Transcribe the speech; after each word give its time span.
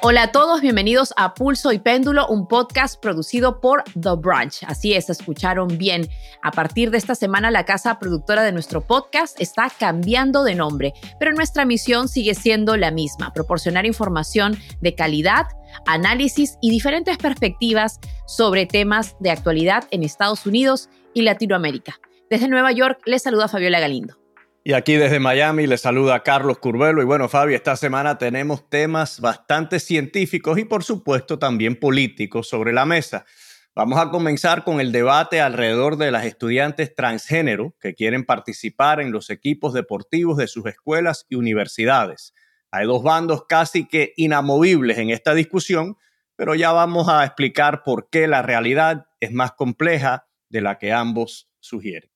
Hola 0.00 0.22
a 0.22 0.32
todos, 0.32 0.60
bienvenidos 0.60 1.12
a 1.16 1.34
Pulso 1.34 1.72
y 1.72 1.80
Péndulo, 1.80 2.28
un 2.28 2.46
podcast 2.46 3.00
producido 3.02 3.60
por 3.60 3.82
The 4.00 4.10
Brunch. 4.16 4.62
Así 4.68 4.94
es, 4.94 5.10
escucharon 5.10 5.76
bien. 5.76 6.08
A 6.40 6.52
partir 6.52 6.92
de 6.92 6.98
esta 6.98 7.16
semana, 7.16 7.50
la 7.50 7.64
casa 7.64 7.98
productora 7.98 8.44
de 8.44 8.52
nuestro 8.52 8.80
podcast 8.80 9.40
está 9.40 9.68
cambiando 9.76 10.44
de 10.44 10.54
nombre, 10.54 10.92
pero 11.18 11.32
nuestra 11.32 11.64
misión 11.64 12.08
sigue 12.08 12.36
siendo 12.36 12.76
la 12.76 12.92
misma, 12.92 13.32
proporcionar 13.32 13.86
información 13.86 14.56
de 14.80 14.94
calidad, 14.94 15.48
análisis 15.84 16.58
y 16.62 16.70
diferentes 16.70 17.18
perspectivas 17.18 17.98
sobre 18.24 18.66
temas 18.66 19.16
de 19.18 19.32
actualidad 19.32 19.88
en 19.90 20.04
Estados 20.04 20.46
Unidos 20.46 20.90
y 21.12 21.22
Latinoamérica. 21.22 21.98
Desde 22.30 22.46
Nueva 22.46 22.70
York, 22.70 23.00
les 23.04 23.22
saluda 23.22 23.48
Fabiola 23.48 23.80
Galindo. 23.80 24.16
Y 24.68 24.74
aquí 24.74 24.96
desde 24.96 25.18
Miami 25.18 25.66
les 25.66 25.80
saluda 25.80 26.22
Carlos 26.22 26.58
Curvelo. 26.58 27.00
Y 27.00 27.06
bueno, 27.06 27.30
Fabi, 27.30 27.54
esta 27.54 27.74
semana 27.74 28.18
tenemos 28.18 28.68
temas 28.68 29.18
bastante 29.18 29.80
científicos 29.80 30.58
y 30.58 30.66
por 30.66 30.84
supuesto 30.84 31.38
también 31.38 31.74
políticos 31.74 32.50
sobre 32.50 32.74
la 32.74 32.84
mesa. 32.84 33.24
Vamos 33.74 33.98
a 33.98 34.10
comenzar 34.10 34.64
con 34.64 34.78
el 34.82 34.92
debate 34.92 35.40
alrededor 35.40 35.96
de 35.96 36.10
las 36.10 36.26
estudiantes 36.26 36.94
transgénero 36.94 37.76
que 37.80 37.94
quieren 37.94 38.26
participar 38.26 39.00
en 39.00 39.10
los 39.10 39.30
equipos 39.30 39.72
deportivos 39.72 40.36
de 40.36 40.48
sus 40.48 40.66
escuelas 40.66 41.24
y 41.30 41.36
universidades. 41.36 42.34
Hay 42.70 42.86
dos 42.86 43.02
bandos 43.02 43.46
casi 43.48 43.88
que 43.88 44.12
inamovibles 44.18 44.98
en 44.98 45.08
esta 45.08 45.32
discusión, 45.32 45.96
pero 46.36 46.54
ya 46.54 46.72
vamos 46.72 47.08
a 47.08 47.24
explicar 47.24 47.82
por 47.84 48.10
qué 48.10 48.28
la 48.28 48.42
realidad 48.42 49.06
es 49.18 49.32
más 49.32 49.52
compleja 49.52 50.28
de 50.50 50.60
la 50.60 50.76
que 50.76 50.92
ambos 50.92 51.48
sugieren. 51.58 52.10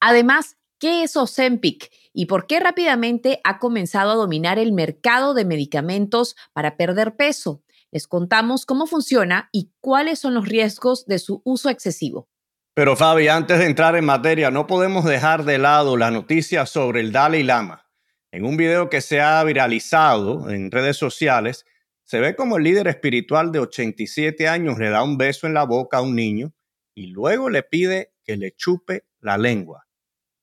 Además, 0.00 0.56
¿Qué 0.82 1.04
es 1.04 1.16
Ozempic 1.16 1.92
y 2.12 2.26
por 2.26 2.48
qué 2.48 2.58
rápidamente 2.58 3.40
ha 3.44 3.60
comenzado 3.60 4.10
a 4.10 4.14
dominar 4.16 4.58
el 4.58 4.72
mercado 4.72 5.32
de 5.32 5.44
medicamentos 5.44 6.34
para 6.52 6.76
perder 6.76 7.14
peso? 7.14 7.62
Les 7.92 8.08
contamos 8.08 8.66
cómo 8.66 8.88
funciona 8.88 9.48
y 9.52 9.70
cuáles 9.78 10.18
son 10.18 10.34
los 10.34 10.48
riesgos 10.48 11.06
de 11.06 11.20
su 11.20 11.40
uso 11.44 11.70
excesivo. 11.70 12.28
Pero 12.74 12.96
Fabi, 12.96 13.28
antes 13.28 13.60
de 13.60 13.66
entrar 13.66 13.94
en 13.94 14.04
materia, 14.04 14.50
no 14.50 14.66
podemos 14.66 15.04
dejar 15.04 15.44
de 15.44 15.58
lado 15.58 15.96
la 15.96 16.10
noticia 16.10 16.66
sobre 16.66 16.98
el 16.98 17.12
Dalai 17.12 17.44
Lama. 17.44 17.88
En 18.32 18.44
un 18.44 18.56
video 18.56 18.90
que 18.90 19.02
se 19.02 19.20
ha 19.20 19.44
viralizado 19.44 20.50
en 20.50 20.72
redes 20.72 20.96
sociales, 20.96 21.64
se 22.02 22.18
ve 22.18 22.34
como 22.34 22.56
el 22.56 22.64
líder 22.64 22.88
espiritual 22.88 23.52
de 23.52 23.60
87 23.60 24.48
años 24.48 24.80
le 24.80 24.90
da 24.90 25.04
un 25.04 25.16
beso 25.16 25.46
en 25.46 25.54
la 25.54 25.62
boca 25.62 25.98
a 25.98 26.02
un 26.02 26.16
niño 26.16 26.52
y 26.92 27.06
luego 27.06 27.50
le 27.50 27.62
pide 27.62 28.14
que 28.24 28.36
le 28.36 28.50
chupe 28.56 29.04
la 29.20 29.38
lengua. 29.38 29.86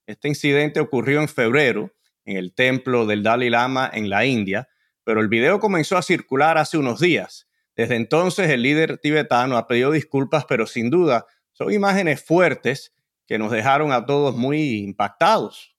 Este 0.10 0.28
incidente 0.28 0.80
ocurrió 0.80 1.22
en 1.22 1.28
febrero 1.28 1.94
en 2.26 2.38
el 2.38 2.56
templo 2.56 3.06
del 3.06 3.22
Dalai 3.22 3.52
Lama 3.52 3.92
en 3.94 4.10
la 4.10 4.26
India, 4.26 4.68
pero 5.04 5.22
el 5.22 5.28
video 5.28 5.60
comenzó 5.60 5.98
a 5.98 6.02
circular 6.02 6.58
hace 6.58 6.80
unos 6.80 7.00
días. 7.00 7.48
Desde 7.76 7.96
entonces 7.96 8.50
el 8.50 8.64
líder 8.64 8.98
tibetano 8.98 9.56
ha 9.56 9.68
pedido 9.68 9.92
disculpas, 9.92 10.46
pero 10.46 10.66
sin 10.66 10.90
duda 10.90 11.28
son 11.52 11.72
imágenes 11.72 12.26
fuertes 12.26 12.92
que 13.28 13.38
nos 13.38 13.52
dejaron 13.52 13.92
a 13.92 14.08
todos 14.08 14.36
muy 14.36 14.80
impactados. 14.80 15.78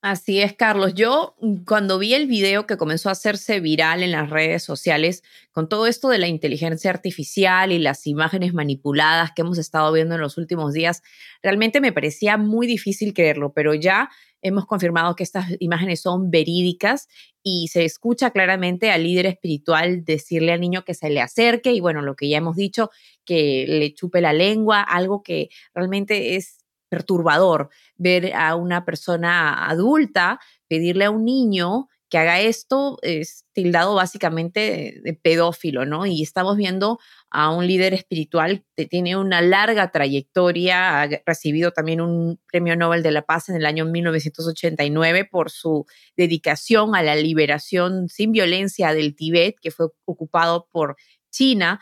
Así 0.00 0.40
es, 0.40 0.52
Carlos. 0.52 0.94
Yo 0.94 1.34
mm, 1.40 1.64
cuando 1.64 1.98
vi 1.98 2.14
el 2.14 2.28
video 2.28 2.66
que 2.66 2.76
comenzó 2.76 3.08
a 3.08 3.12
hacerse 3.12 3.58
viral 3.58 4.04
en 4.04 4.12
las 4.12 4.30
redes 4.30 4.62
sociales 4.62 5.24
con 5.50 5.68
todo 5.68 5.88
esto 5.88 6.08
de 6.08 6.18
la 6.18 6.28
inteligencia 6.28 6.90
artificial 6.90 7.72
y 7.72 7.80
las 7.80 8.06
imágenes 8.06 8.54
manipuladas 8.54 9.32
que 9.34 9.42
hemos 9.42 9.58
estado 9.58 9.92
viendo 9.92 10.14
en 10.14 10.20
los 10.20 10.38
últimos 10.38 10.72
días, 10.72 11.02
realmente 11.42 11.80
me 11.80 11.92
parecía 11.92 12.36
muy 12.36 12.68
difícil 12.68 13.12
creerlo, 13.12 13.52
pero 13.52 13.74
ya 13.74 14.08
hemos 14.40 14.66
confirmado 14.66 15.16
que 15.16 15.24
estas 15.24 15.46
imágenes 15.58 16.00
son 16.00 16.30
verídicas 16.30 17.08
y 17.42 17.66
se 17.66 17.84
escucha 17.84 18.30
claramente 18.30 18.92
al 18.92 19.02
líder 19.02 19.26
espiritual 19.26 20.04
decirle 20.04 20.52
al 20.52 20.60
niño 20.60 20.84
que 20.84 20.94
se 20.94 21.10
le 21.10 21.20
acerque 21.20 21.72
y 21.72 21.80
bueno, 21.80 22.02
lo 22.02 22.14
que 22.14 22.28
ya 22.28 22.38
hemos 22.38 22.54
dicho, 22.54 22.90
que 23.24 23.64
le 23.66 23.92
chupe 23.94 24.20
la 24.20 24.32
lengua, 24.32 24.80
algo 24.80 25.24
que 25.24 25.48
realmente 25.74 26.36
es 26.36 26.57
perturbador 26.88 27.70
ver 27.96 28.34
a 28.34 28.54
una 28.56 28.84
persona 28.84 29.68
adulta 29.68 30.40
pedirle 30.68 31.06
a 31.06 31.10
un 31.10 31.24
niño 31.24 31.88
que 32.08 32.18
haga 32.18 32.40
esto 32.40 32.98
es 33.02 33.44
tildado 33.52 33.94
básicamente 33.94 35.00
de, 35.02 35.14
pedófilo, 35.14 35.84
¿no? 35.84 36.06
Y 36.06 36.22
estamos 36.22 36.56
viendo 36.56 36.98
a 37.30 37.50
un 37.50 37.66
líder 37.66 37.92
espiritual 37.92 38.64
que 38.76 38.86
tiene 38.86 39.16
una 39.16 39.42
larga 39.42 39.90
trayectoria, 39.90 41.02
ha 41.02 41.08
recibido 41.26 41.72
también 41.72 42.00
un 42.00 42.40
premio 42.50 42.76
Nobel 42.76 43.02
de 43.02 43.10
la 43.10 43.22
Paz 43.22 43.50
en 43.50 43.56
el 43.56 43.66
año 43.66 43.84
1989 43.84 45.26
por 45.26 45.50
su 45.50 45.84
dedicación 46.16 46.94
a 46.94 47.02
la 47.02 47.14
liberación 47.14 48.08
sin 48.08 48.32
violencia 48.32 48.94
del 48.94 49.14
Tíbet, 49.14 49.56
que 49.60 49.70
fue 49.70 49.88
ocupado 50.06 50.66
por 50.72 50.96
China, 51.30 51.80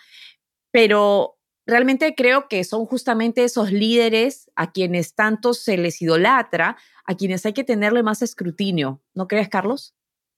pero 0.72 1.35
realmente 1.66 2.14
creo 2.14 2.48
que 2.48 2.64
son 2.64 2.86
justamente 2.86 3.44
esos 3.44 3.72
líderes 3.72 4.50
a 4.54 4.72
quienes 4.72 5.14
tanto 5.14 5.52
se 5.52 5.76
les 5.76 6.00
idolatra, 6.00 6.76
a 7.04 7.14
quienes 7.14 7.44
hay 7.44 7.52
que 7.52 7.64
tenerle 7.64 8.02
más 8.02 8.22
escrutinio. 8.22 9.02
¿No 9.14 9.26
crees, 9.26 9.48
Carlos? 9.48 9.94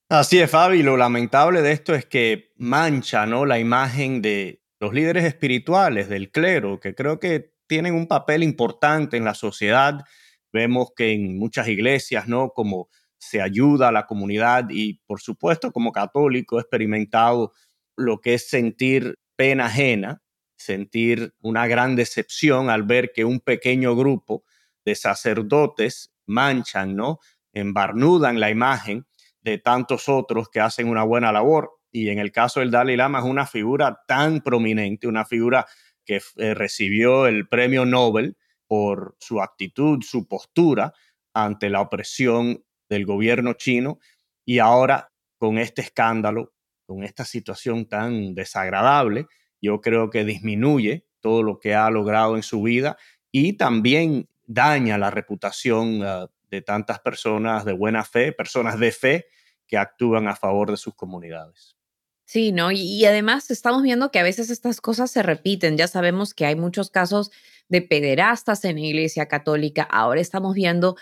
Así 0.08 0.38
es, 0.38 0.50
Fabi. 0.50 0.82
Lo 0.82 0.96
lamentable 0.96 1.60
de 1.62 1.72
esto 1.72 1.94
es 1.94 2.06
que 2.06 2.52
mancha 2.56 3.26
¿no? 3.26 3.44
la 3.44 3.58
imagen 3.58 4.22
de 4.22 4.62
los 4.80 4.94
líderes 4.94 5.24
espirituales, 5.24 6.08
del 6.08 6.30
clero, 6.30 6.80
que 6.80 6.94
creo 6.94 7.20
que 7.20 7.52
tienen 7.66 7.94
un 7.94 8.06
papel 8.06 8.42
importante 8.42 9.16
en 9.16 9.24
la 9.24 9.34
sociedad. 9.34 10.04
Vemos 10.52 10.92
que 10.96 11.12
en 11.12 11.38
muchas 11.38 11.68
iglesias, 11.68 12.26
¿no? 12.26 12.50
Como 12.50 12.88
se 13.18 13.42
ayuda 13.42 13.88
a 13.88 13.92
la 13.92 14.06
comunidad 14.06 14.66
y, 14.70 15.00
por 15.06 15.20
supuesto, 15.20 15.72
como 15.72 15.92
católico 15.92 16.56
he 16.56 16.62
experimentado 16.62 17.52
lo 17.96 18.20
que 18.20 18.34
es 18.34 18.48
sentir 18.48 19.16
pena 19.36 19.66
ajena 19.66 20.22
sentir 20.58 21.34
una 21.40 21.66
gran 21.66 21.96
decepción 21.96 22.68
al 22.68 22.82
ver 22.82 23.12
que 23.14 23.24
un 23.24 23.40
pequeño 23.40 23.96
grupo 23.96 24.44
de 24.84 24.94
sacerdotes 24.94 26.12
manchan, 26.26 26.96
¿no? 26.96 27.20
Embarnudan 27.52 28.40
la 28.40 28.50
imagen 28.50 29.06
de 29.40 29.58
tantos 29.58 30.08
otros 30.08 30.48
que 30.50 30.60
hacen 30.60 30.88
una 30.88 31.04
buena 31.04 31.32
labor. 31.32 31.70
Y 31.90 32.10
en 32.10 32.18
el 32.18 32.32
caso 32.32 32.60
del 32.60 32.70
Dalai 32.70 32.96
Lama 32.96 33.20
es 33.20 33.24
una 33.24 33.46
figura 33.46 34.00
tan 34.06 34.40
prominente, 34.40 35.06
una 35.08 35.24
figura 35.24 35.66
que 36.04 36.20
eh, 36.36 36.54
recibió 36.54 37.26
el 37.26 37.48
premio 37.48 37.84
Nobel 37.86 38.36
por 38.66 39.16
su 39.18 39.40
actitud, 39.40 40.02
su 40.02 40.26
postura 40.26 40.92
ante 41.32 41.70
la 41.70 41.80
opresión 41.80 42.64
del 42.88 43.06
gobierno 43.06 43.54
chino 43.54 43.98
y 44.44 44.58
ahora 44.58 45.12
con 45.38 45.58
este 45.58 45.82
escándalo, 45.82 46.52
con 46.86 47.04
esta 47.04 47.24
situación 47.24 47.86
tan 47.86 48.34
desagradable, 48.34 49.26
yo 49.60 49.80
creo 49.80 50.10
que 50.10 50.24
disminuye 50.24 51.06
todo 51.20 51.42
lo 51.42 51.58
que 51.58 51.74
ha 51.74 51.90
logrado 51.90 52.36
en 52.36 52.42
su 52.42 52.62
vida 52.62 52.96
y 53.32 53.54
también 53.54 54.28
daña 54.46 54.98
la 54.98 55.10
reputación 55.10 56.02
ah, 56.02 56.28
de 56.50 56.62
tantas 56.62 57.00
personas 57.00 57.64
de 57.64 57.72
buena 57.72 58.04
fe, 58.04 58.32
personas 58.32 58.78
de 58.78 58.92
fe 58.92 59.26
que 59.66 59.76
actúan 59.76 60.28
a 60.28 60.36
favor 60.36 60.70
de 60.70 60.76
sus 60.76 60.94
comunidades. 60.94 61.76
Sí, 62.24 62.52
¿no? 62.52 62.70
Y, 62.70 63.06
además 63.06 63.50
estamos 63.50 63.82
viendo 63.82 64.10
que 64.10 64.18
a 64.18 64.22
veces 64.22 64.50
estas 64.50 64.82
cosas 64.82 65.10
se 65.10 65.22
repiten. 65.22 65.78
Ya 65.78 65.88
sabemos 65.88 66.34
que 66.34 66.44
hay 66.44 66.56
muchos 66.56 66.90
casos 66.90 67.30
de 67.70 67.80
pederastas 67.80 68.66
en 68.66 68.76
la 68.76 68.82
Iglesia 68.82 69.28
Católica. 69.28 69.82
Ahora 69.82 70.20
estamos 70.20 70.54
viendo 70.54 70.96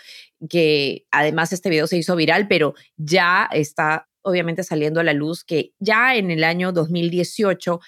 que 0.49 1.05
además 1.11 1.51
este 1.51 1.69
video 1.69 1.85
se 1.85 1.97
hizo 1.97 2.15
viral, 2.15 2.47
pero 2.47 2.75
ya 2.95 3.49
está 3.51 4.07
obviamente 4.21 4.63
saliendo 4.63 5.01
a 5.01 5.03
la 5.03 5.11
luz 5.13 5.43
que 5.43 5.73
ya 5.79 6.15
en 6.15 6.31
el 6.31 6.45
año 6.45 6.71
2018 6.71 7.81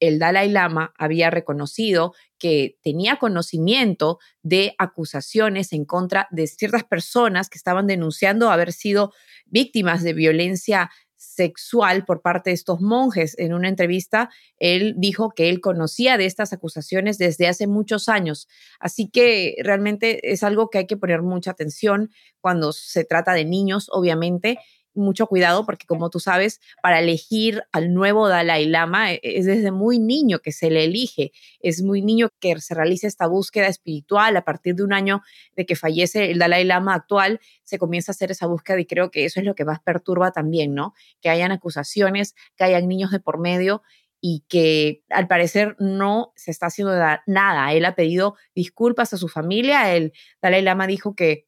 el 0.00 0.18
Dalai 0.18 0.48
Lama 0.48 0.92
había 0.98 1.30
reconocido 1.30 2.14
que 2.38 2.78
tenía 2.82 3.16
conocimiento 3.16 4.18
de 4.42 4.74
acusaciones 4.78 5.72
en 5.72 5.84
contra 5.84 6.26
de 6.30 6.46
ciertas 6.46 6.84
personas 6.84 7.48
que 7.48 7.58
estaban 7.58 7.86
denunciando 7.86 8.50
haber 8.50 8.72
sido 8.72 9.12
víctimas 9.46 10.02
de 10.02 10.14
violencia 10.14 10.90
sexual 11.20 12.06
por 12.06 12.22
parte 12.22 12.48
de 12.48 12.54
estos 12.54 12.80
monjes. 12.80 13.38
En 13.38 13.52
una 13.52 13.68
entrevista, 13.68 14.30
él 14.56 14.94
dijo 14.96 15.30
que 15.36 15.50
él 15.50 15.60
conocía 15.60 16.16
de 16.16 16.24
estas 16.24 16.54
acusaciones 16.54 17.18
desde 17.18 17.46
hace 17.46 17.66
muchos 17.66 18.08
años. 18.08 18.48
Así 18.80 19.10
que 19.10 19.54
realmente 19.62 20.32
es 20.32 20.42
algo 20.42 20.70
que 20.70 20.78
hay 20.78 20.86
que 20.86 20.96
poner 20.96 21.20
mucha 21.20 21.50
atención 21.50 22.10
cuando 22.40 22.72
se 22.72 23.04
trata 23.04 23.34
de 23.34 23.44
niños, 23.44 23.88
obviamente, 23.92 24.58
mucho 24.94 25.26
cuidado 25.26 25.64
porque 25.64 25.86
como 25.86 26.10
tú 26.10 26.20
sabes, 26.20 26.60
para 26.82 27.00
elegir 27.00 27.62
al 27.72 27.92
nuevo 27.94 28.28
Dalai 28.28 28.66
Lama 28.66 29.12
e, 29.12 29.20
es 29.22 29.46
desde 29.46 29.70
muy 29.70 29.98
niño 29.98 30.40
que 30.40 30.52
se 30.52 30.70
le 30.70 30.84
elige, 30.84 31.32
es 31.60 31.82
muy 31.82 32.02
niño 32.02 32.30
que 32.40 32.60
se 32.60 32.74
realiza 32.74 33.06
esta 33.06 33.26
búsqueda 33.26 33.68
espiritual, 33.68 34.36
a 34.36 34.44
partir 34.44 34.74
de 34.74 34.84
un 34.84 34.92
año 34.92 35.22
de 35.56 35.66
que 35.66 35.76
fallece 35.76 36.30
el 36.30 36.38
Dalai 36.38 36.64
Lama 36.64 36.94
actual, 36.94 37.40
se 37.64 37.78
comienza 37.78 38.12
a 38.12 38.14
hacer 38.14 38.30
esa 38.30 38.46
búsqueda 38.46 38.80
y 38.80 38.86
creo 38.86 39.10
que 39.10 39.24
eso 39.24 39.40
es 39.40 39.46
lo 39.46 39.54
que 39.54 39.64
más 39.64 39.80
perturba 39.80 40.32
también, 40.32 40.74
¿no? 40.74 40.94
Que 41.20 41.30
hayan 41.30 41.52
acusaciones, 41.52 42.34
que 42.56 42.64
hayan 42.64 42.88
niños 42.88 43.10
de 43.10 43.20
por 43.20 43.38
medio 43.38 43.82
y 44.20 44.44
que 44.48 45.02
al 45.08 45.28
parecer 45.28 45.76
no 45.78 46.32
se 46.36 46.50
está 46.50 46.66
haciendo 46.66 46.94
nada. 47.26 47.72
Él 47.72 47.84
ha 47.84 47.94
pedido 47.94 48.36
disculpas 48.54 49.12
a 49.12 49.16
su 49.16 49.28
familia, 49.28 49.94
el 49.94 50.12
Dalai 50.42 50.62
Lama 50.62 50.86
dijo 50.86 51.14
que 51.14 51.46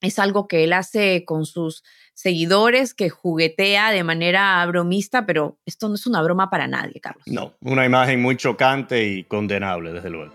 es 0.00 0.18
algo 0.18 0.46
que 0.48 0.64
él 0.64 0.72
hace 0.72 1.24
con 1.24 1.46
sus 1.46 1.82
seguidores, 2.14 2.94
que 2.94 3.10
juguetea 3.10 3.90
de 3.90 4.02
manera 4.04 4.64
bromista, 4.66 5.26
pero 5.26 5.58
esto 5.66 5.88
no 5.88 5.96
es 5.96 6.06
una 6.06 6.22
broma 6.22 6.48
para 6.50 6.66
nadie, 6.66 7.00
Carlos. 7.00 7.24
No, 7.26 7.54
una 7.60 7.84
imagen 7.84 8.22
muy 8.22 8.36
chocante 8.36 9.04
y 9.04 9.24
condenable, 9.24 9.92
desde 9.92 10.10
luego. 10.10 10.32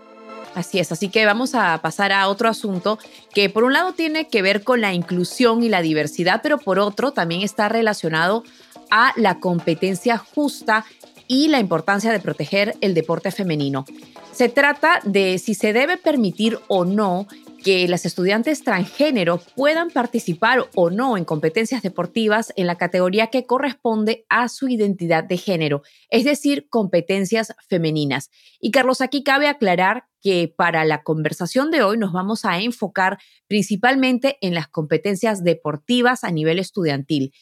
Así 0.54 0.78
es, 0.78 0.92
así 0.92 1.08
que 1.08 1.24
vamos 1.24 1.54
a 1.54 1.80
pasar 1.80 2.12
a 2.12 2.28
otro 2.28 2.48
asunto 2.48 2.98
que 3.34 3.48
por 3.48 3.64
un 3.64 3.72
lado 3.72 3.94
tiene 3.94 4.28
que 4.28 4.42
ver 4.42 4.62
con 4.62 4.80
la 4.80 4.92
inclusión 4.92 5.62
y 5.62 5.68
la 5.68 5.80
diversidad, 5.80 6.40
pero 6.42 6.58
por 6.58 6.78
otro 6.78 7.12
también 7.12 7.40
está 7.40 7.68
relacionado 7.68 8.44
a 8.90 9.12
la 9.16 9.40
competencia 9.40 10.18
justa 10.18 10.84
y 11.26 11.48
la 11.48 11.58
importancia 11.58 12.12
de 12.12 12.20
proteger 12.20 12.76
el 12.82 12.92
deporte 12.92 13.30
femenino. 13.30 13.86
Se 14.32 14.50
trata 14.50 15.00
de 15.04 15.38
si 15.38 15.54
se 15.54 15.72
debe 15.72 15.96
permitir 15.96 16.58
o 16.68 16.84
no 16.84 17.26
que 17.62 17.86
las 17.88 18.04
estudiantes 18.04 18.64
transgénero 18.64 19.38
puedan 19.56 19.90
participar 19.90 20.68
o 20.74 20.90
no 20.90 21.16
en 21.16 21.24
competencias 21.24 21.82
deportivas 21.82 22.52
en 22.56 22.66
la 22.66 22.76
categoría 22.76 23.28
que 23.28 23.46
corresponde 23.46 24.26
a 24.28 24.48
su 24.48 24.68
identidad 24.68 25.24
de 25.24 25.36
género, 25.36 25.82
es 26.10 26.24
decir, 26.24 26.66
competencias 26.68 27.54
femeninas. 27.68 28.30
Y 28.60 28.70
Carlos, 28.70 29.00
aquí 29.00 29.22
cabe 29.22 29.48
aclarar 29.48 30.04
que 30.20 30.52
para 30.54 30.84
la 30.84 31.02
conversación 31.02 31.70
de 31.70 31.82
hoy 31.82 31.98
nos 31.98 32.12
vamos 32.12 32.44
a 32.44 32.60
enfocar 32.60 33.18
principalmente 33.48 34.38
en 34.40 34.54
las 34.54 34.68
competencias 34.68 35.42
deportivas 35.42 36.24
a 36.24 36.30
nivel 36.30 36.58
estudiantil, 36.58 37.32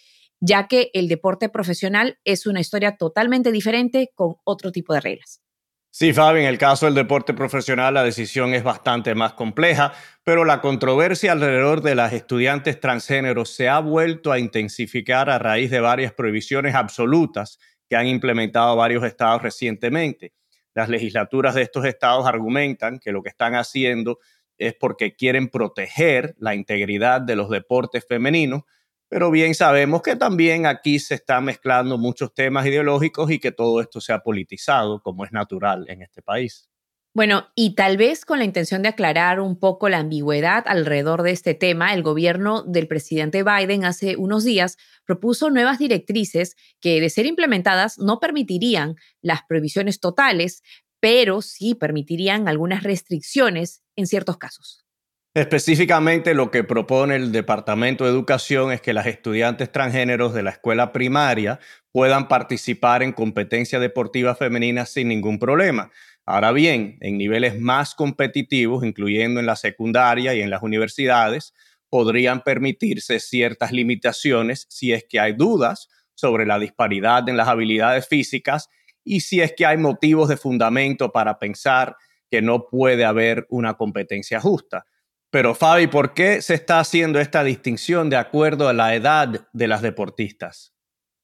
ya 0.40 0.68
que 0.68 0.90
el 0.94 1.08
deporte 1.08 1.48
profesional 1.48 2.18
es 2.24 2.46
una 2.46 2.60
historia 2.60 2.96
totalmente 2.96 3.52
diferente 3.52 4.10
con 4.14 4.36
otro 4.44 4.72
tipo 4.72 4.94
de 4.94 5.00
reglas. 5.00 5.42
Sí, 5.92 6.12
Fabi, 6.12 6.40
en 6.40 6.46
el 6.46 6.56
caso 6.56 6.86
del 6.86 6.94
deporte 6.94 7.34
profesional 7.34 7.94
la 7.94 8.04
decisión 8.04 8.54
es 8.54 8.62
bastante 8.62 9.14
más 9.16 9.32
compleja, 9.32 9.92
pero 10.22 10.44
la 10.44 10.60
controversia 10.60 11.32
alrededor 11.32 11.82
de 11.82 11.96
las 11.96 12.12
estudiantes 12.12 12.78
transgéneros 12.78 13.50
se 13.50 13.68
ha 13.68 13.80
vuelto 13.80 14.30
a 14.30 14.38
intensificar 14.38 15.28
a 15.28 15.40
raíz 15.40 15.68
de 15.68 15.80
varias 15.80 16.12
prohibiciones 16.12 16.76
absolutas 16.76 17.58
que 17.88 17.96
han 17.96 18.06
implementado 18.06 18.76
varios 18.76 19.02
estados 19.02 19.42
recientemente. 19.42 20.32
Las 20.74 20.88
legislaturas 20.88 21.56
de 21.56 21.62
estos 21.62 21.84
estados 21.84 22.24
argumentan 22.24 23.00
que 23.00 23.10
lo 23.10 23.20
que 23.24 23.30
están 23.30 23.56
haciendo 23.56 24.20
es 24.58 24.74
porque 24.74 25.16
quieren 25.16 25.48
proteger 25.48 26.36
la 26.38 26.54
integridad 26.54 27.20
de 27.20 27.34
los 27.34 27.50
deportes 27.50 28.06
femeninos, 28.06 28.62
pero 29.10 29.30
bien 29.32 29.56
sabemos 29.56 30.02
que 30.02 30.14
también 30.14 30.66
aquí 30.66 31.00
se 31.00 31.16
están 31.16 31.44
mezclando 31.44 31.98
muchos 31.98 32.32
temas 32.32 32.64
ideológicos 32.64 33.28
y 33.32 33.40
que 33.40 33.50
todo 33.50 33.80
esto 33.80 34.00
se 34.00 34.12
ha 34.12 34.20
politizado, 34.20 35.02
como 35.02 35.24
es 35.24 35.32
natural 35.32 35.84
en 35.88 36.00
este 36.00 36.22
país. 36.22 36.70
Bueno, 37.12 37.48
y 37.56 37.74
tal 37.74 37.96
vez 37.96 38.24
con 38.24 38.38
la 38.38 38.44
intención 38.44 38.82
de 38.82 38.88
aclarar 38.88 39.40
un 39.40 39.58
poco 39.58 39.88
la 39.88 39.98
ambigüedad 39.98 40.62
alrededor 40.66 41.24
de 41.24 41.32
este 41.32 41.54
tema, 41.54 41.92
el 41.92 42.04
gobierno 42.04 42.62
del 42.62 42.86
presidente 42.86 43.42
Biden 43.42 43.84
hace 43.84 44.14
unos 44.16 44.44
días 44.44 44.76
propuso 45.04 45.50
nuevas 45.50 45.80
directrices 45.80 46.54
que, 46.80 47.00
de 47.00 47.10
ser 47.10 47.26
implementadas, 47.26 47.98
no 47.98 48.20
permitirían 48.20 48.94
las 49.22 49.40
prohibiciones 49.42 49.98
totales, 49.98 50.62
pero 51.00 51.42
sí 51.42 51.74
permitirían 51.74 52.46
algunas 52.46 52.84
restricciones 52.84 53.82
en 53.96 54.06
ciertos 54.06 54.36
casos. 54.36 54.84
Específicamente 55.32 56.34
lo 56.34 56.50
que 56.50 56.64
propone 56.64 57.14
el 57.14 57.30
Departamento 57.30 58.02
de 58.02 58.10
Educación 58.10 58.72
es 58.72 58.80
que 58.80 58.92
las 58.92 59.06
estudiantes 59.06 59.70
transgéneros 59.70 60.34
de 60.34 60.42
la 60.42 60.50
escuela 60.50 60.90
primaria 60.90 61.60
puedan 61.92 62.26
participar 62.26 63.04
en 63.04 63.12
competencias 63.12 63.80
deportivas 63.80 64.38
femeninas 64.38 64.88
sin 64.88 65.06
ningún 65.06 65.38
problema. 65.38 65.92
Ahora 66.26 66.50
bien, 66.50 66.98
en 67.00 67.16
niveles 67.16 67.60
más 67.60 67.94
competitivos, 67.94 68.84
incluyendo 68.84 69.38
en 69.38 69.46
la 69.46 69.54
secundaria 69.54 70.34
y 70.34 70.42
en 70.42 70.50
las 70.50 70.64
universidades, 70.64 71.54
podrían 71.88 72.42
permitirse 72.42 73.20
ciertas 73.20 73.70
limitaciones 73.70 74.66
si 74.68 74.92
es 74.92 75.04
que 75.08 75.20
hay 75.20 75.34
dudas 75.34 75.88
sobre 76.16 76.44
la 76.44 76.58
disparidad 76.58 77.28
en 77.28 77.36
las 77.36 77.46
habilidades 77.46 78.08
físicas 78.08 78.68
y 79.04 79.20
si 79.20 79.40
es 79.40 79.52
que 79.56 79.64
hay 79.64 79.76
motivos 79.76 80.28
de 80.28 80.36
fundamento 80.36 81.12
para 81.12 81.38
pensar 81.38 81.96
que 82.28 82.42
no 82.42 82.66
puede 82.68 83.04
haber 83.04 83.46
una 83.48 83.74
competencia 83.74 84.40
justa. 84.40 84.86
Pero 85.30 85.54
Fabi, 85.54 85.86
¿por 85.86 86.12
qué 86.12 86.42
se 86.42 86.54
está 86.54 86.80
haciendo 86.80 87.20
esta 87.20 87.44
distinción 87.44 88.10
de 88.10 88.16
acuerdo 88.16 88.68
a 88.68 88.72
la 88.72 88.94
edad 88.96 89.48
de 89.52 89.68
las 89.68 89.80
deportistas? 89.80 90.74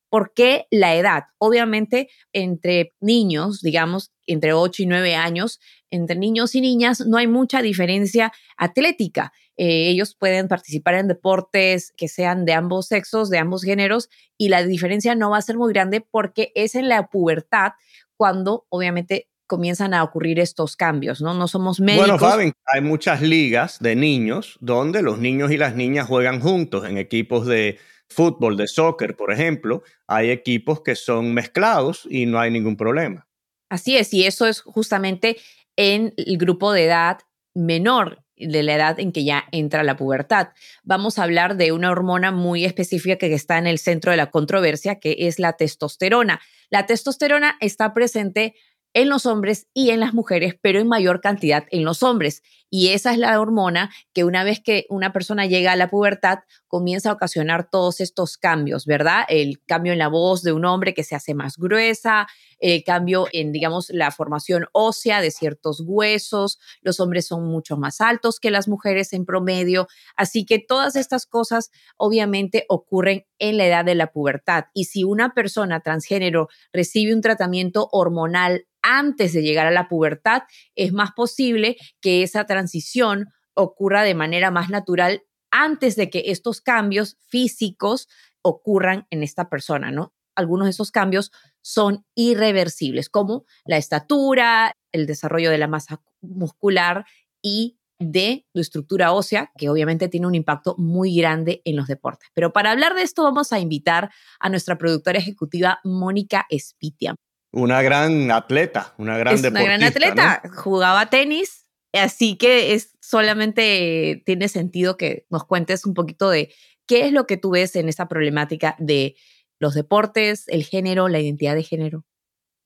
¿Por 0.08 0.32
qué 0.32 0.68
la 0.70 0.94
edad? 0.94 1.24
Obviamente, 1.38 2.08
entre 2.32 2.94
niños, 3.00 3.60
digamos, 3.60 4.12
entre 4.26 4.52
8 4.52 4.84
y 4.84 4.86
9 4.86 5.16
años, 5.16 5.60
entre 5.90 6.16
niños 6.16 6.54
y 6.54 6.60
niñas 6.60 7.00
no 7.00 7.16
hay 7.16 7.26
mucha 7.26 7.60
diferencia 7.62 8.32
atlética. 8.56 9.32
Eh, 9.56 9.88
ellos 9.88 10.14
pueden 10.14 10.46
participar 10.46 10.94
en 10.94 11.08
deportes 11.08 11.92
que 11.96 12.06
sean 12.06 12.44
de 12.44 12.52
ambos 12.52 12.86
sexos, 12.86 13.28
de 13.28 13.38
ambos 13.38 13.64
géneros, 13.64 14.08
y 14.38 14.48
la 14.48 14.62
diferencia 14.62 15.16
no 15.16 15.30
va 15.30 15.38
a 15.38 15.42
ser 15.42 15.56
muy 15.56 15.72
grande 15.72 16.00
porque 16.00 16.52
es 16.54 16.76
en 16.76 16.88
la 16.88 17.08
pubertad 17.08 17.72
cuando 18.16 18.66
obviamente 18.68 19.28
comienzan 19.46 19.94
a 19.94 20.02
ocurrir 20.02 20.38
estos 20.38 20.76
cambios, 20.76 21.20
¿no? 21.20 21.34
No 21.34 21.48
somos 21.48 21.80
médicos. 21.80 22.06
Bueno, 22.06 22.18
Fabi, 22.18 22.52
hay 22.66 22.80
muchas 22.80 23.22
ligas 23.22 23.78
de 23.80 23.96
niños 23.96 24.58
donde 24.60 25.02
los 25.02 25.18
niños 25.18 25.50
y 25.50 25.56
las 25.56 25.74
niñas 25.74 26.06
juegan 26.06 26.40
juntos 26.40 26.84
en 26.88 26.98
equipos 26.98 27.46
de 27.46 27.78
fútbol, 28.08 28.56
de 28.56 28.66
soccer, 28.66 29.16
por 29.16 29.32
ejemplo. 29.32 29.82
Hay 30.06 30.30
equipos 30.30 30.82
que 30.82 30.94
son 30.94 31.34
mezclados 31.34 32.06
y 32.10 32.26
no 32.26 32.38
hay 32.38 32.50
ningún 32.50 32.76
problema. 32.76 33.26
Así 33.68 33.96
es, 33.96 34.12
y 34.14 34.24
eso 34.26 34.46
es 34.46 34.60
justamente 34.60 35.36
en 35.76 36.14
el 36.16 36.38
grupo 36.38 36.72
de 36.72 36.84
edad 36.84 37.18
menor 37.54 38.22
de 38.36 38.62
la 38.62 38.74
edad 38.74 39.00
en 39.00 39.12
que 39.12 39.24
ya 39.24 39.44
entra 39.50 39.82
la 39.82 39.96
pubertad. 39.96 40.48
Vamos 40.82 41.18
a 41.18 41.22
hablar 41.22 41.56
de 41.56 41.72
una 41.72 41.90
hormona 41.90 42.32
muy 42.32 42.64
específica 42.64 43.16
que 43.16 43.32
está 43.32 43.58
en 43.58 43.66
el 43.66 43.78
centro 43.78 44.10
de 44.10 44.18
la 44.18 44.30
controversia, 44.30 45.00
que 45.00 45.16
es 45.20 45.38
la 45.38 45.54
testosterona. 45.54 46.40
La 46.68 46.86
testosterona 46.86 47.56
está 47.60 47.94
presente 47.94 48.54
en 48.96 49.10
los 49.10 49.26
hombres 49.26 49.68
y 49.74 49.90
en 49.90 50.00
las 50.00 50.14
mujeres, 50.14 50.56
pero 50.58 50.80
en 50.80 50.88
mayor 50.88 51.20
cantidad 51.20 51.66
en 51.70 51.84
los 51.84 52.02
hombres. 52.02 52.42
Y 52.70 52.88
esa 52.88 53.12
es 53.12 53.18
la 53.18 53.40
hormona 53.40 53.90
que 54.12 54.24
una 54.24 54.44
vez 54.44 54.60
que 54.60 54.86
una 54.88 55.12
persona 55.12 55.46
llega 55.46 55.72
a 55.72 55.76
la 55.76 55.88
pubertad, 55.88 56.40
comienza 56.68 57.10
a 57.10 57.12
ocasionar 57.12 57.68
todos 57.70 58.00
estos 58.00 58.36
cambios, 58.36 58.86
¿verdad? 58.86 59.24
El 59.28 59.62
cambio 59.66 59.92
en 59.92 59.98
la 59.98 60.08
voz 60.08 60.42
de 60.42 60.52
un 60.52 60.64
hombre 60.64 60.94
que 60.94 61.04
se 61.04 61.14
hace 61.14 61.34
más 61.34 61.56
gruesa, 61.56 62.26
el 62.58 62.82
cambio 62.84 63.26
en, 63.32 63.52
digamos, 63.52 63.90
la 63.90 64.10
formación 64.10 64.66
ósea 64.72 65.20
de 65.20 65.30
ciertos 65.30 65.82
huesos, 65.86 66.58
los 66.82 67.00
hombres 67.00 67.26
son 67.26 67.46
mucho 67.46 67.76
más 67.76 68.00
altos 68.00 68.40
que 68.40 68.50
las 68.50 68.68
mujeres 68.68 69.12
en 69.12 69.24
promedio, 69.26 69.88
así 70.16 70.44
que 70.44 70.58
todas 70.58 70.96
estas 70.96 71.26
cosas 71.26 71.70
obviamente 71.96 72.64
ocurren 72.68 73.26
en 73.38 73.58
la 73.58 73.66
edad 73.66 73.84
de 73.84 73.94
la 73.94 74.08
pubertad. 74.08 74.64
Y 74.74 74.84
si 74.84 75.04
una 75.04 75.34
persona 75.34 75.80
transgénero 75.80 76.48
recibe 76.72 77.14
un 77.14 77.20
tratamiento 77.20 77.88
hormonal 77.92 78.66
antes 78.82 79.32
de 79.32 79.42
llegar 79.42 79.66
a 79.66 79.72
la 79.72 79.88
pubertad, 79.88 80.42
es 80.76 80.92
más 80.92 81.10
posible 81.12 81.76
que 82.00 82.22
esa 82.22 82.44
transición 82.56 83.28
ocurra 83.54 84.02
de 84.02 84.14
manera 84.14 84.50
más 84.50 84.70
natural 84.70 85.22
antes 85.50 85.94
de 85.96 86.08
que 86.10 86.24
estos 86.26 86.60
cambios 86.60 87.16
físicos 87.28 88.08
ocurran 88.42 89.06
en 89.10 89.22
esta 89.22 89.48
persona, 89.48 89.90
¿no? 89.90 90.14
Algunos 90.34 90.66
de 90.66 90.70
esos 90.70 90.90
cambios 90.90 91.32
son 91.62 92.04
irreversibles, 92.14 93.08
como 93.08 93.44
la 93.64 93.76
estatura, 93.76 94.72
el 94.92 95.06
desarrollo 95.06 95.50
de 95.50 95.58
la 95.58 95.66
masa 95.66 96.02
muscular 96.20 97.04
y 97.42 97.78
de 97.98 98.46
tu 98.52 98.60
estructura 98.60 99.12
ósea, 99.12 99.50
que 99.56 99.70
obviamente 99.70 100.08
tiene 100.08 100.26
un 100.26 100.34
impacto 100.34 100.74
muy 100.78 101.16
grande 101.16 101.62
en 101.64 101.76
los 101.76 101.86
deportes. 101.86 102.28
Pero 102.34 102.52
para 102.52 102.70
hablar 102.70 102.94
de 102.94 103.02
esto 103.02 103.22
vamos 103.22 103.52
a 103.52 103.58
invitar 103.58 104.10
a 104.38 104.48
nuestra 104.48 104.76
productora 104.76 105.18
ejecutiva, 105.18 105.80
Mónica 105.84 106.46
Espitia. 106.50 107.14
Una 107.52 107.80
gran 107.80 108.30
atleta, 108.30 108.94
una 108.98 109.16
gran 109.16 109.34
es 109.34 109.44
Una 109.44 109.62
gran 109.62 109.82
atleta, 109.82 110.42
jugaba 110.54 111.06
tenis, 111.06 111.65
así 111.92 112.36
que 112.36 112.74
es 112.74 112.96
solamente 113.00 114.22
tiene 114.26 114.48
sentido 114.48 114.96
que 114.96 115.26
nos 115.30 115.44
cuentes 115.44 115.86
un 115.86 115.94
poquito 115.94 116.30
de 116.30 116.52
qué 116.86 117.06
es 117.06 117.12
lo 117.12 117.26
que 117.26 117.36
tú 117.36 117.50
ves 117.50 117.76
en 117.76 117.88
esta 117.88 118.08
problemática 118.08 118.76
de 118.78 119.16
los 119.58 119.74
deportes, 119.74 120.48
el 120.48 120.64
género, 120.64 121.08
la 121.08 121.20
identidad 121.20 121.54
de 121.54 121.62
género. 121.62 122.04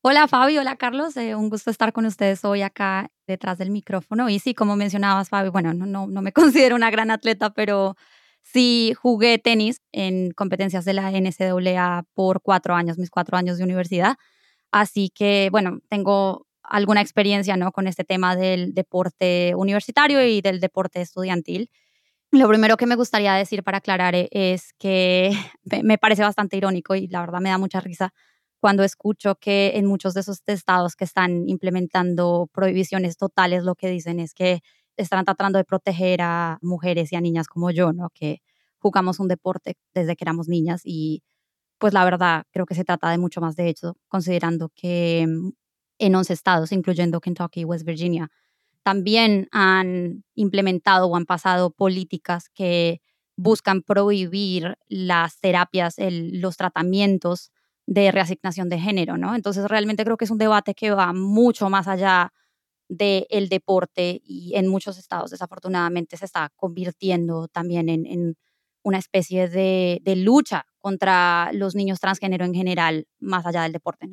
Hola 0.03 0.29
Fabi, 0.29 0.57
hola 0.57 0.77
Carlos, 0.77 1.15
eh, 1.19 1.35
un 1.35 1.51
gusto 1.51 1.71
estar 1.71 1.93
con 1.93 2.07
ustedes 2.07 2.43
hoy 2.45 2.63
acá 2.63 3.11
detrás 3.27 3.59
del 3.59 3.71
micrófono. 3.71 4.31
Y 4.31 4.39
sí, 4.39 4.55
como 4.55 4.75
mencionabas 4.75 5.29
Fabi, 5.29 5.51
bueno, 5.51 5.75
no, 5.75 5.85
no, 5.85 6.07
no 6.07 6.23
me 6.23 6.33
considero 6.33 6.75
una 6.75 6.91
gran 6.91 7.11
atleta, 7.11 7.51
pero 7.51 7.97
sí 8.43 8.95
jugué 8.99 9.39
tenis 9.39 9.83
en 9.93 10.31
competencias 10.33 10.85
de 10.87 10.95
la 10.95 11.11
NCAA 11.11 12.05
por 12.15 12.41
cuatro 12.41 12.75
años, 12.75 12.99
mis 12.99 13.11
cuatro 13.11 13.37
años 13.37 13.59
de 13.59 13.65
universidad. 13.65 14.17
Así 14.73 15.11
que, 15.11 15.49
bueno, 15.51 15.81
tengo 15.89 16.47
alguna 16.71 17.03
experiencia 17.03 17.57
¿no? 17.57 17.73
con 17.73 17.87
este 17.87 18.05
tema 18.05 18.37
del 18.37 18.73
deporte 18.73 19.53
universitario 19.57 20.25
y 20.25 20.41
del 20.41 20.61
deporte 20.61 21.01
estudiantil. 21.01 21.71
Lo 22.31 22.49
primero 22.49 22.77
que 22.77 22.87
me 22.87 22.95
gustaría 22.95 23.35
decir 23.35 23.65
para 23.65 23.79
aclarar 23.79 24.15
e, 24.15 24.29
es 24.31 24.73
que 24.79 25.33
me 25.83 25.99
parece 25.99 26.23
bastante 26.23 26.57
irónico 26.57 26.95
y 26.95 27.09
la 27.09 27.21
verdad 27.21 27.41
me 27.41 27.51
da 27.51 27.59
mucha 27.59 27.81
risa 27.81 28.15
cuando 28.61 28.85
escucho 28.85 29.37
que 29.37 29.73
en 29.75 29.87
muchos 29.87 30.15
de 30.15 30.21
esos 30.21 30.43
estados 30.47 30.95
que 30.95 31.05
están 31.05 31.49
implementando 31.49 32.49
prohibiciones 32.53 33.17
totales 33.17 33.65
lo 33.65 33.75
que 33.75 33.89
dicen 33.89 34.21
es 34.21 34.35
que 34.35 34.61
están 34.97 35.25
tratando 35.25 35.59
de 35.59 35.65
proteger 35.65 36.21
a 36.23 36.59
mujeres 36.63 37.11
y 37.13 37.17
a 37.17 37.21
niñas 37.21 37.49
como 37.49 37.71
yo, 37.71 37.93
¿no? 37.93 38.11
Que 38.11 38.43
jugamos 38.79 39.19
un 39.19 39.29
deporte 39.29 39.77
desde 39.95 40.15
que 40.15 40.25
éramos 40.25 40.47
niñas 40.47 40.83
y 40.85 41.23
pues 41.79 41.95
la 41.95 42.05
verdad 42.05 42.45
creo 42.53 42.67
que 42.67 42.75
se 42.75 42.85
trata 42.85 43.11
de 43.11 43.19
mucho 43.19 43.41
más 43.41 43.57
de 43.57 43.69
hecho, 43.69 43.97
considerando 44.09 44.71
que 44.75 45.27
mm, 45.27 45.51
en 46.01 46.15
11 46.15 46.33
estados, 46.33 46.73
incluyendo 46.73 47.21
Kentucky 47.21 47.61
y 47.61 47.65
West 47.65 47.85
Virginia, 47.85 48.31
también 48.83 49.49
han 49.53 50.25
implementado 50.35 51.07
o 51.07 51.17
han 51.17 51.27
pasado 51.27 51.71
políticas 51.71 52.49
que 52.49 53.01
buscan 53.37 53.83
prohibir 53.83 54.77
las 54.89 55.39
terapias, 55.41 55.97
los 55.99 56.57
tratamientos 56.57 57.53
de 57.87 58.13
reasignación 58.13 58.69
de 58.69 58.79
género, 58.79 59.17
¿no? 59.17 59.35
Entonces 59.35 59.67
realmente 59.67 60.05
creo 60.05 60.17
que 60.17 60.25
es 60.25 60.31
un 60.31 60.39
debate 60.39 60.75
que 60.75 60.91
va 60.91 61.13
mucho 61.13 61.71
más 61.71 61.89
allá 61.89 62.33
del 62.89 63.49
deporte 63.49 64.21
y 64.25 64.55
en 64.57 64.67
muchos 64.67 64.99
estados 64.99 65.31
desafortunadamente 65.31 66.17
se 66.17 66.25
está 66.25 66.51
convirtiendo 66.57 67.49
también 67.49 67.89
en, 67.89 68.37
una 68.83 68.99
especie 68.99 69.49
de, 69.49 70.01
lucha 70.17 70.67
contra 70.79 71.51
los 71.53 71.75
niños 71.75 72.01
transgénero 72.01 72.45
en 72.45 72.55
general, 72.55 73.07
más 73.19 73.45
allá 73.47 73.63
del 73.63 73.73
deporte. 73.73 74.07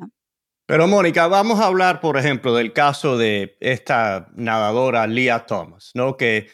Pero 0.68 0.86
Mónica, 0.86 1.28
vamos 1.28 1.60
a 1.60 1.64
hablar, 1.64 1.98
por 1.98 2.18
ejemplo, 2.18 2.54
del 2.54 2.74
caso 2.74 3.16
de 3.16 3.56
esta 3.58 4.28
nadadora 4.34 5.06
Leah 5.06 5.46
Thomas, 5.46 5.92
¿no? 5.94 6.18
Que 6.18 6.50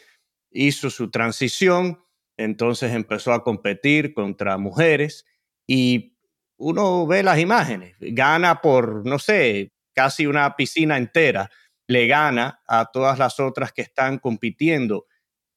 hizo 0.51 0.89
su 0.89 1.11
transición, 1.11 1.99
entonces 2.37 2.93
empezó 2.93 3.33
a 3.33 3.43
competir 3.43 4.13
contra 4.13 4.57
mujeres 4.57 5.25
y 5.67 6.15
uno 6.55 7.05
ve 7.05 7.23
las 7.23 7.39
imágenes, 7.39 7.97
gana 7.99 8.61
por, 8.61 9.05
no 9.05 9.19
sé, 9.19 9.73
casi 9.93 10.27
una 10.27 10.55
piscina 10.55 10.95
entera, 10.95 11.51
le 11.85 12.07
gana 12.07 12.61
a 12.69 12.85
todas 12.85 13.19
las 13.19 13.41
otras 13.41 13.73
que 13.73 13.81
están 13.81 14.19
compitiendo. 14.19 15.07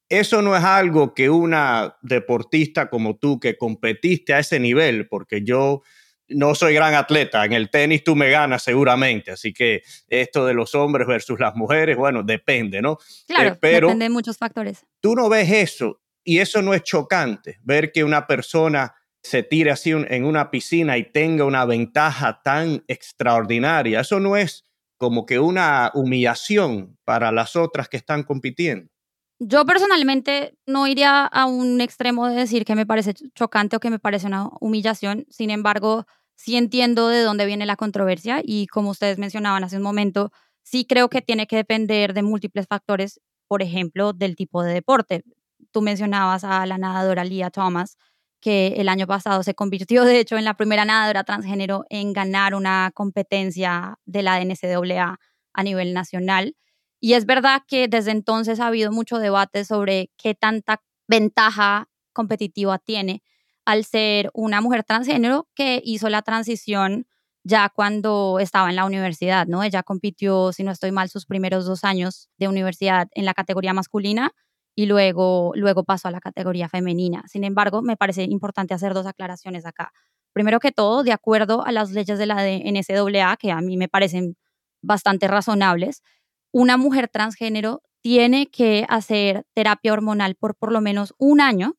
Eso 0.09 0.43
no 0.43 0.57
es 0.57 0.65
algo 0.65 1.15
que 1.15 1.31
una 1.31 1.97
deportista 2.03 2.91
como 2.91 3.19
tú 3.19 3.39
que 3.39 3.57
competiste 3.57 4.35
a 4.35 4.41
ese 4.41 4.59
nivel, 4.59 5.07
porque 5.07 5.45
yo 5.45 5.83
no 6.29 6.55
soy 6.55 6.75
gran 6.75 6.95
atleta, 6.95 7.45
en 7.45 7.53
el 7.53 7.71
tenis 7.71 8.05
tú 8.05 8.15
me 8.15 8.31
ganas 8.31 8.63
seguramente, 8.63 9.31
así 9.31 9.53
que 9.53 9.83
esto 10.09 10.47
de 10.47 10.55
los 10.55 10.75
hombres 10.75 11.07
versus 11.07 11.41
las 11.41 11.55
mujeres, 11.55 11.97
bueno, 11.97 12.23
depende, 12.23 12.83
¿no? 12.83 12.99
Claro, 13.27 13.51
eh, 13.51 13.59
pero 13.61 13.89
depende 13.89 14.05
de 14.05 14.11
muchos 14.11 14.37
factores. 14.37 14.87
Tú 15.01 15.15
no 15.15 15.29
ves 15.29 15.51
eso 15.51 16.01
y 16.25 16.39
eso 16.39 16.63
no 16.63 16.75
es 16.75 16.83
chocante, 16.83 17.59
ver 17.63 17.93
que 17.93 18.05
una 18.05 18.27
persona 18.27 18.95
se 19.23 19.43
tire 19.43 19.71
así 19.71 19.91
en 19.91 20.25
una 20.25 20.51
piscina 20.51 20.97
y 20.97 21.11
tenga 21.11 21.45
una 21.45 21.65
ventaja 21.65 22.41
tan 22.43 22.85
extraordinaria, 22.87 24.01
eso 24.01 24.21
no 24.21 24.37
es 24.37 24.65
como 24.99 25.27
que 25.27 25.39
una 25.39 25.91
humillación 25.95 26.99
para 27.05 27.33
las 27.33 27.57
otras 27.57 27.89
que 27.89 27.97
están 27.97 28.25
compitiendo. 28.25 28.91
Yo 29.41 29.65
personalmente 29.65 30.59
no 30.67 30.89
iría 30.89 31.25
a 31.25 31.47
un 31.47 31.81
extremo 31.81 32.27
de 32.27 32.35
decir 32.35 32.65
que 32.65 32.75
me 32.75 32.87
parece 32.87 33.15
chocante 33.35 33.77
o 33.77 33.81
que 33.81 33.91
me 33.91 34.01
parece 34.01 34.27
una 34.27 34.49
humillación. 34.61 35.27
Sin 35.31 35.51
embargo, 35.51 36.07
sí 36.39 36.57
entiendo 36.57 37.09
de 37.09 37.23
dónde 37.23 37.47
viene 37.47 37.67
la 37.67 37.75
controversia 37.77 38.41
y 38.45 38.69
como 38.69 38.91
ustedes 38.91 39.19
mencionaban 39.19 39.65
hace 39.65 39.77
un 39.77 39.83
momento, 39.83 40.31
sí 40.63 40.87
creo 40.87 41.09
que 41.11 41.21
tiene 41.21 41.49
que 41.49 41.57
depender 41.57 42.15
de 42.15 42.23
múltiples 42.23 42.67
factores, 42.69 43.21
por 43.49 43.61
ejemplo, 43.61 44.13
del 44.13 44.37
tipo 44.37 44.63
de 44.63 44.73
deporte. 44.73 45.25
Tú 45.73 45.83
mencionabas 45.83 46.45
a 46.45 46.65
la 46.67 46.79
nadadora 46.79 47.25
Lia 47.25 47.51
Thomas, 47.51 47.97
que 48.41 48.69
el 48.77 48.89
año 48.89 49.09
pasado 49.09 49.43
se 49.43 49.55
convirtió, 49.55 50.05
de 50.05 50.21
hecho, 50.21 50.37
en 50.39 50.45
la 50.45 50.55
primera 50.55 50.85
nadadora 50.85 51.25
transgénero 51.25 51.85
en 51.91 52.13
ganar 52.13 52.55
una 52.55 52.93
competencia 52.95 53.99
de 54.07 54.23
la 54.23 54.41
NCAA 54.41 55.19
a 55.55 55.63
nivel 55.65 55.93
nacional. 55.93 56.55
Y 57.01 57.15
es 57.15 57.27
verdad 57.27 57.63
que 57.67 57.89
desde 57.89 58.13
entonces 58.13 58.61
ha 58.61 58.69
habido 58.69 58.93
mucho 58.93 59.19
debate 59.19 59.65
sobre 59.65 60.11
qué 60.17 60.35
tanta 60.37 60.83
ventaja 61.09 61.89
competitiva 62.13 62.79
tiene 62.79 63.23
al 63.69 63.85
ser 63.85 64.31
una 64.33 64.63
mujer 64.63 64.83
transgénero 64.83 65.47
que 65.55 65.83
hizo 65.85 66.09
la 66.09 66.23
transición 66.23 67.07
ya 67.45 67.69
cuando 67.69 68.39
estaba 68.41 68.71
en 68.71 68.77
la 68.77 68.87
universidad, 68.87 69.47
¿no? 69.47 69.63
Ella 69.63 69.83
compitió, 69.83 70.55
si 70.55 70.65
no 70.65 70.71
estoy 70.71 70.91
mal, 70.91 71.11
sus 71.11 71.27
primeros 71.27 71.67
dos 71.67 71.85
años 71.85 72.31
de 72.39 72.49
universidad 72.49 73.09
en 73.13 73.27
la 73.27 73.35
categoría 73.35 73.75
masculina 73.75 74.33
y 74.75 74.87
luego, 74.87 75.53
luego 75.55 75.85
pasó 75.85 76.09
a 76.09 76.11
la 76.11 76.21
categoría 76.21 76.71
femenina. 76.71 77.25
Sin 77.29 77.45
embargo, 77.45 77.83
me 77.83 77.99
parece 77.99 78.23
importante 78.23 78.73
hacer 78.73 78.95
dos 78.95 79.07
aclaraciones 79.07 79.67
acá. 79.67 79.93
Primero 80.33 80.61
que 80.61 80.73
todo, 80.73 81.03
de 81.03 81.13
acuerdo 81.13 81.67
a 81.67 81.71
las 81.71 81.91
leyes 81.91 82.19
de 82.19 82.25
la 82.25 82.37
NCAA, 82.47 83.37
que 83.37 83.53
a 83.53 83.61
mí 83.61 83.77
me 83.77 83.89
parecen 83.89 84.39
bastante 84.81 85.29
razonables, 85.29 86.01
una 86.53 86.79
mujer 86.79 87.09
transgénero 87.09 87.83
tiene 88.01 88.47
que 88.47 88.87
hacer 88.89 89.45
terapia 89.53 89.93
hormonal 89.93 90.37
por 90.37 90.57
por 90.57 90.73
lo 90.73 90.81
menos 90.81 91.13
un 91.19 91.43
año 91.43 91.75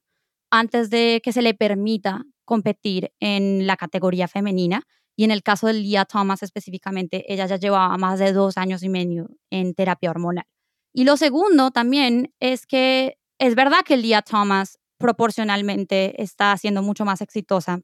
antes 0.51 0.89
de 0.89 1.21
que 1.23 1.31
se 1.31 1.41
le 1.41 1.53
permita 1.53 2.25
competir 2.45 3.11
en 3.19 3.67
la 3.67 3.77
categoría 3.77 4.27
femenina. 4.27 4.83
Y 5.15 5.23
en 5.23 5.31
el 5.31 5.43
caso 5.43 5.67
de 5.67 5.73
Leah 5.73 6.05
Thomas 6.05 6.43
específicamente, 6.43 7.31
ella 7.31 7.45
ya 7.45 7.57
llevaba 7.57 7.97
más 7.97 8.19
de 8.19 8.31
dos 8.31 8.57
años 8.57 8.83
y 8.83 8.89
medio 8.89 9.29
en 9.49 9.73
terapia 9.73 10.09
hormonal. 10.09 10.45
Y 10.93 11.03
lo 11.03 11.17
segundo 11.17 11.71
también 11.71 12.33
es 12.39 12.65
que 12.65 13.17
es 13.37 13.55
verdad 13.55 13.83
que 13.85 13.97
Leah 13.97 14.21
Thomas 14.21 14.79
proporcionalmente 14.97 16.21
está 16.21 16.55
siendo 16.57 16.81
mucho 16.81 17.05
más 17.05 17.21
exitosa 17.21 17.81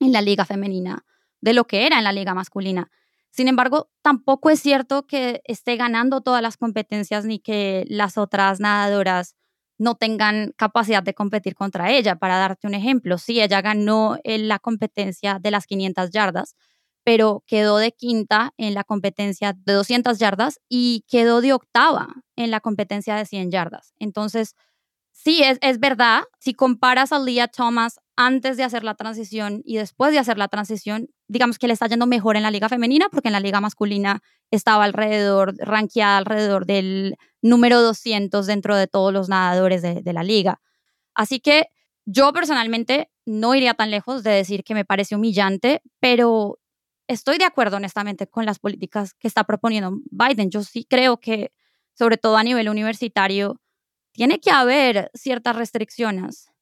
en 0.00 0.12
la 0.12 0.22
liga 0.22 0.44
femenina 0.44 1.04
de 1.40 1.52
lo 1.52 1.66
que 1.66 1.86
era 1.86 1.98
en 1.98 2.04
la 2.04 2.12
liga 2.12 2.34
masculina. 2.34 2.90
Sin 3.30 3.48
embargo, 3.48 3.90
tampoco 4.00 4.48
es 4.48 4.60
cierto 4.60 5.06
que 5.06 5.42
esté 5.44 5.76
ganando 5.76 6.20
todas 6.20 6.40
las 6.40 6.56
competencias 6.56 7.24
ni 7.24 7.40
que 7.40 7.84
las 7.88 8.16
otras 8.16 8.60
nadadoras 8.60 9.34
no 9.78 9.96
tengan 9.96 10.52
capacidad 10.56 11.02
de 11.02 11.14
competir 11.14 11.54
contra 11.54 11.90
ella. 11.92 12.16
Para 12.16 12.38
darte 12.38 12.66
un 12.66 12.74
ejemplo, 12.74 13.18
sí, 13.18 13.40
ella 13.40 13.60
ganó 13.62 14.18
en 14.24 14.48
la 14.48 14.58
competencia 14.58 15.38
de 15.40 15.50
las 15.50 15.66
500 15.66 16.10
yardas, 16.10 16.56
pero 17.04 17.42
quedó 17.46 17.78
de 17.78 17.92
quinta 17.92 18.52
en 18.56 18.74
la 18.74 18.84
competencia 18.84 19.52
de 19.52 19.72
200 19.74 20.18
yardas 20.18 20.60
y 20.68 21.04
quedó 21.08 21.40
de 21.40 21.52
octava 21.52 22.08
en 22.36 22.50
la 22.50 22.60
competencia 22.60 23.16
de 23.16 23.26
100 23.26 23.50
yardas. 23.50 23.92
Entonces, 23.98 24.54
sí, 25.12 25.42
es, 25.42 25.58
es 25.62 25.80
verdad, 25.80 26.24
si 26.40 26.54
comparas 26.54 27.12
a 27.12 27.18
Leah 27.18 27.48
Thomas 27.48 28.00
antes 28.16 28.56
de 28.56 28.62
hacer 28.62 28.84
la 28.84 28.94
transición 28.94 29.62
y 29.64 29.76
después 29.76 30.12
de 30.12 30.18
hacer 30.18 30.38
la 30.38 30.48
transición, 30.48 31.08
digamos 31.28 31.58
que 31.58 31.66
le 31.66 31.72
está 31.72 31.86
yendo 31.88 32.06
mejor 32.06 32.36
en 32.36 32.42
la 32.44 32.50
liga 32.50 32.68
femenina, 32.68 33.08
porque 33.10 33.28
en 33.28 33.32
la 33.32 33.40
liga 33.40 33.60
masculina 33.60 34.22
estaba 34.50 34.84
alrededor, 34.84 35.54
ranqueada 35.58 36.18
alrededor 36.18 36.66
del 36.66 37.16
número 37.42 37.80
200 37.82 38.46
dentro 38.46 38.76
de 38.76 38.86
todos 38.86 39.12
los 39.12 39.28
nadadores 39.28 39.82
de, 39.82 40.00
de 40.02 40.12
la 40.12 40.22
liga. 40.22 40.60
Así 41.14 41.40
que 41.40 41.66
yo 42.06 42.32
personalmente 42.32 43.10
no 43.26 43.54
iría 43.54 43.74
tan 43.74 43.90
lejos 43.90 44.22
de 44.22 44.30
decir 44.30 44.62
que 44.62 44.74
me 44.74 44.84
parece 44.84 45.16
humillante, 45.16 45.82
pero 46.00 46.58
estoy 47.08 47.38
de 47.38 47.44
acuerdo 47.44 47.78
honestamente 47.78 48.26
con 48.26 48.46
las 48.46 48.58
políticas 48.58 49.14
que 49.14 49.28
está 49.28 49.44
proponiendo 49.44 49.98
Biden. 50.10 50.50
Yo 50.50 50.62
sí 50.62 50.86
creo 50.88 51.18
que, 51.18 51.52
sobre 51.94 52.16
todo 52.16 52.36
a 52.36 52.44
nivel 52.44 52.68
universitario, 52.68 53.60
tiene 54.12 54.38
que 54.38 54.50
haber 54.50 55.10
ciertas 55.14 55.56
restricciones 55.56 56.53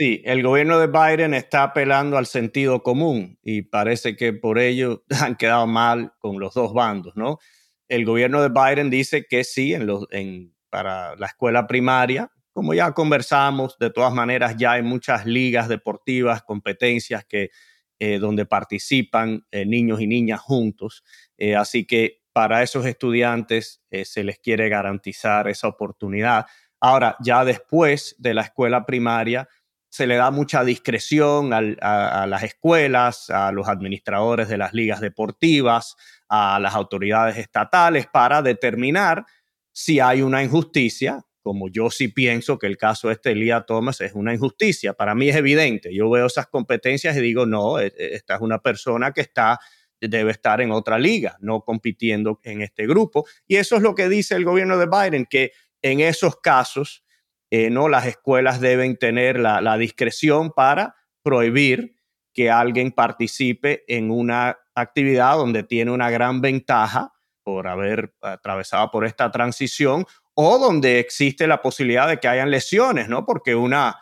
Sí, 0.00 0.22
el 0.24 0.42
gobierno 0.42 0.78
de 0.78 0.86
Biden 0.86 1.34
está 1.34 1.62
apelando 1.62 2.16
al 2.16 2.24
sentido 2.24 2.82
común 2.82 3.38
y 3.42 3.60
parece 3.60 4.16
que 4.16 4.32
por 4.32 4.58
ello 4.58 5.04
han 5.20 5.36
quedado 5.36 5.66
mal 5.66 6.14
con 6.20 6.40
los 6.40 6.54
dos 6.54 6.72
bandos, 6.72 7.14
¿no? 7.16 7.38
El 7.86 8.06
gobierno 8.06 8.40
de 8.40 8.48
Biden 8.48 8.88
dice 8.88 9.26
que 9.28 9.44
sí, 9.44 9.74
en 9.74 9.86
los, 9.86 10.06
en, 10.10 10.54
para 10.70 11.16
la 11.16 11.26
escuela 11.26 11.66
primaria, 11.66 12.32
como 12.54 12.72
ya 12.72 12.92
conversamos, 12.92 13.76
de 13.78 13.90
todas 13.90 14.14
maneras 14.14 14.56
ya 14.56 14.72
hay 14.72 14.82
muchas 14.82 15.26
ligas 15.26 15.68
deportivas, 15.68 16.44
competencias 16.44 17.26
que, 17.26 17.50
eh, 17.98 18.18
donde 18.18 18.46
participan 18.46 19.44
eh, 19.50 19.66
niños 19.66 20.00
y 20.00 20.06
niñas 20.06 20.40
juntos. 20.40 21.04
Eh, 21.36 21.56
así 21.56 21.84
que 21.86 22.22
para 22.32 22.62
esos 22.62 22.86
estudiantes 22.86 23.82
se 24.04 24.24
les 24.24 24.38
quiere 24.38 24.70
garantizar 24.70 25.46
esa 25.46 25.68
oportunidad. 25.68 26.46
Ahora, 26.80 27.16
ya 27.22 27.44
después 27.44 28.16
de 28.18 28.32
la 28.32 28.42
escuela 28.42 28.86
primaria, 28.86 29.46
se 29.90 30.06
le 30.06 30.14
da 30.14 30.30
mucha 30.30 30.64
discreción 30.64 31.52
a, 31.52 32.26
las 32.26 32.42
escuelas, 32.44 33.28
a 33.28 33.50
los 33.50 33.68
administradores 33.68 34.48
de 34.48 34.56
las 34.56 34.72
ligas 34.72 35.00
deportivas, 35.00 35.96
a 36.28 36.60
las 36.60 36.74
autoridades 36.74 37.36
estatales 37.36 38.06
para 38.06 38.40
determinar 38.40 39.26
si 39.72 39.98
hay 39.98 40.22
una 40.22 40.44
injusticia, 40.44 41.24
como 41.42 41.68
yo 41.68 41.90
sí 41.90 42.06
pienso 42.06 42.56
que 42.56 42.68
el 42.68 42.76
caso 42.76 43.08
de 43.08 43.14
este 43.14 43.32
Elia 43.32 43.62
Thomas 43.62 44.00
es 44.00 44.12
una 44.14 44.32
injusticia. 44.32 44.92
Para 44.92 45.16
mí 45.16 45.28
es 45.28 45.36
evidente. 45.36 45.92
Yo 45.92 46.08
veo 46.08 46.26
esas 46.26 46.46
competencias 46.46 47.16
y 47.16 47.20
digo, 47.20 47.44
no, 47.44 47.80
e, 47.80 47.86
e, 47.86 48.14
esta 48.14 48.36
es 48.36 48.40
una 48.40 48.60
persona 48.60 49.12
que 49.12 49.22
está 49.22 49.58
debe 50.00 50.30
estar 50.30 50.60
en 50.60 50.70
otra 50.70 50.98
liga, 50.98 51.36
no 51.40 51.62
compitiendo 51.62 52.40
en 52.44 52.62
este 52.62 52.86
grupo. 52.86 53.26
Y 53.46 53.56
eso 53.56 53.76
es 53.76 53.82
lo 53.82 53.94
que 53.94 54.08
dice 54.08 54.34
el 54.34 54.44
gobierno 54.44 54.78
de 54.78 54.86
Biden, 54.86 55.26
que 55.28 55.52
en 55.82 56.00
esos 56.00 56.36
casos 56.36 57.04
eh, 57.50 57.68
¿no? 57.68 57.88
Las 57.88 58.06
escuelas 58.06 58.60
deben 58.60 58.96
tener 58.96 59.38
la, 59.38 59.76
discreción 59.76 60.52
para 60.52 60.94
prohibir 61.22 61.96
que 62.32 62.48
alguien 62.48 62.92
participe 62.92 63.84
en 63.88 64.10
una 64.10 64.56
actividad 64.74 65.36
donde 65.36 65.64
tiene 65.64 65.90
una 65.90 66.10
gran 66.10 66.40
ventaja 66.40 67.12
por 67.42 67.66
haber 67.66 68.14
atravesado 68.22 68.90
por 68.92 69.04
esta 69.04 69.30
transición 69.32 70.06
o 70.34 70.58
donde 70.58 71.00
existe 71.00 71.48
la 71.48 71.60
posibilidad 71.60 72.06
de 72.06 72.18
que 72.18 72.28
hayan 72.28 72.50
lesiones, 72.50 73.08
¿no? 73.08 73.26
Porque 73.26 73.56
una, 73.56 73.96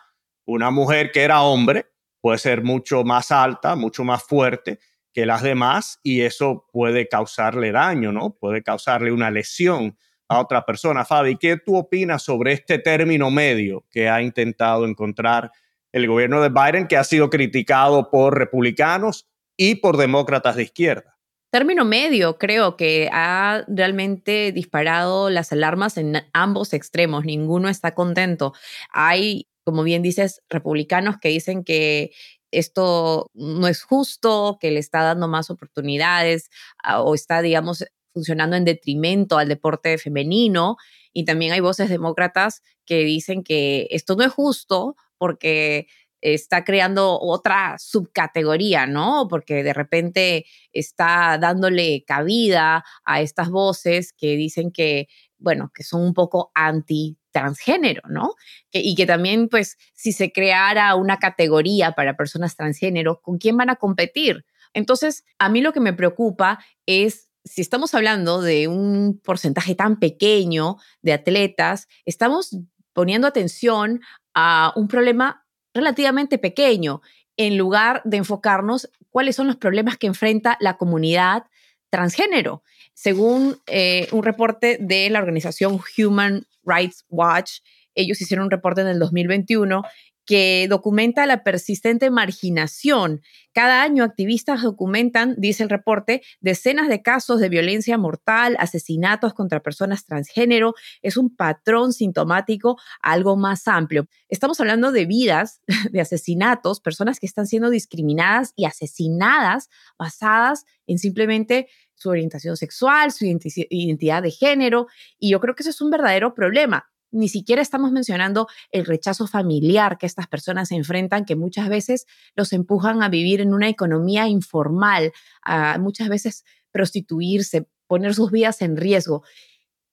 una 0.45 0.69
mujer 0.69 1.11
que 1.11 1.23
era 1.23 1.41
hombre 1.41 1.87
puede 2.21 2.37
ser 2.37 2.63
mucho 2.63 3.03
más 3.03 3.31
alta, 3.31 3.75
mucho 3.75 4.03
más 4.03 4.23
fuerte 4.23 4.79
que 5.11 5.25
las 5.25 5.41
demás 5.41 5.99
y 6.03 6.21
eso 6.21 6.67
puede 6.71 7.07
causarle 7.07 7.71
daño, 7.71 8.11
¿no? 8.11 8.35
Puede 8.39 8.61
causarle 8.61 9.11
una 9.11 9.31
lesión 9.31 9.97
a 10.29 10.39
otra 10.39 10.65
persona. 10.65 11.03
Fabi, 11.03 11.37
¿qué 11.37 11.57
tú 11.57 11.75
opinas 11.75 12.23
sobre 12.23 12.53
este 12.53 12.77
término 12.79 13.31
medio 13.31 13.85
que 13.91 14.07
ha 14.07 14.21
intentado 14.21 14.85
encontrar 14.85 15.51
el 15.91 16.07
gobierno 16.07 16.41
de 16.41 16.49
Biden, 16.49 16.87
que 16.87 16.97
ha 16.97 17.03
sido 17.03 17.29
criticado 17.29 18.11
por 18.11 18.37
republicanos 18.37 19.27
y 19.57 19.75
por 19.75 19.97
demócratas 19.97 20.55
de 20.55 20.63
izquierda? 20.63 21.17
Término 21.51 21.83
medio, 21.83 22.37
creo 22.37 22.77
que 22.77 23.09
ha 23.11 23.63
realmente 23.67 24.51
disparado 24.51 25.31
las 25.31 25.51
alarmas 25.51 25.97
en 25.97 26.21
ambos 26.31 26.73
extremos. 26.73 27.25
Ninguno 27.25 27.69
está 27.69 27.95
contento. 27.95 28.53
Hay, 28.91 29.47
como 29.63 29.81
bien 29.81 30.03
dices, 30.03 30.43
republicanos 30.47 31.17
que 31.19 31.29
dicen 31.29 31.63
que 31.63 32.11
esto 32.51 33.31
no 33.33 33.67
es 33.67 33.81
justo, 33.81 34.59
que 34.61 34.69
le 34.69 34.79
está 34.79 35.01
dando 35.01 35.27
más 35.27 35.49
oportunidades 35.49 36.51
ah, 36.83 37.01
o 37.01 37.15
está, 37.15 37.41
digamos, 37.41 37.83
funcionando 38.13 38.55
en 38.55 38.65
detrimento 38.65 39.37
al 39.37 39.49
deporte 39.49 39.97
femenino. 39.97 40.77
Y 41.13 41.25
también 41.25 41.53
hay 41.53 41.59
voces 41.59 41.89
demócratas 41.89 42.61
que 42.85 42.99
dicen 42.99 43.43
que 43.43 43.87
esto 43.91 44.15
no 44.15 44.23
es 44.23 44.31
justo 44.31 44.95
porque 45.17 45.87
está 46.21 46.63
creando 46.63 47.19
otra 47.19 47.77
subcategoría, 47.79 48.85
¿no? 48.85 49.27
Porque 49.29 49.63
de 49.63 49.73
repente 49.73 50.45
está 50.73 51.37
dándole 51.39 52.03
cabida 52.05 52.83
a 53.05 53.21
estas 53.21 53.49
voces 53.49 54.13
que 54.13 54.35
dicen 54.35 54.71
que, 54.71 55.07
bueno, 55.37 55.71
que 55.73 55.83
son 55.83 56.01
un 56.01 56.13
poco 56.13 56.51
anti 56.53 57.17
transgénero, 57.31 58.01
¿no? 58.09 58.33
y 58.71 58.95
que 58.95 59.05
también, 59.05 59.49
pues, 59.49 59.77
si 59.93 60.11
se 60.11 60.31
creara 60.31 60.95
una 60.95 61.17
categoría 61.17 61.91
para 61.91 62.17
personas 62.17 62.55
transgénero, 62.55 63.21
¿con 63.21 63.37
quién 63.37 63.55
van 63.55 63.69
a 63.69 63.75
competir? 63.75 64.45
Entonces, 64.73 65.23
a 65.37 65.49
mí 65.49 65.61
lo 65.61 65.71
que 65.71 65.79
me 65.79 65.93
preocupa 65.93 66.59
es 66.85 67.28
si 67.49 67.61
estamos 67.61 67.95
hablando 67.95 68.41
de 68.41 68.67
un 68.67 69.19
porcentaje 69.23 69.73
tan 69.73 69.99
pequeño 69.99 70.77
de 71.01 71.13
atletas, 71.13 71.87
estamos 72.05 72.55
poniendo 72.93 73.27
atención 73.27 74.01
a 74.35 74.71
un 74.75 74.87
problema 74.87 75.45
relativamente 75.73 76.37
pequeño 76.37 77.01
en 77.37 77.57
lugar 77.57 78.01
de 78.05 78.17
enfocarnos 78.17 78.91
cuáles 79.09 79.35
son 79.35 79.47
los 79.47 79.55
problemas 79.55 79.97
que 79.97 80.05
enfrenta 80.05 80.57
la 80.59 80.77
comunidad 80.77 81.45
transgénero. 81.89 82.61
Según 82.93 83.57
eh, 83.65 84.07
un 84.11 84.23
reporte 84.23 84.77
de 84.79 85.09
la 85.09 85.19
organización 85.19 85.79
Human 85.97 86.45
Rights 86.63 87.05
Watch, 87.09 87.61
ellos 87.95 88.21
hicieron 88.21 88.45
un 88.45 88.51
reporte 88.51 88.81
en 88.81 88.87
el 88.87 88.99
2021 88.99 89.83
que 90.29 90.67
documenta 90.69 91.25
la 91.25 91.43
persistente 91.43 92.11
marginación. 92.11 93.21
Cada 93.51 93.81
año 93.81 94.03
activistas 94.03 94.61
documentan, 94.61 95.33
dice 95.39 95.63
el 95.63 95.71
reporte, 95.71 96.21
decenas 96.39 96.87
de 96.87 97.01
casos 97.01 97.39
de 97.39 97.49
violencia 97.49 97.97
mortal, 97.97 98.55
asesinatos 98.59 99.33
contra 99.33 99.63
personas 99.63 100.05
transgénero. 100.05 100.75
Es 101.01 101.17
un 101.17 101.35
patrón 101.35 101.93
sintomático 101.93 102.77
algo 103.01 103.37
más 103.37 103.67
amplio. 103.67 104.07
Estamos 104.27 104.59
hablando 104.59 104.91
de 104.91 105.07
vidas, 105.07 105.63
de 105.91 105.99
asesinatos, 105.99 106.79
personas 106.79 107.19
que 107.19 107.25
están 107.25 107.47
siendo 107.47 107.71
discriminadas 107.71 108.53
y 108.55 108.65
asesinadas 108.65 109.67
basadas 109.97 110.63
en 110.85 110.99
simplemente 110.99 111.69
su 111.95 112.09
orientación 112.09 112.55
sexual, 112.55 113.11
su 113.11 113.25
identidad 113.25 114.21
de 114.21 114.29
género. 114.29 114.85
Y 115.17 115.31
yo 115.31 115.39
creo 115.39 115.55
que 115.55 115.63
eso 115.63 115.71
es 115.71 115.81
un 115.81 115.89
verdadero 115.89 116.35
problema 116.35 116.87
ni 117.11 117.29
siquiera 117.29 117.61
estamos 117.61 117.91
mencionando 117.91 118.47
el 118.71 118.85
rechazo 118.85 119.27
familiar 119.27 119.97
que 119.97 120.05
estas 120.05 120.27
personas 120.27 120.71
enfrentan, 120.71 121.25
que 121.25 121.35
muchas 121.35 121.69
veces 121.69 122.05
los 122.35 122.53
empujan 122.53 123.03
a 123.03 123.09
vivir 123.09 123.41
en 123.41 123.53
una 123.53 123.69
economía 123.69 124.27
informal, 124.27 125.11
a 125.43 125.77
muchas 125.79 126.09
veces 126.09 126.45
prostituirse, 126.71 127.67
poner 127.87 128.13
sus 128.13 128.31
vidas 128.31 128.61
en 128.61 128.77
riesgo. 128.77 129.23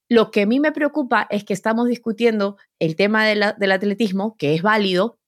Lo 0.08 0.30
que 0.30 0.42
a 0.42 0.46
mí 0.46 0.60
me 0.60 0.72
preocupa 0.72 1.26
es 1.30 1.44
que 1.44 1.52
estamos 1.52 1.88
discutiendo 1.88 2.56
el 2.78 2.96
tema 2.96 3.26
del 3.26 3.72
atletismo, 3.72 4.36
que 4.36 4.54
es 4.54 4.62
válido, 4.62 5.18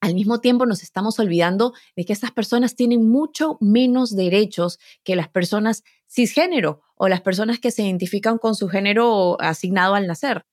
al 0.00 0.14
mismo 0.14 0.40
tiempo 0.40 0.66
nos 0.66 0.82
estamos 0.82 1.18
olvidando 1.18 1.72
de 1.96 2.04
que 2.04 2.12
estas 2.12 2.30
personas 2.30 2.76
tienen 2.76 3.08
mucho 3.08 3.56
menos 3.60 4.14
derechos 4.14 4.78
que 5.02 5.16
las 5.16 5.28
personas 5.28 5.82
cisgénero 6.06 6.82
o 6.94 7.08
las 7.08 7.22
personas 7.22 7.58
que 7.58 7.70
se 7.70 7.84
identifican 7.84 8.36
con 8.36 8.54
su 8.54 8.68
género 8.68 9.40
asignado 9.40 9.94
al 9.94 10.06
nacer 10.06 10.44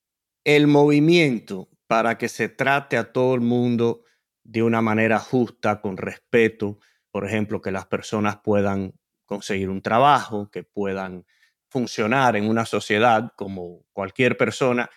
el 0.44 0.68
movimiento 0.68 1.70
para 1.88 2.18
que 2.18 2.30
se 2.30 2.50
trate 2.50 2.98
a 2.98 3.12
todo 3.12 3.36
el 3.36 3.42
mundo 3.42 4.04
de 4.44 4.64
una 4.64 4.82
manera 4.82 5.20
justa, 5.20 5.82
con 5.82 5.98
respeto, 5.98 6.80
por 7.12 7.26
ejemplo, 7.26 7.62
que 7.62 7.72
las 7.72 7.86
personas 7.86 8.38
puedan 8.38 8.94
conseguir 9.26 9.70
un 9.70 9.82
trabajo, 9.82 10.50
que 10.50 10.64
puedan 10.64 11.26
funcionar 11.70 12.36
en 12.36 12.50
una 12.50 12.66
sociedad 12.66 13.32
como 13.36 13.86
cualquier 13.94 14.36
persona, 14.38 14.90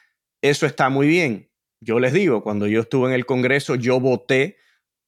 eso 0.43 0.67
está 0.67 0.89
muy 0.89 1.07
bien. 1.07 1.51
Yo 1.81 2.01
les 2.01 2.13
digo, 2.13 2.43
cuando 2.43 2.67
yo 2.67 2.81
estuve 2.81 3.09
en 3.09 3.15
el 3.15 3.27
Congreso, 3.27 3.75
yo 3.75 4.01
voté 4.01 4.57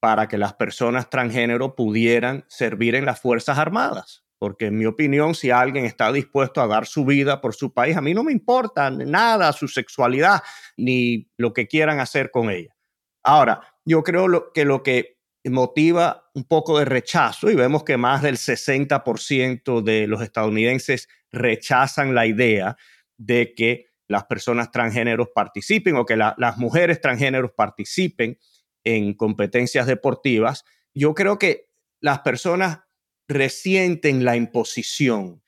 para 0.00 0.28
que 0.28 0.38
las 0.38 0.54
personas 0.54 1.08
transgénero 1.08 1.74
pudieran 1.74 2.44
servir 2.48 2.94
en 2.94 3.06
las 3.06 3.20
Fuerzas 3.20 3.58
Armadas 3.58 4.25
porque 4.38 4.66
en 4.66 4.76
mi 4.76 4.86
opinión, 4.86 5.34
si 5.34 5.50
alguien 5.50 5.84
está 5.84 6.12
dispuesto 6.12 6.60
a 6.60 6.66
dar 6.66 6.86
su 6.86 7.04
vida 7.04 7.40
por 7.40 7.54
su 7.54 7.72
país, 7.72 7.96
a 7.96 8.00
mí 8.00 8.14
no 8.14 8.22
me 8.22 8.32
importa 8.32 8.90
nada 8.90 9.52
su 9.52 9.68
sexualidad 9.68 10.42
ni 10.76 11.30
lo 11.36 11.52
que 11.52 11.66
quieran 11.66 12.00
hacer 12.00 12.30
con 12.30 12.50
ella. 12.50 12.76
Ahora, 13.22 13.60
yo 13.84 14.02
creo 14.02 14.52
que 14.52 14.64
lo 14.64 14.82
que 14.82 15.16
motiva 15.44 16.28
un 16.34 16.44
poco 16.44 16.78
de 16.78 16.84
rechazo, 16.84 17.50
y 17.50 17.54
vemos 17.54 17.84
que 17.84 17.96
más 17.96 18.20
del 18.22 18.36
60% 18.36 19.82
de 19.82 20.06
los 20.06 20.20
estadounidenses 20.20 21.08
rechazan 21.30 22.14
la 22.14 22.26
idea 22.26 22.76
de 23.16 23.54
que 23.54 23.86
las 24.08 24.24
personas 24.24 24.70
transgéneros 24.70 25.28
participen 25.34 25.96
o 25.96 26.04
que 26.04 26.16
las 26.16 26.58
mujeres 26.58 27.00
transgéneros 27.00 27.52
participen 27.52 28.38
en 28.84 29.14
competencias 29.14 29.86
deportivas. 29.86 30.64
Yo 30.94 31.14
creo 31.14 31.38
que 31.38 31.68
las 32.00 32.20
personas 32.20 32.80
resienten 33.28 34.24
la 34.24 34.36
imposición, 34.36 35.42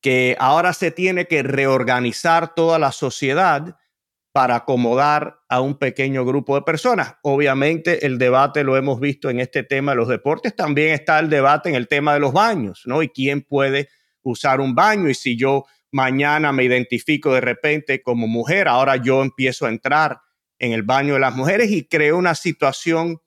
que 0.00 0.36
ahora 0.38 0.72
se 0.72 0.90
tiene 0.90 1.26
que 1.26 1.42
reorganizar 1.42 2.54
toda 2.54 2.78
la 2.78 2.92
sociedad 2.92 3.76
para 4.32 4.56
acomodar 4.56 5.38
a 5.48 5.60
un 5.60 5.78
pequeño 5.78 6.24
grupo 6.24 6.56
de 6.56 6.62
personas. 6.62 7.14
Obviamente 7.22 8.04
el 8.04 8.18
debate 8.18 8.64
lo 8.64 8.76
hemos 8.76 8.98
visto 8.98 9.30
en 9.30 9.38
este 9.38 9.62
tema 9.62 9.92
de 9.92 9.96
los 9.96 10.08
deportes, 10.08 10.56
también 10.56 10.92
está 10.92 11.20
el 11.20 11.30
debate 11.30 11.68
en 11.68 11.76
el 11.76 11.86
tema 11.86 12.14
de 12.14 12.20
los 12.20 12.32
baños, 12.32 12.82
¿no? 12.84 13.02
Y 13.02 13.10
quién 13.10 13.42
puede 13.42 13.88
usar 14.22 14.60
un 14.60 14.74
baño 14.74 15.08
y 15.08 15.14
si 15.14 15.36
yo 15.36 15.66
mañana 15.92 16.52
me 16.52 16.64
identifico 16.64 17.32
de 17.32 17.40
repente 17.40 18.02
como 18.02 18.26
mujer, 18.26 18.66
ahora 18.66 18.96
yo 18.96 19.22
empiezo 19.22 19.66
a 19.66 19.68
entrar 19.68 20.18
en 20.58 20.72
el 20.72 20.82
baño 20.82 21.14
de 21.14 21.20
las 21.20 21.36
mujeres 21.36 21.70
y 21.70 21.86
creo 21.86 22.18
una 22.18 22.34
situación 22.34 23.20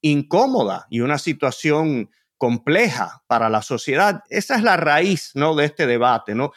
incómoda 0.00 0.86
y 0.90 1.00
una 1.00 1.18
situación 1.18 2.10
compleja 2.42 3.22
para 3.28 3.48
la 3.48 3.62
sociedad. 3.62 4.24
Esa 4.28 4.56
es 4.56 4.64
la 4.64 4.76
raíz 4.76 5.30
¿no? 5.36 5.54
de 5.54 5.64
este 5.64 5.86
debate, 5.86 6.34
¿no? 6.34 6.50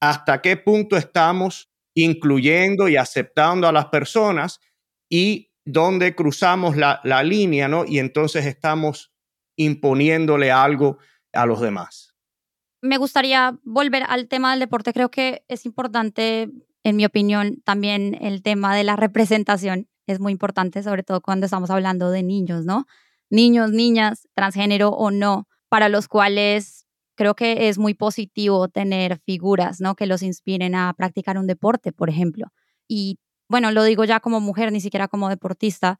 ¿Hasta 0.00 0.40
qué 0.40 0.56
punto 0.56 0.96
estamos 0.96 1.70
incluyendo 1.94 2.88
y 2.88 2.96
aceptando 2.96 3.68
a 3.68 3.72
las 3.72 3.84
personas 3.88 4.60
y 5.10 5.52
dónde 5.62 6.14
cruzamos 6.14 6.78
la, 6.78 7.02
la 7.04 7.22
línea, 7.22 7.68
¿no? 7.68 7.84
Y 7.84 7.98
entonces 7.98 8.46
estamos 8.46 9.12
imponiéndole 9.58 10.50
algo 10.50 10.96
a 11.34 11.44
los 11.44 11.60
demás. 11.60 12.14
Me 12.80 12.96
gustaría 12.96 13.58
volver 13.62 14.04
al 14.08 14.28
tema 14.28 14.52
del 14.52 14.60
deporte. 14.60 14.94
Creo 14.94 15.10
que 15.10 15.44
es 15.48 15.66
importante, 15.66 16.48
en 16.82 16.96
mi 16.96 17.04
opinión, 17.04 17.60
también 17.62 18.16
el 18.22 18.42
tema 18.42 18.74
de 18.74 18.84
la 18.84 18.96
representación. 18.96 19.86
Es 20.06 20.18
muy 20.18 20.32
importante, 20.32 20.82
sobre 20.82 21.02
todo 21.02 21.20
cuando 21.20 21.44
estamos 21.44 21.68
hablando 21.68 22.10
de 22.10 22.22
niños, 22.22 22.64
¿no? 22.64 22.86
Niños, 23.30 23.72
niñas, 23.72 24.28
transgénero 24.34 24.90
o 24.90 25.10
no, 25.10 25.48
para 25.68 25.88
los 25.88 26.08
cuales 26.08 26.86
creo 27.16 27.34
que 27.34 27.68
es 27.68 27.78
muy 27.78 27.94
positivo 27.94 28.68
tener 28.68 29.18
figuras, 29.24 29.80
¿no? 29.80 29.94
Que 29.96 30.06
los 30.06 30.22
inspiren 30.22 30.74
a 30.74 30.92
practicar 30.96 31.38
un 31.38 31.46
deporte, 31.46 31.92
por 31.92 32.10
ejemplo. 32.10 32.48
Y 32.88 33.18
bueno, 33.48 33.72
lo 33.72 33.84
digo 33.84 34.04
ya 34.04 34.20
como 34.20 34.40
mujer, 34.40 34.72
ni 34.72 34.80
siquiera 34.80 35.08
como 35.08 35.28
deportista, 35.28 35.98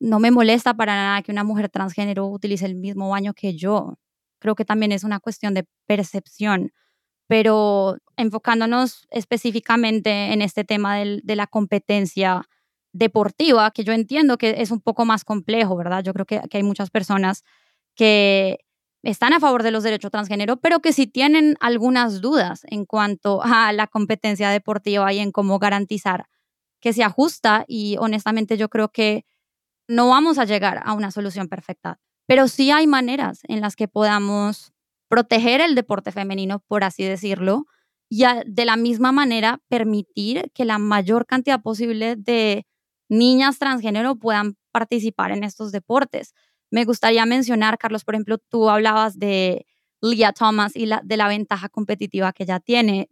no 0.00 0.18
me 0.18 0.30
molesta 0.30 0.74
para 0.74 0.94
nada 0.94 1.22
que 1.22 1.32
una 1.32 1.44
mujer 1.44 1.68
transgénero 1.68 2.26
utilice 2.26 2.66
el 2.66 2.74
mismo 2.74 3.08
baño 3.10 3.34
que 3.34 3.56
yo. 3.56 3.98
Creo 4.40 4.54
que 4.54 4.64
también 4.64 4.92
es 4.92 5.04
una 5.04 5.20
cuestión 5.20 5.54
de 5.54 5.64
percepción, 5.86 6.72
pero 7.28 7.98
enfocándonos 8.16 9.06
específicamente 9.10 10.32
en 10.32 10.42
este 10.42 10.64
tema 10.64 10.98
de 10.98 11.36
la 11.36 11.46
competencia 11.46 12.42
deportiva, 12.92 13.70
que 13.70 13.84
yo 13.84 13.92
entiendo 13.92 14.38
que 14.38 14.56
es 14.58 14.70
un 14.70 14.80
poco 14.80 15.04
más 15.04 15.24
complejo, 15.24 15.76
¿verdad? 15.76 16.02
Yo 16.02 16.12
creo 16.12 16.26
que, 16.26 16.40
hay 16.52 16.62
muchas 16.62 16.90
personas 16.90 17.42
que 17.94 18.58
están 19.02 19.32
a 19.32 19.40
favor 19.40 19.62
de 19.62 19.70
los 19.70 19.82
derechos 19.82 20.10
transgénero, 20.10 20.58
pero 20.58 20.80
que 20.80 20.92
sí 20.92 21.06
tienen 21.06 21.56
algunas 21.60 22.20
dudas 22.20 22.62
en 22.68 22.84
cuanto 22.84 23.42
a 23.42 23.72
la 23.72 23.86
competencia 23.86 24.50
deportiva 24.50 25.12
y 25.12 25.18
en 25.18 25.32
cómo 25.32 25.58
garantizar 25.58 26.26
que 26.80 26.92
se 26.92 27.02
ajusta 27.02 27.64
y 27.66 27.96
honestamente 27.98 28.56
yo 28.56 28.68
creo 28.68 28.88
que 28.90 29.24
no 29.88 30.08
vamos 30.08 30.38
a 30.38 30.44
llegar 30.44 30.80
a 30.84 30.92
una 30.94 31.10
solución 31.10 31.48
perfecta, 31.48 32.00
pero 32.26 32.48
sí 32.48 32.70
hay 32.70 32.86
maneras 32.86 33.40
en 33.44 33.60
las 33.60 33.76
que 33.76 33.88
podamos 33.88 34.72
proteger 35.08 35.60
el 35.60 35.74
deporte 35.74 36.12
femenino, 36.12 36.60
por 36.66 36.84
así 36.84 37.04
decirlo, 37.04 37.66
y 38.08 38.24
de 38.46 38.64
la 38.64 38.76
misma 38.76 39.10
manera 39.12 39.60
permitir 39.68 40.50
que 40.54 40.64
la 40.64 40.78
mayor 40.78 41.26
cantidad 41.26 41.62
posible 41.62 42.16
de 42.16 42.66
niñas 43.12 43.58
transgénero 43.58 44.16
puedan 44.16 44.56
participar 44.72 45.32
en 45.32 45.44
estos 45.44 45.70
deportes. 45.70 46.34
Me 46.70 46.84
gustaría 46.86 47.26
mencionar, 47.26 47.76
Carlos, 47.76 48.04
por 48.04 48.14
ejemplo, 48.14 48.38
tú 48.38 48.70
hablabas 48.70 49.18
de 49.18 49.66
Leah 50.00 50.32
Thomas 50.32 50.72
y 50.74 50.86
de 50.86 51.16
la 51.18 51.28
ventaja 51.28 51.68
competitiva 51.68 52.32
que 52.32 52.44
ella 52.44 52.58
tiene. 52.58 53.10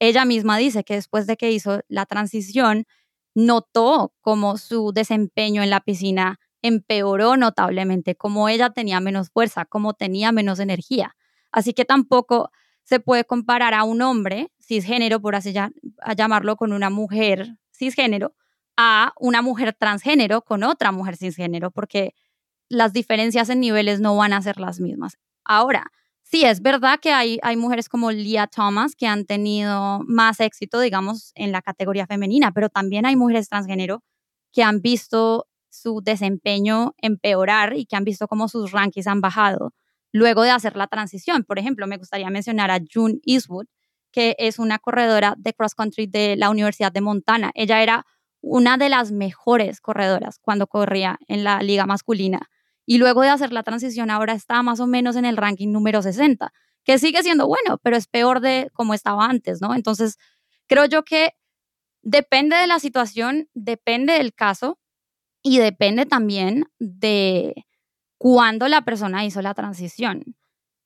Ella 0.00 0.24
misma 0.24 0.56
dice 0.56 0.82
que 0.82 0.94
después 0.94 1.26
de 1.26 1.36
que 1.36 1.52
hizo 1.52 1.82
la 1.88 2.06
transición, 2.06 2.86
notó 3.34 4.14
como 4.22 4.56
su 4.56 4.92
desempeño 4.92 5.62
en 5.62 5.70
la 5.70 5.80
piscina 5.80 6.40
empeoró 6.62 7.36
notablemente, 7.36 8.14
como 8.14 8.48
ella 8.48 8.70
tenía 8.70 8.98
menos 9.00 9.28
fuerza, 9.28 9.66
como 9.66 9.92
tenía 9.92 10.32
menos 10.32 10.58
energía. 10.58 11.14
Así 11.52 11.74
que 11.74 11.84
tampoco 11.84 12.50
se 12.84 12.98
puede 12.98 13.24
comparar 13.24 13.74
a 13.74 13.84
un 13.84 14.00
hombre 14.00 14.50
cisgénero, 14.58 15.20
por 15.20 15.34
así 15.34 15.52
llamarlo, 16.16 16.56
con 16.56 16.72
una 16.72 16.88
mujer 16.88 17.58
cisgénero, 17.70 18.34
a 18.76 19.12
una 19.18 19.42
mujer 19.42 19.74
transgénero 19.78 20.42
con 20.42 20.62
otra 20.62 20.92
mujer 20.92 21.16
cisgénero, 21.16 21.70
porque 21.70 22.14
las 22.68 22.92
diferencias 22.92 23.48
en 23.50 23.60
niveles 23.60 24.00
no 24.00 24.16
van 24.16 24.32
a 24.32 24.42
ser 24.42 24.58
las 24.58 24.80
mismas. 24.80 25.16
Ahora, 25.44 25.92
sí, 26.22 26.44
es 26.44 26.62
verdad 26.62 26.98
que 27.00 27.12
hay, 27.12 27.38
hay 27.42 27.56
mujeres 27.56 27.88
como 27.88 28.10
Leah 28.10 28.46
Thomas 28.46 28.96
que 28.96 29.06
han 29.06 29.26
tenido 29.26 30.00
más 30.06 30.40
éxito, 30.40 30.80
digamos, 30.80 31.32
en 31.34 31.52
la 31.52 31.62
categoría 31.62 32.06
femenina, 32.06 32.52
pero 32.52 32.68
también 32.68 33.06
hay 33.06 33.16
mujeres 33.16 33.48
transgénero 33.48 34.02
que 34.52 34.62
han 34.62 34.80
visto 34.80 35.46
su 35.70 36.00
desempeño 36.02 36.94
empeorar 36.98 37.76
y 37.76 37.86
que 37.86 37.96
han 37.96 38.04
visto 38.04 38.28
cómo 38.28 38.48
sus 38.48 38.72
rankings 38.72 39.06
han 39.06 39.20
bajado 39.20 39.72
luego 40.12 40.44
de 40.44 40.50
hacer 40.50 40.76
la 40.76 40.86
transición. 40.86 41.42
Por 41.42 41.58
ejemplo, 41.58 41.88
me 41.88 41.98
gustaría 41.98 42.30
mencionar 42.30 42.70
a 42.70 42.78
June 42.78 43.18
Eastwood, 43.26 43.66
que 44.12 44.36
es 44.38 44.60
una 44.60 44.78
corredora 44.78 45.34
de 45.36 45.52
cross 45.52 45.74
country 45.74 46.06
de 46.06 46.36
la 46.36 46.50
Universidad 46.50 46.92
de 46.92 47.00
Montana. 47.00 47.50
Ella 47.54 47.82
era 47.82 48.06
una 48.46 48.76
de 48.76 48.90
las 48.90 49.10
mejores 49.10 49.80
corredoras 49.80 50.38
cuando 50.38 50.66
corría 50.66 51.18
en 51.28 51.44
la 51.44 51.62
liga 51.62 51.86
masculina 51.86 52.50
y 52.84 52.98
luego 52.98 53.22
de 53.22 53.30
hacer 53.30 53.52
la 53.52 53.62
transición 53.62 54.10
ahora 54.10 54.34
está 54.34 54.62
más 54.62 54.80
o 54.80 54.86
menos 54.86 55.16
en 55.16 55.24
el 55.24 55.38
ranking 55.38 55.72
número 55.72 56.02
60, 56.02 56.52
que 56.84 56.98
sigue 56.98 57.22
siendo 57.22 57.46
bueno, 57.46 57.78
pero 57.82 57.96
es 57.96 58.06
peor 58.06 58.40
de 58.40 58.70
como 58.74 58.92
estaba 58.92 59.24
antes, 59.24 59.62
¿no? 59.62 59.74
Entonces, 59.74 60.18
creo 60.66 60.84
yo 60.84 61.04
que 61.04 61.32
depende 62.02 62.56
de 62.56 62.66
la 62.66 62.78
situación, 62.78 63.48
depende 63.54 64.12
del 64.12 64.34
caso 64.34 64.78
y 65.42 65.58
depende 65.58 66.04
también 66.04 66.66
de 66.78 67.64
cuándo 68.18 68.68
la 68.68 68.82
persona 68.82 69.24
hizo 69.24 69.40
la 69.40 69.54
transición. 69.54 70.36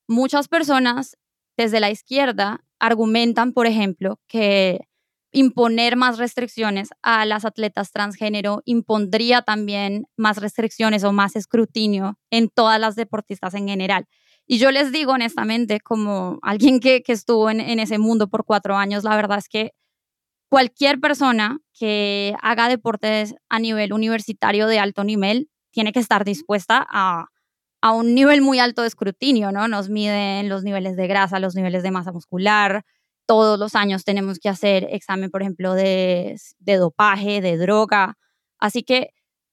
Muchas 0.07 0.47
personas 0.47 1.19
desde 1.57 1.81
la 1.81 1.91
izquierda 1.91 2.65
argumentan, 2.79 3.53
por 3.53 3.67
ejemplo, 3.67 4.21
que 4.29 4.88
imponer 5.39 5.97
más 5.97 6.19
restricciones 6.19 6.89
a 7.01 7.25
las 7.25 7.45
atletas 7.45 7.93
transgénero 7.93 8.63
impondría 8.65 9.43
también 9.43 10.07
más 10.17 10.39
restricciones 10.39 11.05
o 11.05 11.13
más 11.13 11.37
escrutinio 11.37 12.19
en 12.31 12.49
todas 12.49 12.81
las 12.81 12.97
deportistas 12.97 13.55
en 13.55 13.69
general. 13.69 14.07
Y 14.49 14.59
yo 14.59 14.73
les 14.73 14.91
digo 14.91 15.13
honestamente, 15.13 15.79
como 15.79 16.39
alguien 16.43 16.81
que, 16.81 17.03
estuvo 17.07 17.51
en, 17.51 17.61
en 17.61 17.79
ese 17.79 17.99
mundo 17.99 18.29
por 18.29 18.45
cuatro 18.45 18.77
años, 18.77 19.05
la 19.05 19.15
verdad 19.15 19.39
es 19.39 19.49
que 19.49 19.71
cualquier 20.51 20.99
persona 20.99 21.59
que 21.73 22.35
haga 22.43 22.69
deportes 22.69 23.37
a 23.49 23.61
nivel 23.61 23.93
universitario 23.93 24.67
de 24.67 24.81
alto 24.81 25.05
nivel 25.05 25.51
tiene 25.71 25.93
que 25.93 26.01
estar 26.01 26.25
dispuesta 26.25 26.85
a, 26.91 27.27
a 27.81 27.93
un 27.93 28.15
nivel 28.15 28.41
muy 28.41 28.59
alto 28.59 28.83
de 28.83 28.89
escrutinio, 28.89 29.53
¿no? 29.53 29.69
Nos 29.69 29.89
miden 29.89 30.49
los 30.49 30.65
niveles 30.65 30.97
de 30.97 31.07
grasa, 31.07 31.39
los 31.39 31.55
niveles 31.55 31.85
de 31.85 31.93
masa 31.93 32.11
muscular, 32.11 32.85
todos 33.29 33.59
los 33.59 33.75
años 33.75 34.05
tenemos 34.05 34.39
que 34.39 34.49
hacer 34.49 34.89
examen, 34.91 35.31
por 35.31 35.43
ejemplo, 35.43 35.75
de, 35.75 36.41
dopaje, 36.65 37.43
de 37.43 37.59
droga. 37.59 38.17
Así 38.59 38.83
que, 38.83 39.11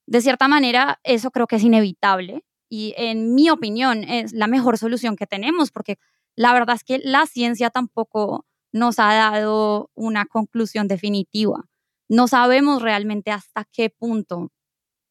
de 0.08 0.22
cierta 0.22 0.48
manera, 0.48 1.02
eso 1.04 1.30
creo 1.30 1.46
que 1.46 1.58
es 1.58 1.64
inevitable 1.64 2.46
y 2.70 2.94
en 2.96 3.36
mi 3.36 3.50
opinión 3.50 4.06
es 4.06 4.32
la 4.32 4.48
mejor 4.48 4.78
solución 4.78 5.18
que 5.18 5.28
tenemos 5.28 5.72
porque 5.72 5.98
la 6.38 6.54
verdad 6.54 6.78
es 6.78 6.86
que 6.86 7.00
la 7.04 7.26
ciencia 7.26 7.70
tampoco 7.70 8.46
nos 8.72 8.98
ha 8.98 9.14
dado 9.14 9.92
una 9.94 10.26
conclusión 10.26 10.88
definitiva. 10.88 11.66
No 12.08 12.30
sabemos 12.30 12.82
realmente 12.82 13.32
hasta 13.32 13.66
qué 13.74 13.90
punto 13.90 14.52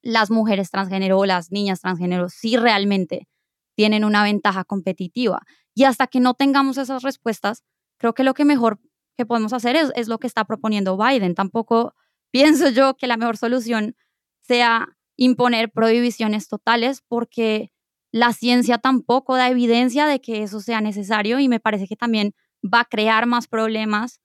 las 0.00 0.30
mujeres 0.30 0.70
transgénero 0.70 1.18
o 1.18 1.26
las 1.26 1.52
niñas 1.52 1.82
transgénero 1.82 2.30
sí 2.30 2.56
realmente 2.56 3.28
tienen 3.76 4.04
una 4.06 4.22
ventaja 4.22 4.64
competitiva. 4.64 5.42
Y 5.74 5.84
hasta 5.84 6.06
que 6.06 6.20
no 6.20 6.32
tengamos 6.32 6.78
esas 6.78 7.02
respuestas, 7.02 7.62
creo 7.98 8.14
que 8.14 8.24
lo 8.24 8.34
que 8.34 8.44
mejor 8.44 8.80
que 9.16 9.26
podemos 9.26 9.52
hacer 9.52 9.76
es, 9.76 9.92
es 9.94 10.08
lo 10.08 10.18
que 10.18 10.26
está 10.26 10.44
proponiendo 10.44 10.96
Biden. 10.96 11.34
Tampoco 11.34 11.94
pienso 12.30 12.68
yo 12.70 12.94
que 12.96 13.06
la 13.06 13.16
mejor 13.16 13.36
solución 13.36 13.96
sea 14.40 14.88
imponer 15.16 15.70
prohibiciones 15.70 16.48
totales 16.48 17.02
porque 17.06 17.70
la 18.12 18.32
ciencia 18.32 18.78
tampoco 18.78 19.36
da 19.36 19.48
evidencia 19.48 20.06
de 20.06 20.20
que 20.20 20.42
eso 20.42 20.60
sea 20.60 20.80
necesario 20.80 21.40
y 21.40 21.48
me 21.48 21.60
parece 21.60 21.86
que 21.86 21.96
también 21.96 22.32
va 22.62 22.80
a 22.80 22.84
crear 22.84 23.26
más 23.26 23.48
problemas 23.48 24.20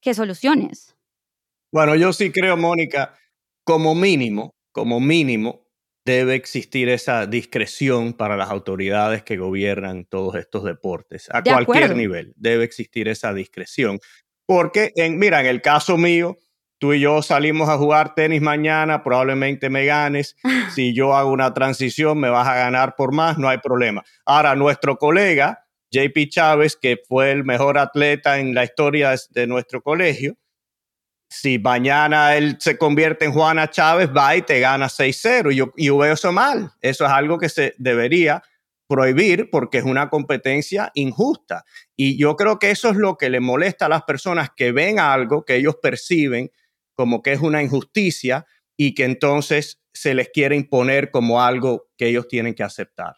que 0.00 0.14
soluciones. 0.14 0.96
Bueno, 1.72 1.96
yo 1.96 2.12
sí 2.12 2.30
creo, 2.32 2.56
Mónica, 2.56 3.18
como 3.64 3.94
mínimo, 3.94 4.54
como 4.72 5.00
mínimo, 5.00 5.65
debe 6.06 6.36
existir 6.36 6.88
esa 6.88 7.26
discreción 7.26 8.12
para 8.12 8.36
las 8.36 8.48
autoridades 8.48 9.24
que 9.24 9.36
gobiernan 9.36 10.04
todos 10.04 10.36
estos 10.36 10.62
deportes, 10.62 11.28
a 11.32 11.42
cualquier 11.42 11.96
nivel. 11.96 12.32
Debe 12.36 12.62
existir 12.62 13.08
esa 13.08 13.34
discreción. 13.34 13.98
Porque, 14.46 14.92
en, 14.94 15.18
mira, 15.18 15.40
en 15.40 15.46
el 15.46 15.60
caso 15.62 15.98
mío, 15.98 16.38
tú 16.78 16.92
y 16.92 17.00
yo 17.00 17.22
salimos 17.22 17.68
a 17.68 17.76
jugar 17.76 18.14
tenis 18.14 18.40
mañana, 18.40 19.02
probablemente 19.02 19.68
me 19.68 19.84
ganes. 19.84 20.36
Si 20.76 20.94
yo 20.94 21.16
hago 21.16 21.30
una 21.30 21.52
transición, 21.54 22.20
me 22.20 22.28
vas 22.28 22.46
a 22.46 22.54
ganar 22.54 22.94
por 22.96 23.12
más, 23.12 23.36
no 23.36 23.48
hay 23.48 23.58
problema. 23.58 24.04
Ahora, 24.24 24.54
nuestro 24.54 24.98
colega, 24.98 25.64
JP 25.90 26.28
Chávez, 26.28 26.76
que 26.76 26.98
fue 27.08 27.32
el 27.32 27.44
mejor 27.44 27.78
atleta 27.78 28.38
en 28.38 28.54
la 28.54 28.62
historia 28.62 29.12
de 29.30 29.46
nuestro 29.48 29.82
colegio, 29.82 30.36
si 31.28 31.58
mañana 31.58 32.36
él 32.36 32.56
se 32.60 32.78
convierte 32.78 33.24
en 33.24 33.32
Juana 33.32 33.70
Chávez, 33.70 34.10
va 34.16 34.36
y 34.36 34.42
te 34.42 34.60
gana 34.60 34.86
6-0. 34.86 35.52
Y 35.52 35.56
yo, 35.56 35.72
yo 35.76 35.98
veo 35.98 36.14
eso 36.14 36.32
mal. 36.32 36.72
Eso 36.80 37.04
es 37.04 37.10
algo 37.10 37.38
que 37.38 37.48
se 37.48 37.74
debería 37.78 38.42
prohibir 38.88 39.50
porque 39.50 39.78
es 39.78 39.84
una 39.84 40.08
competencia 40.08 40.90
injusta. 40.94 41.64
Y 41.96 42.16
yo 42.18 42.36
creo 42.36 42.58
que 42.58 42.70
eso 42.70 42.90
es 42.90 42.96
lo 42.96 43.16
que 43.16 43.30
le 43.30 43.40
molesta 43.40 43.86
a 43.86 43.88
las 43.88 44.02
personas 44.04 44.50
que 44.54 44.72
ven 44.72 45.00
algo 45.00 45.44
que 45.44 45.56
ellos 45.56 45.76
perciben 45.82 46.50
como 46.94 47.22
que 47.22 47.32
es 47.32 47.40
una 47.40 47.62
injusticia 47.62 48.46
y 48.76 48.94
que 48.94 49.04
entonces 49.04 49.80
se 49.92 50.14
les 50.14 50.28
quiere 50.28 50.56
imponer 50.56 51.10
como 51.10 51.42
algo 51.42 51.88
que 51.96 52.08
ellos 52.08 52.28
tienen 52.28 52.54
que 52.54 52.62
aceptar. 52.62 53.16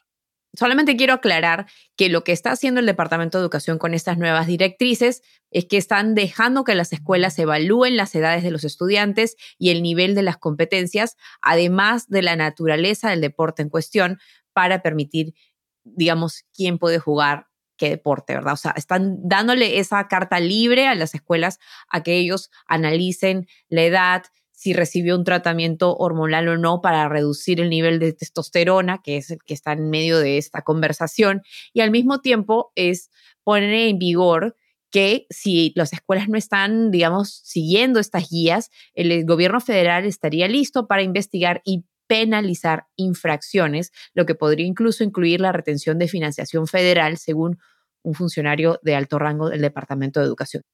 Solamente 0.58 0.96
quiero 0.96 1.14
aclarar 1.14 1.66
que 1.96 2.08
lo 2.08 2.24
que 2.24 2.32
está 2.32 2.50
haciendo 2.50 2.80
el 2.80 2.86
Departamento 2.86 3.38
de 3.38 3.42
Educación 3.42 3.78
con 3.78 3.94
estas 3.94 4.18
nuevas 4.18 4.48
directrices 4.48 5.22
es 5.52 5.66
que 5.66 5.76
están 5.76 6.16
dejando 6.16 6.64
que 6.64 6.74
las 6.74 6.92
escuelas 6.92 7.38
evalúen 7.38 7.96
las 7.96 8.12
edades 8.16 8.42
de 8.42 8.50
los 8.50 8.64
estudiantes 8.64 9.36
y 9.56 9.70
el 9.70 9.84
nivel 9.84 10.16
de 10.16 10.22
las 10.22 10.36
competencias, 10.36 11.16
además 11.40 12.08
de 12.08 12.22
la 12.22 12.34
naturaleza 12.34 13.10
del 13.10 13.20
deporte 13.20 13.62
en 13.62 13.68
cuestión, 13.68 14.18
para 14.52 14.82
permitir, 14.82 15.32
digamos, 15.84 16.42
quién 16.52 16.78
puede 16.78 16.98
jugar 16.98 17.46
qué 17.76 17.90
deporte, 17.90 18.34
¿verdad? 18.34 18.54
O 18.54 18.56
sea, 18.56 18.72
están 18.72 19.16
dándole 19.22 19.78
esa 19.78 20.08
carta 20.08 20.40
libre 20.40 20.88
a 20.88 20.96
las 20.96 21.14
escuelas 21.14 21.60
a 21.88 22.02
que 22.02 22.16
ellos 22.16 22.50
analicen 22.66 23.46
la 23.68 23.84
edad, 23.84 24.24
si 24.58 24.72
recibió 24.72 25.14
un 25.14 25.22
tratamiento 25.22 25.96
hormonal 25.96 26.48
o 26.48 26.58
no 26.58 26.80
para 26.80 27.08
reducir 27.08 27.60
el 27.60 27.70
nivel 27.70 28.00
de 28.00 28.12
testosterona, 28.12 29.00
que 29.04 29.16
es 29.16 29.30
el 29.30 29.38
que 29.46 29.54
está 29.54 29.72
en 29.72 29.88
medio 29.88 30.18
de 30.18 30.36
esta 30.36 30.62
conversación, 30.62 31.42
y 31.72 31.80
al 31.80 31.92
mismo 31.92 32.18
tiempo 32.18 32.72
es 32.74 33.08
poner 33.44 33.72
en 33.72 34.00
vigor 34.00 34.56
que 34.90 35.28
si 35.30 35.72
las 35.76 35.92
escuelas 35.92 36.28
no 36.28 36.36
están, 36.36 36.90
digamos, 36.90 37.40
siguiendo 37.44 38.00
estas 38.00 38.30
guías, 38.30 38.70
el 38.94 39.24
gobierno 39.26 39.60
federal 39.60 40.04
estaría 40.04 40.48
listo 40.48 40.88
para 40.88 41.02
investigar 41.02 41.62
y 41.64 41.84
penalizar 42.08 42.88
infracciones, 42.96 43.92
lo 44.12 44.26
que 44.26 44.34
podría 44.34 44.66
incluso 44.66 45.04
incluir 45.04 45.40
la 45.40 45.52
retención 45.52 46.00
de 46.00 46.08
financiación 46.08 46.66
federal, 46.66 47.16
según 47.18 47.60
un 48.02 48.14
funcionario 48.14 48.80
de 48.82 48.96
alto 48.96 49.20
rango 49.20 49.50
del 49.50 49.60
Departamento 49.60 50.18
de 50.18 50.26
Educación. 50.26 50.64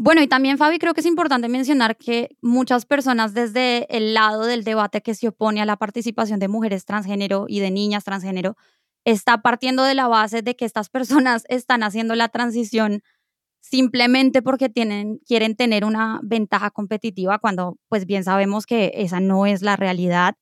Bueno, 0.00 0.22
y 0.22 0.28
también, 0.28 0.58
Fabi, 0.58 0.78
creo 0.78 0.94
que 0.94 1.00
es 1.00 1.06
importante 1.06 1.48
mencionar 1.48 1.96
que 1.96 2.36
muchas 2.40 2.86
personas 2.86 3.34
desde 3.34 3.84
el 3.96 4.14
lado 4.14 4.44
del 4.44 4.62
debate 4.62 5.02
que 5.02 5.12
se 5.16 5.26
opone 5.26 5.60
a 5.60 5.64
la 5.64 5.76
participación 5.76 6.38
de 6.38 6.46
mujeres 6.46 6.84
transgénero 6.84 7.46
y 7.48 7.58
de 7.58 7.72
niñas 7.72 8.04
transgénero 8.04 8.56
está 9.04 9.42
partiendo 9.42 9.82
de 9.82 9.96
la 9.96 10.06
base 10.06 10.42
de 10.42 10.54
que 10.54 10.64
estas 10.64 10.88
personas 10.88 11.44
están 11.48 11.82
haciendo 11.82 12.14
la 12.14 12.28
transición 12.28 13.02
simplemente 13.60 14.40
porque 14.40 14.68
tienen, 14.68 15.18
quieren 15.26 15.56
tener 15.56 15.84
una 15.84 16.20
ventaja 16.22 16.70
competitiva 16.70 17.40
cuando 17.40 17.76
pues 17.88 18.06
bien 18.06 18.22
sabemos 18.22 18.66
que 18.66 18.92
esa 18.94 19.18
no 19.18 19.46
es 19.46 19.62
la 19.62 19.74
realidad. 19.74 20.36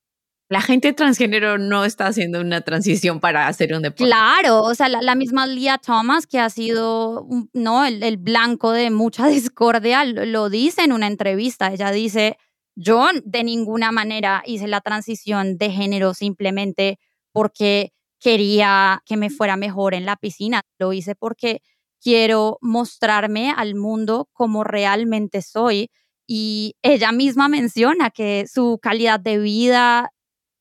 La 0.49 0.61
gente 0.61 0.93
transgénero 0.93 1.59
no 1.59 1.85
está 1.85 2.07
haciendo 2.07 2.41
una 2.41 2.61
transición 2.61 3.19
para 3.19 3.49
hacer 3.49 3.75
un 3.75 3.83
deporte. 3.83 4.05
Claro, 4.05 4.63
o 4.63 4.75
sea, 4.77 4.89
la, 4.89 5.15
misma 5.17 5.47
Lia 5.47 5.79
Thomas, 5.79 6.27
que 6.27 6.39
ha 6.39 6.51
sido 6.51 7.27
¿no? 7.53 7.85
El, 7.85 8.03
el, 8.05 8.17
blanco 8.17 8.71
de 8.71 8.91
mucha 8.91 9.27
discordia, 9.29 10.05
lo 10.05 10.49
dice 10.49 10.83
en 10.83 10.93
una 10.93 11.09
entrevista. 11.09 11.73
Ella 11.73 11.91
dice, 11.91 12.39
yo 12.77 13.09
de 13.25 13.43
ninguna 13.43 13.91
manera 13.91 14.43
hice 14.47 14.69
la 14.69 14.81
transición 14.81 15.59
de 15.59 15.71
género 15.71 16.15
simplemente 16.15 16.99
porque 17.33 17.93
quería 18.21 19.03
que 19.05 19.17
me 19.17 19.31
fuera 19.31 19.57
mejor 19.57 19.95
en 19.95 20.07
la 20.07 20.17
piscina. 20.17 20.63
Lo 20.79 20.93
hice 20.93 21.15
porque 21.15 21.61
quiero 22.01 22.59
mostrarme 22.61 23.53
al 23.57 23.75
mundo 23.75 24.29
como 24.33 24.63
realmente 24.63 25.43
soy. 25.43 25.91
Y 26.27 26.77
ella 26.83 27.13
misma 27.13 27.49
menciona 27.49 28.11
que 28.11 28.47
su 28.53 28.79
calidad 28.83 29.21
de 29.21 29.39
vida, 29.39 30.11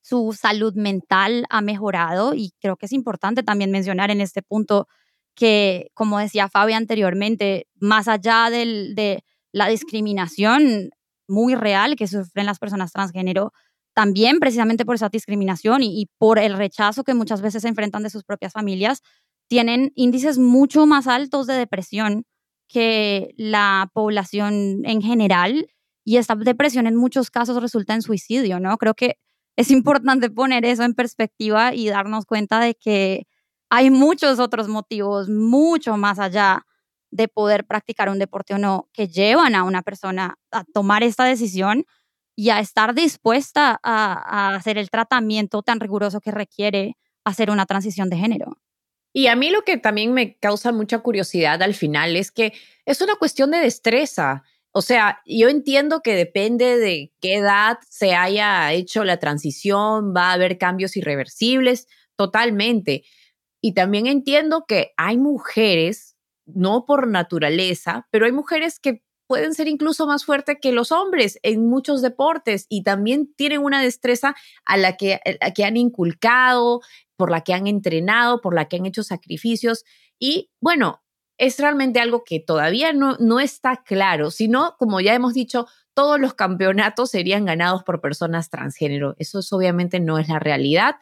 su 0.06 0.32
salud 0.40 0.74
mental 0.76 1.46
ha 1.50 1.60
mejorado 1.62 2.32
y 2.32 2.52
creo 2.60 2.76
que 2.76 2.86
es 2.86 2.92
importante 2.92 3.42
también 3.42 3.72
mencionar 3.72 4.12
en 4.12 4.20
este 4.20 4.40
punto 4.40 4.86
que, 5.34 5.88
como 5.94 6.20
decía 6.20 6.48
Fabi 6.48 6.74
anteriormente, 6.74 7.66
más 7.80 8.06
allá 8.06 8.48
de 8.48 9.24
la 9.50 9.66
discriminación 9.66 10.90
muy 11.26 11.56
real 11.56 11.96
que 11.96 12.06
sufren 12.06 12.46
las 12.46 12.60
personas 12.60 12.92
transgénero, 12.92 13.52
también 13.94 14.38
precisamente 14.38 14.84
por 14.84 14.94
esa 14.94 15.08
discriminación 15.08 15.82
y, 15.82 16.08
por 16.18 16.38
el 16.38 16.56
rechazo 16.56 17.02
que 17.02 17.14
muchas 17.14 17.42
veces 17.42 17.62
se 17.62 17.68
enfrentan 17.68 18.04
de 18.04 18.10
sus 18.10 18.22
propias 18.22 18.52
familias, 18.52 19.02
tienen 19.48 19.90
índices 19.96 20.38
mucho 20.38 20.86
más 20.86 21.08
altos 21.08 21.48
de 21.48 21.54
depresión 21.54 22.26
que 22.68 23.34
la 23.36 23.90
población 23.92 24.82
en 24.84 25.02
general 25.02 25.66
y 26.04 26.18
esta 26.18 26.36
depresión 26.36 26.86
en 26.86 26.94
muchos 26.94 27.28
casos 27.28 27.60
resulta 27.60 27.94
en 27.94 28.02
suicidio, 28.02 28.60
¿no? 28.60 28.76
Creo 28.78 28.94
que 28.94 29.16
es 29.56 29.70
importante 29.70 30.30
poner 30.30 30.64
eso 30.64 30.84
en 30.84 30.94
perspectiva 30.94 31.74
y 31.74 31.88
darnos 31.88 32.26
cuenta 32.26 32.60
de 32.60 32.74
que 32.74 33.26
hay 33.70 33.90
muchos 33.90 34.38
otros 34.38 34.68
motivos 34.68 35.28
mucho 35.28 35.96
más 35.96 36.18
allá 36.18 36.66
de 37.10 37.28
poder 37.28 37.64
practicar 37.64 38.08
un 38.08 38.18
deporte 38.18 38.54
o 38.54 38.58
no 38.58 38.88
que 38.92 39.08
llevan 39.08 39.54
a 39.54 39.64
una 39.64 39.82
persona 39.82 40.38
a 40.50 40.64
tomar 40.64 41.02
esta 41.02 41.24
decisión 41.24 41.84
y 42.36 42.50
a 42.50 42.60
estar 42.60 42.94
dispuesta 42.94 43.80
a, 43.82 44.54
hacer 44.54 44.76
el 44.76 44.90
tratamiento 44.90 45.62
tan 45.62 45.80
riguroso 45.80 46.20
que 46.20 46.30
requiere 46.30 46.96
hacer 47.24 47.50
una 47.50 47.64
transición 47.64 48.10
de 48.10 48.18
género. 48.18 48.58
Y 49.12 49.28
a 49.28 49.36
mí 49.36 49.48
lo 49.48 49.62
que 49.62 49.78
también 49.78 50.12
me 50.12 50.36
causa 50.36 50.72
mucha 50.72 50.98
curiosidad 50.98 51.62
al 51.62 51.72
final 51.72 52.16
es 52.16 52.30
que 52.30 52.52
es 52.84 53.00
una 53.00 53.14
cuestión 53.14 53.50
de 53.50 53.58
destreza. 53.58 54.44
O 54.78 54.82
sea, 54.82 55.22
yo 55.24 55.48
entiendo 55.48 56.02
que 56.02 56.14
depende 56.14 56.76
de 56.76 57.10
qué 57.22 57.36
edad 57.36 57.78
se 57.88 58.14
haya 58.14 58.70
hecho 58.74 59.04
la 59.04 59.16
transición, 59.16 60.12
va 60.14 60.28
a 60.28 60.32
haber 60.34 60.58
cambios 60.58 60.98
irreversibles, 60.98 61.88
totalmente. 62.14 63.02
Y 63.62 63.72
también 63.72 64.06
entiendo 64.06 64.66
que 64.68 64.92
hay 64.98 65.16
mujeres, 65.16 66.14
no 66.44 66.84
por 66.84 67.08
naturaleza, 67.08 68.06
pero 68.10 68.26
hay 68.26 68.32
mujeres 68.32 68.78
que 68.78 69.02
pueden 69.26 69.54
ser 69.54 69.66
incluso 69.66 70.06
más 70.06 70.26
fuertes 70.26 70.58
que 70.60 70.72
los 70.72 70.92
hombres 70.92 71.38
en 71.42 71.66
muchos 71.70 72.02
deportes 72.02 72.66
y 72.68 72.82
también 72.82 73.32
tienen 73.34 73.62
una 73.62 73.80
destreza 73.80 74.36
a 74.66 74.76
la 74.76 74.98
que, 74.98 75.20
que 75.54 75.64
han 75.64 75.78
inculcado, 75.78 76.82
por 77.16 77.30
la 77.30 77.40
que 77.40 77.54
han 77.54 77.66
entrenado, 77.66 78.42
por 78.42 78.54
la 78.54 78.68
que 78.68 78.76
han 78.76 78.84
hecho 78.84 79.02
sacrificios. 79.02 79.84
Y 80.18 80.50
bueno, 80.60 81.00
es 81.38 81.58
realmente 81.58 82.00
algo 82.00 82.24
que 82.24 82.40
todavía 82.40 82.92
no, 82.92 83.40
está 83.40 83.82
claro, 83.84 84.30
sino, 84.30 84.76
como 84.78 85.00
ya 85.00 85.14
hemos 85.14 85.34
dicho, 85.34 85.66
todos 85.94 86.20
los 86.20 86.34
campeonatos 86.34 87.10
serían 87.10 87.44
ganados 87.44 87.82
por 87.82 88.00
personas 88.00 88.50
transgénero. 88.50 89.14
Eso 89.18 89.40
obviamente 89.52 90.00
no 90.00 90.18
es 90.18 90.28
la 90.28 90.38
realidad 90.38 90.96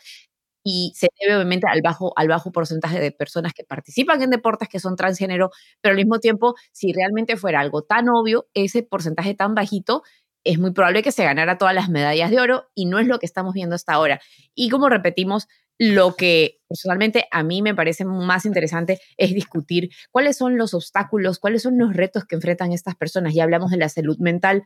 y 0.64 0.92
se 0.96 1.08
debe 1.20 1.36
obviamente 1.36 1.66
al 1.70 1.82
bajo, 1.82 2.12
al 2.16 2.28
bajo 2.28 2.50
porcentaje 2.52 3.00
de 3.00 3.12
personas 3.12 3.52
que 3.52 3.64
participan 3.64 4.22
en 4.22 4.30
deportes 4.30 4.68
que 4.68 4.80
son 4.80 4.96
transgénero, 4.96 5.50
pero 5.80 5.92
al 5.92 5.96
mismo 5.98 6.20
tiempo, 6.20 6.54
si 6.72 6.92
realmente 6.92 7.36
fuera 7.36 7.60
algo 7.60 7.82
tan 7.82 8.08
obvio, 8.08 8.48
ese 8.54 8.82
porcentaje 8.82 9.34
tan 9.34 9.54
bajito, 9.54 10.02
es 10.44 10.58
muy 10.58 10.72
probable 10.72 11.02
que 11.02 11.12
se 11.12 11.24
ganara 11.24 11.58
todas 11.58 11.74
las 11.74 11.88
medallas 11.88 12.30
de 12.30 12.40
oro 12.40 12.70
y 12.74 12.86
no 12.86 12.98
es 12.98 13.06
lo 13.06 13.18
que 13.18 13.26
estamos 13.26 13.54
viendo 13.54 13.74
hasta 13.74 13.94
ahora. 13.94 14.20
Y 14.54 14.68
como 14.68 14.88
repetimos, 14.88 15.48
lo 15.78 16.14
que 16.14 16.60
personalmente 16.68 17.26
a 17.30 17.42
mí 17.42 17.62
me 17.62 17.74
parece 17.74 18.04
más 18.04 18.46
interesante 18.46 19.00
es 19.16 19.34
discutir 19.34 19.90
cuáles 20.10 20.36
son 20.36 20.56
los 20.56 20.74
obstáculos, 20.74 21.38
cuáles 21.38 21.62
son 21.62 21.78
los 21.78 21.94
retos 21.94 22.24
que 22.24 22.36
enfrentan 22.36 22.72
estas 22.72 22.96
personas. 22.96 23.34
Ya 23.34 23.44
hablamos 23.44 23.70
de 23.70 23.78
la 23.78 23.88
salud 23.88 24.18
mental, 24.18 24.64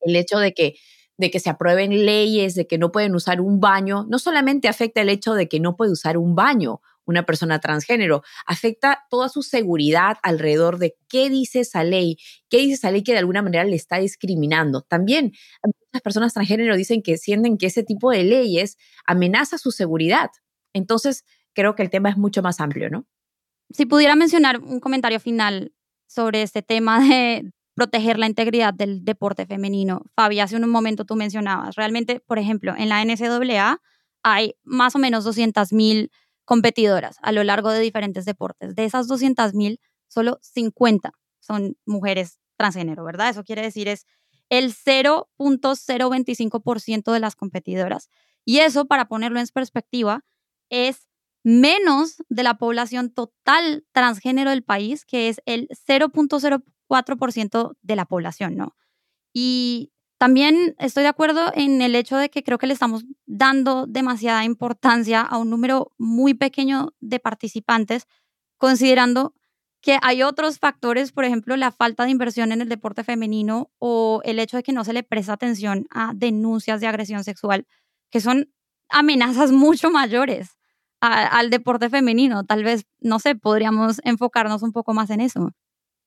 el 0.00 0.16
hecho 0.16 0.38
de 0.38 0.54
que 0.54 0.74
de 1.16 1.30
que 1.30 1.40
se 1.40 1.48
aprueben 1.50 2.04
leyes, 2.04 2.54
de 2.56 2.66
que 2.66 2.78
no 2.78 2.90
pueden 2.90 3.14
usar 3.14 3.40
un 3.40 3.60
baño, 3.60 4.04
no 4.08 4.18
solamente 4.18 4.66
afecta 4.68 5.00
el 5.00 5.08
hecho 5.08 5.34
de 5.34 5.48
que 5.48 5.60
no 5.60 5.76
puede 5.76 5.92
usar 5.92 6.16
un 6.18 6.34
baño 6.34 6.80
una 7.06 7.24
persona 7.24 7.58
transgénero, 7.58 8.22
afecta 8.46 9.04
toda 9.10 9.28
su 9.28 9.42
seguridad 9.42 10.18
alrededor 10.22 10.78
de 10.78 10.96
qué 11.08 11.30
dice 11.30 11.60
esa 11.60 11.84
ley, 11.84 12.16
qué 12.48 12.58
dice 12.58 12.74
esa 12.74 12.90
ley 12.90 13.02
que 13.02 13.12
de 13.12 13.18
alguna 13.18 13.42
manera 13.42 13.64
le 13.64 13.76
está 13.76 13.98
discriminando. 13.98 14.82
También 14.82 15.32
muchas 15.64 16.02
personas 16.02 16.32
transgénero 16.32 16.76
dicen 16.76 17.02
que 17.02 17.16
sienten 17.16 17.58
que 17.58 17.66
ese 17.66 17.82
tipo 17.82 18.10
de 18.10 18.24
leyes 18.24 18.76
amenaza 19.06 19.58
su 19.58 19.70
seguridad. 19.70 20.30
Entonces, 20.72 21.24
creo 21.54 21.74
que 21.74 21.82
el 21.82 21.90
tema 21.90 22.10
es 22.10 22.16
mucho 22.16 22.42
más 22.42 22.60
amplio, 22.60 22.90
¿no? 22.90 23.06
Si 23.70 23.86
pudiera 23.86 24.16
mencionar 24.16 24.60
un 24.60 24.80
comentario 24.80 25.20
final 25.20 25.72
sobre 26.06 26.42
este 26.42 26.62
tema 26.62 27.00
de, 27.00 27.50
proteger 27.74 28.18
la 28.18 28.26
integridad 28.26 28.72
del 28.72 29.04
deporte 29.04 29.46
femenino. 29.46 30.02
Fabi, 30.14 30.40
hace 30.40 30.56
un 30.56 30.68
momento 30.68 31.04
tú 31.04 31.16
mencionabas, 31.16 31.74
realmente, 31.74 32.20
por 32.20 32.38
ejemplo, 32.38 32.74
en 32.76 32.88
la 32.88 33.04
NCAA 33.04 33.80
hay 34.22 34.54
más 34.62 34.94
o 34.94 34.98
menos 34.98 35.26
200.000 35.26 36.10
competidoras 36.44 37.16
a 37.22 37.32
lo 37.32 37.44
largo 37.44 37.70
de 37.70 37.80
diferentes 37.80 38.24
deportes. 38.24 38.74
De 38.74 38.84
esas 38.84 39.08
200.000, 39.08 39.78
solo 40.08 40.38
50 40.42 41.12
son 41.40 41.76
mujeres 41.86 42.38
transgénero, 42.56 43.04
¿verdad? 43.04 43.30
Eso 43.30 43.44
quiere 43.44 43.62
decir 43.62 43.88
es 43.88 44.06
el 44.50 44.74
0.025% 44.74 47.12
de 47.12 47.20
las 47.20 47.36
competidoras. 47.36 48.08
Y 48.44 48.58
eso, 48.58 48.86
para 48.86 49.06
ponerlo 49.06 49.40
en 49.40 49.46
perspectiva, 49.48 50.24
es 50.70 51.08
menos 51.42 52.16
de 52.28 52.42
la 52.42 52.54
población 52.54 53.12
total 53.12 53.84
transgénero 53.92 54.50
del 54.50 54.62
país, 54.62 55.04
que 55.04 55.28
es 55.28 55.40
el 55.46 55.68
0.0 55.68 56.62
4% 56.88 57.76
de 57.82 57.96
la 57.96 58.04
población, 58.04 58.56
¿no? 58.56 58.76
Y 59.32 59.92
también 60.24 60.74
estoy 60.78 61.02
de 61.02 61.10
acuerdo 61.10 61.52
en 61.54 61.82
el 61.82 61.94
hecho 61.94 62.16
de 62.16 62.30
que 62.30 62.42
creo 62.42 62.56
que 62.56 62.66
le 62.66 62.72
estamos 62.72 63.04
dando 63.26 63.84
demasiada 63.86 64.42
importancia 64.42 65.20
a 65.20 65.36
un 65.36 65.50
número 65.50 65.92
muy 65.98 66.32
pequeño 66.32 66.94
de 67.00 67.20
participantes, 67.20 68.06
considerando 68.56 69.34
que 69.82 69.98
hay 70.00 70.22
otros 70.22 70.58
factores, 70.58 71.12
por 71.12 71.26
ejemplo, 71.26 71.58
la 71.58 71.72
falta 71.72 72.04
de 72.04 72.10
inversión 72.10 72.52
en 72.52 72.62
el 72.62 72.70
deporte 72.70 73.04
femenino 73.04 73.70
o 73.78 74.22
el 74.24 74.38
hecho 74.38 74.56
de 74.56 74.62
que 74.62 74.72
no 74.72 74.82
se 74.82 74.94
le 74.94 75.02
presta 75.02 75.34
atención 75.34 75.86
a 75.90 76.12
denuncias 76.14 76.80
de 76.80 76.86
agresión 76.86 77.22
sexual, 77.22 77.66
que 78.10 78.22
son 78.22 78.50
amenazas 78.88 79.52
mucho 79.52 79.90
mayores 79.90 80.56
al 81.02 81.50
deporte 81.50 81.90
femenino. 81.90 82.44
Tal 82.44 82.64
vez, 82.64 82.86
no 82.98 83.18
sé, 83.18 83.34
podríamos 83.34 84.00
enfocarnos 84.04 84.62
un 84.62 84.72
poco 84.72 84.94
más 84.94 85.10
en 85.10 85.20
eso. 85.20 85.50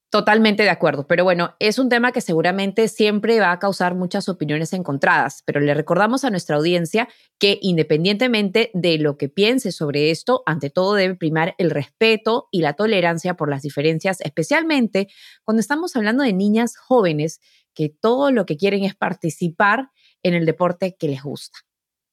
Totalmente 0.09 0.63
de 0.63 0.69
acuerdo, 0.69 1.05
pero 1.05 1.25
bueno, 1.25 1.55
es 1.59 1.79
un 1.79 1.89
tema 1.89 2.13
que 2.13 2.21
seguramente 2.21 2.87
siempre 2.87 3.41
va 3.41 3.51
a 3.51 3.59
causar 3.59 3.93
muchas 3.93 4.29
opiniones 4.29 4.71
encontradas, 4.71 5.43
pero 5.45 5.59
le 5.59 5.73
recordamos 5.73 6.23
a 6.23 6.29
nuestra 6.29 6.55
audiencia 6.55 7.09
que 7.37 7.59
independientemente 7.61 8.71
de 8.73 8.99
lo 8.99 9.17
que 9.17 9.27
piense 9.27 9.73
sobre 9.73 10.09
esto, 10.09 10.43
ante 10.45 10.69
todo 10.69 10.93
debe 10.93 11.15
primar 11.15 11.55
el 11.57 11.71
respeto 11.71 12.47
y 12.51 12.61
la 12.61 12.71
tolerancia 12.71 13.33
por 13.33 13.49
las 13.49 13.63
diferencias, 13.63 14.21
especialmente 14.21 15.09
cuando 15.43 15.59
estamos 15.59 15.93
hablando 15.97 16.23
de 16.23 16.31
niñas 16.31 16.77
jóvenes 16.77 17.41
que 17.73 17.89
todo 17.89 18.31
lo 18.31 18.45
que 18.45 18.55
quieren 18.55 18.85
es 18.85 18.95
participar 18.95 19.89
en 20.23 20.35
el 20.35 20.45
deporte 20.45 20.95
que 20.97 21.09
les 21.09 21.21
gusta. 21.21 21.59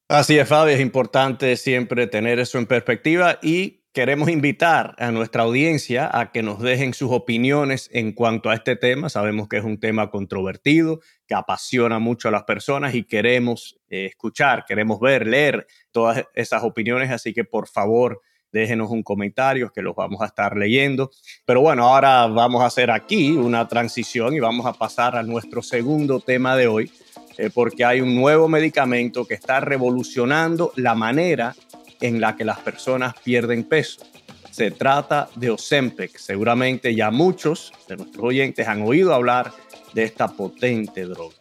Así 0.08 0.36
es, 0.36 0.48
Fabi, 0.48 0.72
es 0.72 0.80
importante 0.80 1.56
siempre 1.56 2.08
tener 2.08 2.40
eso 2.40 2.58
en 2.58 2.66
perspectiva 2.66 3.38
y 3.40 3.83
Queremos 3.94 4.28
invitar 4.28 4.96
a 4.98 5.12
nuestra 5.12 5.44
audiencia 5.44 6.10
a 6.12 6.32
que 6.32 6.42
nos 6.42 6.60
dejen 6.60 6.94
sus 6.94 7.12
opiniones 7.12 7.88
en 7.92 8.10
cuanto 8.10 8.50
a 8.50 8.54
este 8.54 8.74
tema. 8.74 9.08
Sabemos 9.08 9.46
que 9.46 9.58
es 9.58 9.62
un 9.62 9.78
tema 9.78 10.10
controvertido, 10.10 10.98
que 11.28 11.36
apasiona 11.36 12.00
mucho 12.00 12.26
a 12.26 12.32
las 12.32 12.42
personas 12.42 12.96
y 12.96 13.04
queremos 13.04 13.78
eh, 13.88 14.06
escuchar, 14.06 14.64
queremos 14.66 14.98
ver, 14.98 15.28
leer 15.28 15.68
todas 15.92 16.24
esas 16.34 16.64
opiniones. 16.64 17.12
Así 17.12 17.32
que 17.32 17.44
por 17.44 17.68
favor, 17.68 18.20
déjenos 18.50 18.90
un 18.90 19.04
comentario 19.04 19.70
que 19.70 19.80
los 19.80 19.94
vamos 19.94 20.22
a 20.22 20.26
estar 20.26 20.56
leyendo. 20.56 21.12
Pero 21.46 21.60
bueno, 21.60 21.86
ahora 21.86 22.26
vamos 22.26 22.62
a 22.62 22.66
hacer 22.66 22.90
aquí 22.90 23.30
una 23.30 23.68
transición 23.68 24.34
y 24.34 24.40
vamos 24.40 24.66
a 24.66 24.72
pasar 24.72 25.14
a 25.14 25.22
nuestro 25.22 25.62
segundo 25.62 26.18
tema 26.18 26.56
de 26.56 26.66
hoy, 26.66 26.90
eh, 27.38 27.48
porque 27.54 27.84
hay 27.84 28.00
un 28.00 28.16
nuevo 28.16 28.48
medicamento 28.48 29.24
que 29.24 29.34
está 29.34 29.60
revolucionando 29.60 30.72
la 30.74 30.96
manera 30.96 31.54
en 32.04 32.20
la 32.20 32.36
que 32.36 32.44
las 32.44 32.58
personas 32.58 33.14
pierden 33.24 33.64
peso. 33.64 34.02
Se 34.50 34.70
trata 34.70 35.30
de 35.36 35.50
Ozempic. 35.50 36.18
Seguramente 36.18 36.94
ya 36.94 37.10
muchos 37.10 37.72
de 37.88 37.96
nuestros 37.96 38.24
oyentes 38.24 38.68
han 38.68 38.82
oído 38.82 39.14
hablar 39.14 39.52
de 39.94 40.04
esta 40.04 40.28
potente 40.28 41.06
droga. 41.06 41.34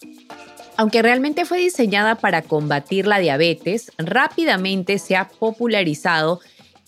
Aunque 0.77 1.01
realmente 1.01 1.43
fue 1.43 1.59
diseñada 1.59 2.15
para 2.15 2.43
combatir 2.43 3.07
la 3.07 3.19
diabetes, 3.19 3.91
rápidamente 3.97 4.99
se 4.99 5.17
ha 5.17 5.27
popularizado 5.27 6.39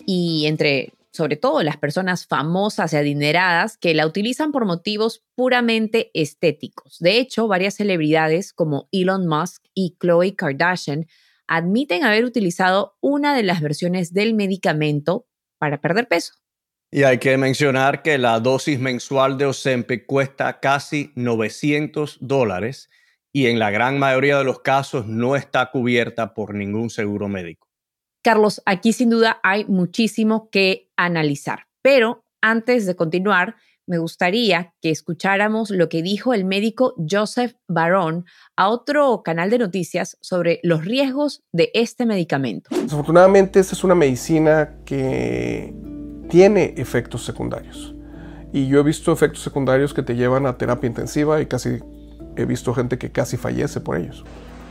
y 0.06 0.46
entre 0.48 0.94
sobre 1.12 1.36
todo 1.36 1.64
las 1.64 1.78
personas 1.78 2.26
famosas 2.26 2.94
y 2.94 2.98
adineradas 2.98 3.78
que 3.78 3.94
la 3.94 4.06
utilizan 4.06 4.52
por 4.52 4.66
motivos 4.66 5.24
puramente 5.36 6.12
estéticos. 6.14 6.98
De 7.00 7.20
hecho, 7.20 7.48
varias 7.48 7.76
celebridades 7.76 8.52
como 8.52 8.88
Elon 8.92 9.28
Musk 9.28 9.64
y 9.74 9.96
Khloe 9.98 10.36
Kardashian 10.36 11.08
admiten 11.48 12.04
haber 12.04 12.26
utilizado 12.26 12.98
una 13.02 13.36
de 13.36 13.44
las 13.44 13.62
versiones 13.62 14.14
del 14.14 14.34
medicamento 14.34 15.28
para 15.60 15.82
perder 15.82 16.08
peso. 16.08 16.34
Y 16.92 17.04
hay 17.04 17.18
que 17.18 17.38
mencionar 17.38 18.02
que 18.02 18.18
la 18.18 18.40
dosis 18.40 18.80
mensual 18.80 19.38
de 19.38 19.46
Ozempic 19.46 20.06
cuesta 20.06 20.60
casi 20.60 21.12
900 21.16 22.20
dólares 22.22 22.90
y 23.34 23.48
en 23.48 23.60
la 23.60 23.70
gran 23.70 24.00
mayoría 24.00 24.38
de 24.38 24.46
los 24.46 24.62
casos 24.62 25.08
no 25.08 25.36
está 25.36 25.72
cubierta 25.72 26.34
por 26.34 26.54
ningún 26.54 26.90
seguro 26.90 27.28
médico. 27.28 27.68
Carlos, 28.24 28.62
aquí 28.66 28.94
sin 28.94 29.10
duda 29.10 29.40
hay 29.44 29.66
muchísimo 29.66 30.50
que 30.50 30.90
analizar, 30.96 31.68
pero 31.82 32.24
antes 32.42 32.86
de 32.86 32.96
continuar, 32.96 33.56
me 33.88 33.98
gustaría 33.98 34.74
que 34.82 34.90
escucháramos 34.90 35.70
lo 35.70 35.90
que 35.90 36.02
dijo 36.02 36.34
el 36.34 36.46
médico 36.46 36.96
Joseph 37.10 37.54
Barón 37.68 38.26
a 38.56 38.70
otro 38.70 39.22
canal 39.24 39.50
de 39.50 39.60
noticias 39.60 40.18
sobre 40.22 40.60
los 40.64 40.86
riesgos 40.86 41.44
de 41.52 41.72
este 41.74 42.06
medicamento. 42.06 42.70
Desafortunadamente, 42.72 43.60
esta 43.60 43.76
es 43.76 43.84
una 43.84 43.96
medicina 43.96 44.78
que 44.86 45.74
tiene 46.30 46.74
efectos 46.78 47.24
secundarios. 47.26 47.96
Y 48.52 48.68
yo 48.68 48.80
he 48.80 48.84
visto 48.84 49.12
efectos 49.12 49.44
secundarios 49.44 49.94
que 49.94 50.02
te 50.02 50.16
llevan 50.16 50.46
a 50.46 50.58
terapia 50.58 50.88
intensiva 50.88 51.42
y 51.42 51.46
casi 51.46 51.80
he 52.38 52.46
visto 52.46 52.74
gente 52.74 52.98
que 52.98 53.12
casi 53.12 53.38
fallece 53.38 53.82
por 53.82 53.98
ellos. 53.98 54.24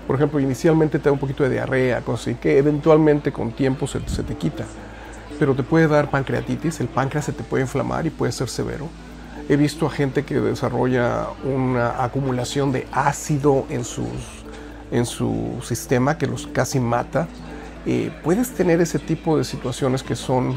Por 0.06 0.16
ejemplo, 0.16 0.40
inicialmente 0.40 0.98
te 0.98 1.04
da 1.04 1.12
un 1.12 1.18
poquito 1.18 1.44
de 1.44 1.50
diarrea, 1.50 2.00
cosas 2.02 2.28
así, 2.28 2.36
que 2.36 2.58
eventualmente 2.58 3.32
con 3.32 3.52
tiempo 3.52 3.86
se, 3.86 4.06
se 4.08 4.22
te 4.22 4.34
quita. 4.34 4.64
Pero 5.38 5.54
te 5.54 5.62
puede 5.62 5.88
dar 5.88 6.10
pancreatitis, 6.10 6.80
el 6.80 6.88
páncreas 6.88 7.24
se 7.24 7.32
te 7.32 7.42
puede 7.42 7.62
inflamar 7.62 8.06
y 8.06 8.10
puede 8.10 8.32
ser 8.32 8.48
severo. 8.48 8.88
He 9.46 9.56
visto 9.56 9.86
a 9.86 9.90
gente 9.90 10.24
que 10.24 10.36
desarrolla 10.36 11.28
una 11.44 12.02
acumulación 12.02 12.72
de 12.72 12.86
ácido 12.92 13.66
en, 13.68 13.84
sus, 13.84 14.06
en 14.90 15.04
su 15.04 15.60
sistema 15.62 16.16
que 16.16 16.26
los 16.26 16.46
casi 16.46 16.80
mata. 16.80 17.28
Eh, 17.84 18.10
puedes 18.22 18.54
tener 18.54 18.80
ese 18.80 18.98
tipo 18.98 19.36
de 19.36 19.44
situaciones 19.44 20.02
que 20.02 20.16
son, 20.16 20.56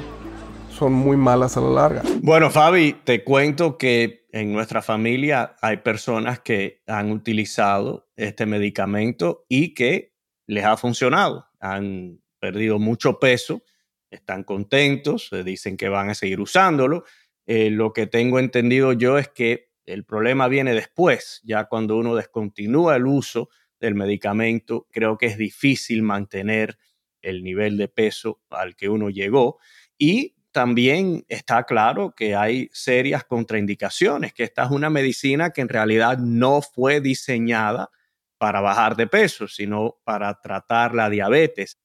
son 0.70 0.94
muy 0.94 1.18
malas 1.18 1.58
a 1.58 1.62
la 1.62 1.70
larga. 1.70 2.04
Bueno, 2.22 2.50
Fabi, 2.50 2.94
te 3.04 3.26
cuento 3.26 3.78
que 3.78 4.26
en 4.32 4.54
nuestra 4.54 4.82
familia 4.82 5.58
hay 5.62 5.78
personas 5.78 6.40
que 6.40 6.82
han 6.88 7.12
utilizado 7.12 8.08
este 8.16 8.46
medicamento 8.46 9.46
y 9.50 9.74
que 9.74 10.14
les 10.46 10.64
ha 10.64 10.78
funcionado. 10.78 11.46
Han 11.60 12.22
perdido 12.40 12.80
mucho 12.80 13.20
peso, 13.20 13.64
están 14.10 14.46
contentos, 14.46 15.30
dicen 15.44 15.76
que 15.76 15.90
van 15.90 16.10
a 16.10 16.16
seguir 16.16 16.40
usándolo 16.40 17.04
eh, 17.48 17.70
lo 17.70 17.94
que 17.94 18.08
tengo 18.08 18.40
entendido 18.40 18.94
yo 18.94 19.18
es 19.18 19.30
que 19.30 19.70
el 19.86 20.04
problema 20.04 20.50
viene 20.50 20.74
después, 20.74 21.42
ya 21.44 21.66
cuando 21.66 21.96
uno 21.96 22.14
descontinúa 22.14 22.98
el 22.98 23.08
uso 23.08 23.50
del 23.80 23.96
medicamento, 23.96 24.86
creo 24.92 25.18
que 25.18 25.28
es 25.28 25.38
difícil 25.38 26.04
mantener 26.04 26.78
el 27.22 27.44
nivel 27.44 27.78
de 27.78 27.88
peso 27.88 28.42
al 28.50 28.76
que 28.76 28.90
uno 28.90 29.10
llegó 29.10 29.60
y 29.98 30.36
también 30.52 31.24
está 31.28 31.64
claro 31.64 32.14
que 32.16 32.36
hay 32.36 32.70
serias 32.74 33.24
contraindicaciones, 33.24 34.34
que 34.34 34.44
esta 34.44 34.66
es 34.66 34.72
una 34.72 34.90
medicina 34.90 35.52
que 35.52 35.62
en 35.62 35.70
realidad 35.70 36.18
no 36.18 36.62
fue 36.62 37.00
diseñada 37.00 37.90
para 38.38 38.60
bajar 38.60 38.96
de 38.96 39.08
peso, 39.08 39.48
sino 39.48 40.00
para 40.04 40.42
tratar 40.42 40.94
la 40.94 41.10
diabetes. 41.10 41.78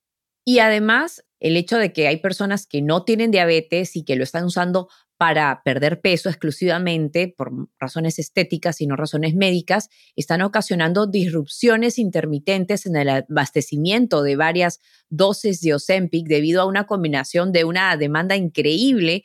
Y 0.44 0.58
además, 0.58 1.24
el 1.38 1.56
hecho 1.56 1.76
de 1.76 1.92
que 1.92 2.08
hay 2.08 2.16
personas 2.18 2.66
que 2.66 2.82
no 2.82 3.04
tienen 3.04 3.30
diabetes 3.30 3.94
y 3.94 4.04
que 4.04 4.16
lo 4.16 4.24
están 4.24 4.44
usando 4.44 4.88
para 5.22 5.62
perder 5.62 6.00
peso 6.00 6.28
exclusivamente 6.28 7.28
por 7.28 7.52
razones 7.78 8.18
estéticas 8.18 8.80
y 8.80 8.88
no 8.88 8.96
razones 8.96 9.36
médicas, 9.36 9.88
están 10.16 10.42
ocasionando 10.42 11.06
disrupciones 11.06 12.00
intermitentes 12.00 12.86
en 12.86 12.96
el 12.96 13.08
abastecimiento 13.08 14.24
de 14.24 14.34
varias 14.34 14.80
dosis 15.10 15.60
de 15.60 15.74
Ozempic 15.74 16.26
debido 16.26 16.60
a 16.60 16.66
una 16.66 16.88
combinación 16.88 17.52
de 17.52 17.62
una 17.62 17.96
demanda 17.96 18.34
increíble 18.34 19.22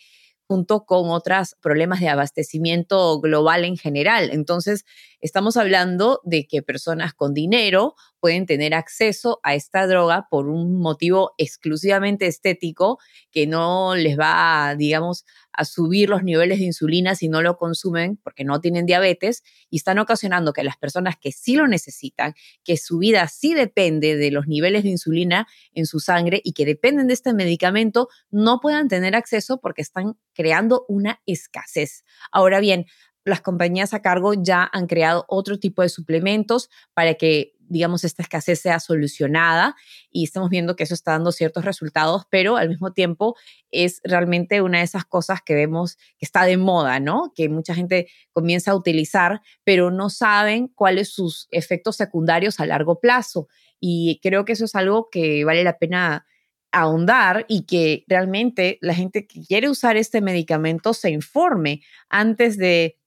junto 0.47 0.85
con 0.85 1.09
otros 1.09 1.55
problemas 1.61 1.99
de 1.99 2.07
abastecimiento 2.07 3.19
global 3.19 3.65
en 3.65 3.75
general. 3.75 4.29
Entonces, 4.31 4.85
estamos 5.19 5.57
hablando 5.57 6.21
de 6.23 6.47
que 6.47 6.61
personas 6.61 7.13
con 7.13 7.33
dinero 7.33 7.95
pueden 8.19 8.45
tener 8.45 8.73
acceso 8.73 9.39
a 9.43 9.55
esta 9.55 9.87
droga 9.87 10.27
por 10.29 10.47
un 10.47 10.79
motivo 10.79 11.33
exclusivamente 11.37 12.27
estético 12.27 12.97
que 13.31 13.45
no 13.45 13.95
les 13.95 14.17
va, 14.17 14.73
digamos, 14.77 15.25
a 15.57 15.65
subir 15.65 16.07
los 16.07 16.23
niveles 16.23 16.59
de 16.59 16.65
insulina 16.65 17.15
si 17.15 17.27
no 17.27 17.41
lo 17.41 17.57
consumen 17.57 18.17
porque 18.23 18.45
no 18.45 18.61
tienen 18.61 18.85
diabetes 18.85 19.43
y 19.69 19.77
están 19.77 19.99
ocasionando 19.99 20.53
que 20.53 20.63
las 20.63 20.77
personas 20.77 21.15
que 21.19 21.31
sí 21.31 21.55
lo 21.55 21.67
necesitan, 21.67 22.35
que 22.63 22.77
su 22.77 22.99
vida 22.99 23.27
sí 23.27 23.53
depende 23.53 24.15
de 24.15 24.31
los 24.31 24.47
niveles 24.47 24.83
de 24.83 24.89
insulina 24.89 25.47
en 25.73 25.87
su 25.87 25.99
sangre 25.99 26.39
y 26.43 26.53
que 26.53 26.65
dependen 26.65 27.07
de 27.07 27.15
este 27.15 27.33
medicamento, 27.33 28.07
no 28.29 28.59
puedan 28.59 28.87
tener 28.87 29.15
acceso 29.15 29.59
porque 29.59 29.81
están 29.81 30.17
creando 30.33 30.85
una 30.87 31.21
escasez. 31.25 32.05
Ahora 32.31 32.59
bien, 32.59 32.85
las 33.27 33.41
compañías 33.41 33.93
a 33.93 34.01
cargo 34.01 34.33
ya 34.33 34.69
han 34.71 34.87
creado 34.87 35.25
otro 35.27 35.59
tipo 35.59 35.81
de 35.81 35.89
suplementos 35.89 36.69
para 36.93 37.15
que 37.15 37.57
digamos, 37.69 38.03
esta 38.03 38.21
escasez 38.21 38.61
sea 38.61 38.79
solucionada 38.79 39.75
y 40.11 40.23
estamos 40.23 40.49
viendo 40.49 40.75
que 40.75 40.83
eso 40.83 40.93
está 40.93 41.11
dando 41.11 41.31
ciertos 41.31 41.65
resultados, 41.65 42.23
pero 42.29 42.57
al 42.57 42.69
mismo 42.69 42.93
tiempo 42.93 43.35
es 43.71 43.99
realmente 44.03 44.61
una 44.61 44.79
de 44.79 44.85
esas 44.85 45.05
cosas 45.05 45.41
que 45.45 45.53
vemos 45.53 45.97
que 46.17 46.25
está 46.25 46.45
de 46.45 46.57
moda, 46.57 46.99
¿no? 46.99 47.33
Que 47.35 47.49
mucha 47.49 47.75
gente 47.75 48.07
comienza 48.31 48.71
a 48.71 48.75
utilizar, 48.75 49.41
pero 49.63 49.91
no 49.91 50.09
saben 50.09 50.67
cuáles 50.69 51.09
sus 51.09 51.47
efectos 51.51 51.97
secundarios 51.97 52.59
a 52.59 52.65
largo 52.65 52.99
plazo. 52.99 53.47
Y 53.79 54.19
creo 54.23 54.45
que 54.45 54.53
eso 54.53 54.65
es 54.65 54.75
algo 54.75 55.09
que 55.11 55.43
vale 55.43 55.63
la 55.63 55.77
pena 55.77 56.25
ahondar 56.71 57.45
y 57.47 57.65
que 57.65 58.03
realmente 58.07 58.77
la 58.81 58.93
gente 58.93 59.25
que 59.25 59.41
quiere 59.45 59.69
usar 59.69 59.97
este 59.97 60.21
medicamento 60.21 60.93
se 60.93 61.11
informe 61.11 61.81
antes 62.09 62.57
de 62.57 62.97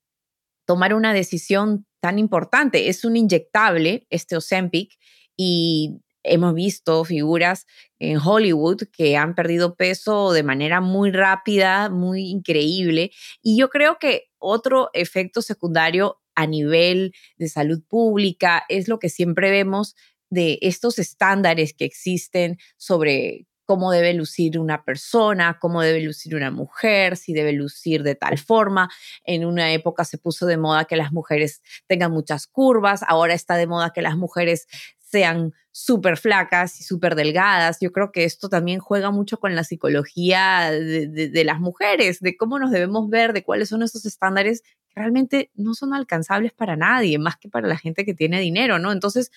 tomar 0.71 0.95
una 0.95 1.13
decisión 1.13 1.85
tan 2.01 2.21
importante. 2.21 2.89
Es 2.89 3.05
un 3.05 3.17
inyectable, 3.17 4.07
este 4.09 4.37
Ozempic, 4.37 5.01
y 5.37 5.99
hemos 6.23 6.55
visto 6.55 7.05
figuras 7.05 7.67
en 7.99 8.19
Hollywood 8.19 8.85
que 8.93 9.17
han 9.17 9.35
perdido 9.35 9.75
peso 9.75 10.33
de 10.33 10.45
manera 10.45 10.81
muy 10.81 11.11
rápida, 11.11 11.91
muy 11.91 12.29
increíble. 12.29 13.11
Y 13.43 13.59
yo 13.59 13.69
creo 13.69 13.99
que 13.99 14.29
otro 14.39 14.91
efecto 14.93 15.43
secundario 15.43 16.21
a 16.37 16.47
nivel 16.47 17.15
de 17.37 17.49
salud 17.49 17.83
pública 17.89 18.63
es 18.69 18.87
lo 18.87 19.01
que 19.01 19.09
siempre 19.09 19.51
vemos 19.51 19.97
de 20.31 20.61
estos 20.63 21.01
estándares 21.01 21.75
que 21.75 21.85
existen 21.85 22.59
sobre 22.77 23.49
cómo 23.71 23.93
debe 23.93 24.13
lucir 24.15 24.59
una 24.59 24.83
persona, 24.83 25.61
cómo 25.61 25.81
debe 25.81 26.01
lucir 26.01 26.35
una 26.35 26.51
mujer, 26.51 27.17
si 27.17 27.33
debe 27.33 27.53
lucir 27.53 28.03
de 28.03 28.17
tal 28.17 28.37
forma. 28.37 28.91
En 29.23 29.45
una 29.45 29.73
época 29.73 30.05
se 30.05 30.19
puso 30.19 30.47
de 30.47 30.57
moda 30.57 30.87
que 30.87 30.97
las 30.97 31.13
mujeres 31.13 31.63
tengan 31.87 32.11
muchas 32.11 32.49
curvas, 32.49 33.05
ahora 33.07 33.33
está 33.33 33.55
de 33.55 33.69
moda 33.69 33.93
que 33.95 34.03
las 34.03 34.17
mujeres 34.17 34.67
sean 34.99 35.55
súper 35.71 36.17
flacas 36.17 36.81
y 36.81 36.83
súper 36.83 37.15
delgadas. 37.15 37.79
Yo 37.81 37.93
creo 37.93 38.11
que 38.11 38.25
esto 38.25 38.49
también 38.49 38.81
juega 38.81 39.13
mucho 39.13 39.39
con 39.39 39.55
la 39.55 39.63
psicología 39.63 40.73
de, 40.73 41.07
de, 41.07 41.45
las 41.45 41.61
mujeres, 41.61 42.19
de 42.19 42.37
cómo 42.37 42.59
nos 42.59 42.73
debemos 42.73 43.09
ver, 43.09 43.33
de 43.33 43.45
cuáles 43.45 43.69
son 43.69 43.85
esos 43.85 44.05
estándares 44.05 44.63
que 44.89 44.99
realmente 44.99 45.53
no 45.55 45.75
son 45.75 45.95
alcanzables 45.95 46.53
para 46.53 46.75
nadie, 46.75 47.21
más 47.21 47.37
que 47.37 47.49
para 47.49 47.69
la 47.69 47.79
gente 47.79 48.05
que 48.05 48.15
tiene 48.15 48.41
dinero, 48.41 48.81
¿no? 48.81 48.91
Entonces, 48.91 49.31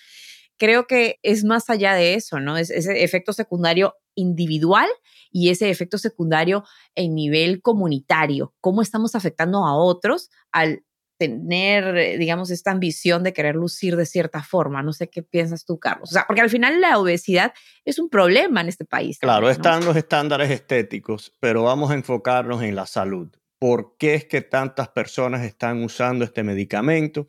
creo 0.58 0.86
que 0.86 1.18
es 1.22 1.44
más 1.44 1.70
allá 1.70 1.94
de 1.94 2.14
eso, 2.14 2.40
¿no? 2.40 2.56
Es 2.56 2.70
ese 2.70 3.04
efecto 3.04 3.32
secundario 3.32 3.94
individual 4.14 4.88
y 5.30 5.50
ese 5.50 5.70
efecto 5.70 5.98
secundario 5.98 6.64
en 6.94 7.14
nivel 7.14 7.60
comunitario, 7.60 8.54
cómo 8.60 8.82
estamos 8.82 9.14
afectando 9.14 9.66
a 9.66 9.74
otros 9.74 10.30
al 10.52 10.84
tener, 11.18 11.96
eh, 11.96 12.18
digamos, 12.18 12.50
esta 12.50 12.70
ambición 12.70 13.22
de 13.22 13.32
querer 13.32 13.54
lucir 13.54 13.96
de 13.96 14.06
cierta 14.06 14.42
forma. 14.42 14.82
No 14.82 14.92
sé 14.92 15.08
qué 15.08 15.22
piensas 15.22 15.64
tú, 15.64 15.78
Carlos. 15.78 16.10
O 16.10 16.12
sea, 16.12 16.24
porque 16.26 16.42
al 16.42 16.50
final 16.50 16.80
la 16.80 16.98
obesidad 16.98 17.52
es 17.84 17.98
un 17.98 18.08
problema 18.08 18.60
en 18.60 18.68
este 18.68 18.84
país. 18.84 19.18
Claro, 19.18 19.48
están 19.48 19.84
los 19.84 19.96
estándares 19.96 20.50
estéticos, 20.50 21.32
pero 21.40 21.62
vamos 21.62 21.90
a 21.90 21.94
enfocarnos 21.94 22.62
en 22.62 22.74
la 22.74 22.86
salud. 22.86 23.28
¿Por 23.58 23.96
qué 23.96 24.14
es 24.14 24.24
que 24.24 24.42
tantas 24.42 24.88
personas 24.88 25.44
están 25.44 25.82
usando 25.82 26.24
este 26.24 26.42
medicamento? 26.42 27.28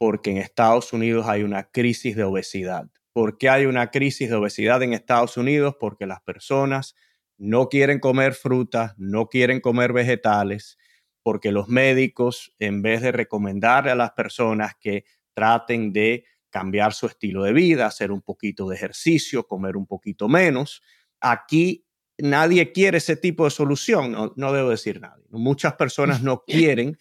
Porque 0.00 0.30
en 0.30 0.38
Estados 0.38 0.94
Unidos 0.94 1.26
hay 1.28 1.42
una 1.42 1.64
crisis 1.64 2.16
de 2.16 2.24
obesidad. 2.24 2.88
¿Por 3.12 3.36
qué 3.36 3.50
hay 3.50 3.66
una 3.66 3.90
crisis 3.90 4.30
de 4.30 4.36
obesidad 4.36 4.82
en 4.82 4.94
Estados 4.94 5.36
Unidos? 5.36 5.76
Porque 5.78 6.06
las 6.06 6.22
personas 6.22 6.94
no 7.36 7.68
quieren 7.68 7.98
comer 7.98 8.32
frutas, 8.32 8.94
no 8.96 9.26
quieren 9.28 9.60
comer 9.60 9.92
vegetales, 9.92 10.78
porque 11.22 11.52
los 11.52 11.68
médicos, 11.68 12.54
en 12.58 12.80
vez 12.80 13.02
de 13.02 13.12
recomendarle 13.12 13.90
a 13.90 13.94
las 13.94 14.12
personas 14.12 14.74
que 14.80 15.04
traten 15.34 15.92
de 15.92 16.24
cambiar 16.48 16.94
su 16.94 17.06
estilo 17.06 17.44
de 17.44 17.52
vida, 17.52 17.84
hacer 17.84 18.10
un 18.10 18.22
poquito 18.22 18.70
de 18.70 18.76
ejercicio, 18.76 19.46
comer 19.46 19.76
un 19.76 19.86
poquito 19.86 20.28
menos, 20.28 20.82
aquí 21.20 21.86
nadie 22.16 22.72
quiere 22.72 22.98
ese 22.98 23.16
tipo 23.16 23.44
de 23.44 23.50
solución, 23.50 24.12
no, 24.12 24.32
no 24.34 24.52
debo 24.54 24.70
decir 24.70 24.98
nadie. 24.98 25.26
Muchas 25.28 25.74
personas 25.74 26.22
no 26.22 26.42
quieren 26.46 26.96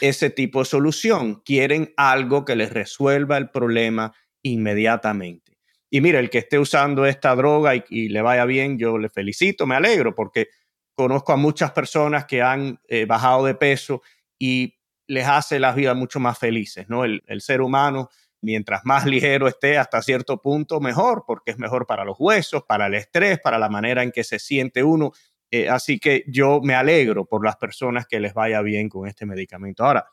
ese 0.00 0.30
tipo 0.30 0.60
de 0.60 0.64
solución, 0.66 1.42
quieren 1.44 1.92
algo 1.96 2.44
que 2.44 2.56
les 2.56 2.72
resuelva 2.72 3.36
el 3.36 3.50
problema 3.50 4.12
inmediatamente. 4.42 5.58
Y 5.90 6.00
mira, 6.00 6.18
el 6.18 6.30
que 6.30 6.38
esté 6.38 6.58
usando 6.58 7.06
esta 7.06 7.34
droga 7.34 7.74
y, 7.74 8.08
le 8.08 8.22
vaya 8.22 8.44
bien, 8.44 8.78
yo 8.78 8.98
le 8.98 9.08
felicito, 9.08 9.66
me 9.66 9.76
alegro, 9.76 10.14
porque 10.14 10.48
conozco 10.94 11.32
a 11.32 11.36
muchas 11.36 11.72
personas 11.72 12.26
que 12.26 12.42
han 12.42 12.80
eh, 12.88 13.06
bajado 13.06 13.44
de 13.46 13.54
peso 13.54 14.02
y 14.38 14.74
les 15.06 15.26
hace 15.26 15.60
la 15.60 15.72
vida 15.72 15.94
mucho 15.94 16.18
más 16.18 16.38
felices, 16.38 16.88
¿no? 16.88 17.04
El, 17.04 17.22
el 17.26 17.40
ser 17.40 17.60
humano, 17.60 18.08
mientras 18.40 18.84
más 18.84 19.06
ligero 19.06 19.46
esté 19.46 19.78
hasta 19.78 20.02
cierto 20.02 20.40
punto, 20.42 20.80
mejor, 20.80 21.24
porque 21.26 21.52
es 21.52 21.58
mejor 21.58 21.86
para 21.86 22.04
los 22.04 22.16
huesos, 22.18 22.64
para 22.64 22.86
el 22.86 22.94
estrés, 22.94 23.38
para 23.40 23.58
la 23.58 23.68
manera 23.68 24.02
en 24.02 24.10
que 24.10 24.24
se 24.24 24.38
siente 24.38 24.82
uno. 24.82 25.12
Eh, 25.50 25.68
así 25.68 25.98
que 25.98 26.24
yo 26.26 26.60
me 26.62 26.74
alegro 26.74 27.24
por 27.24 27.44
las 27.44 27.56
personas 27.56 28.06
que 28.06 28.20
les 28.20 28.34
vaya 28.34 28.60
bien 28.62 28.88
con 28.88 29.06
este 29.06 29.26
medicamento. 29.26 29.84
Ahora, 29.84 30.06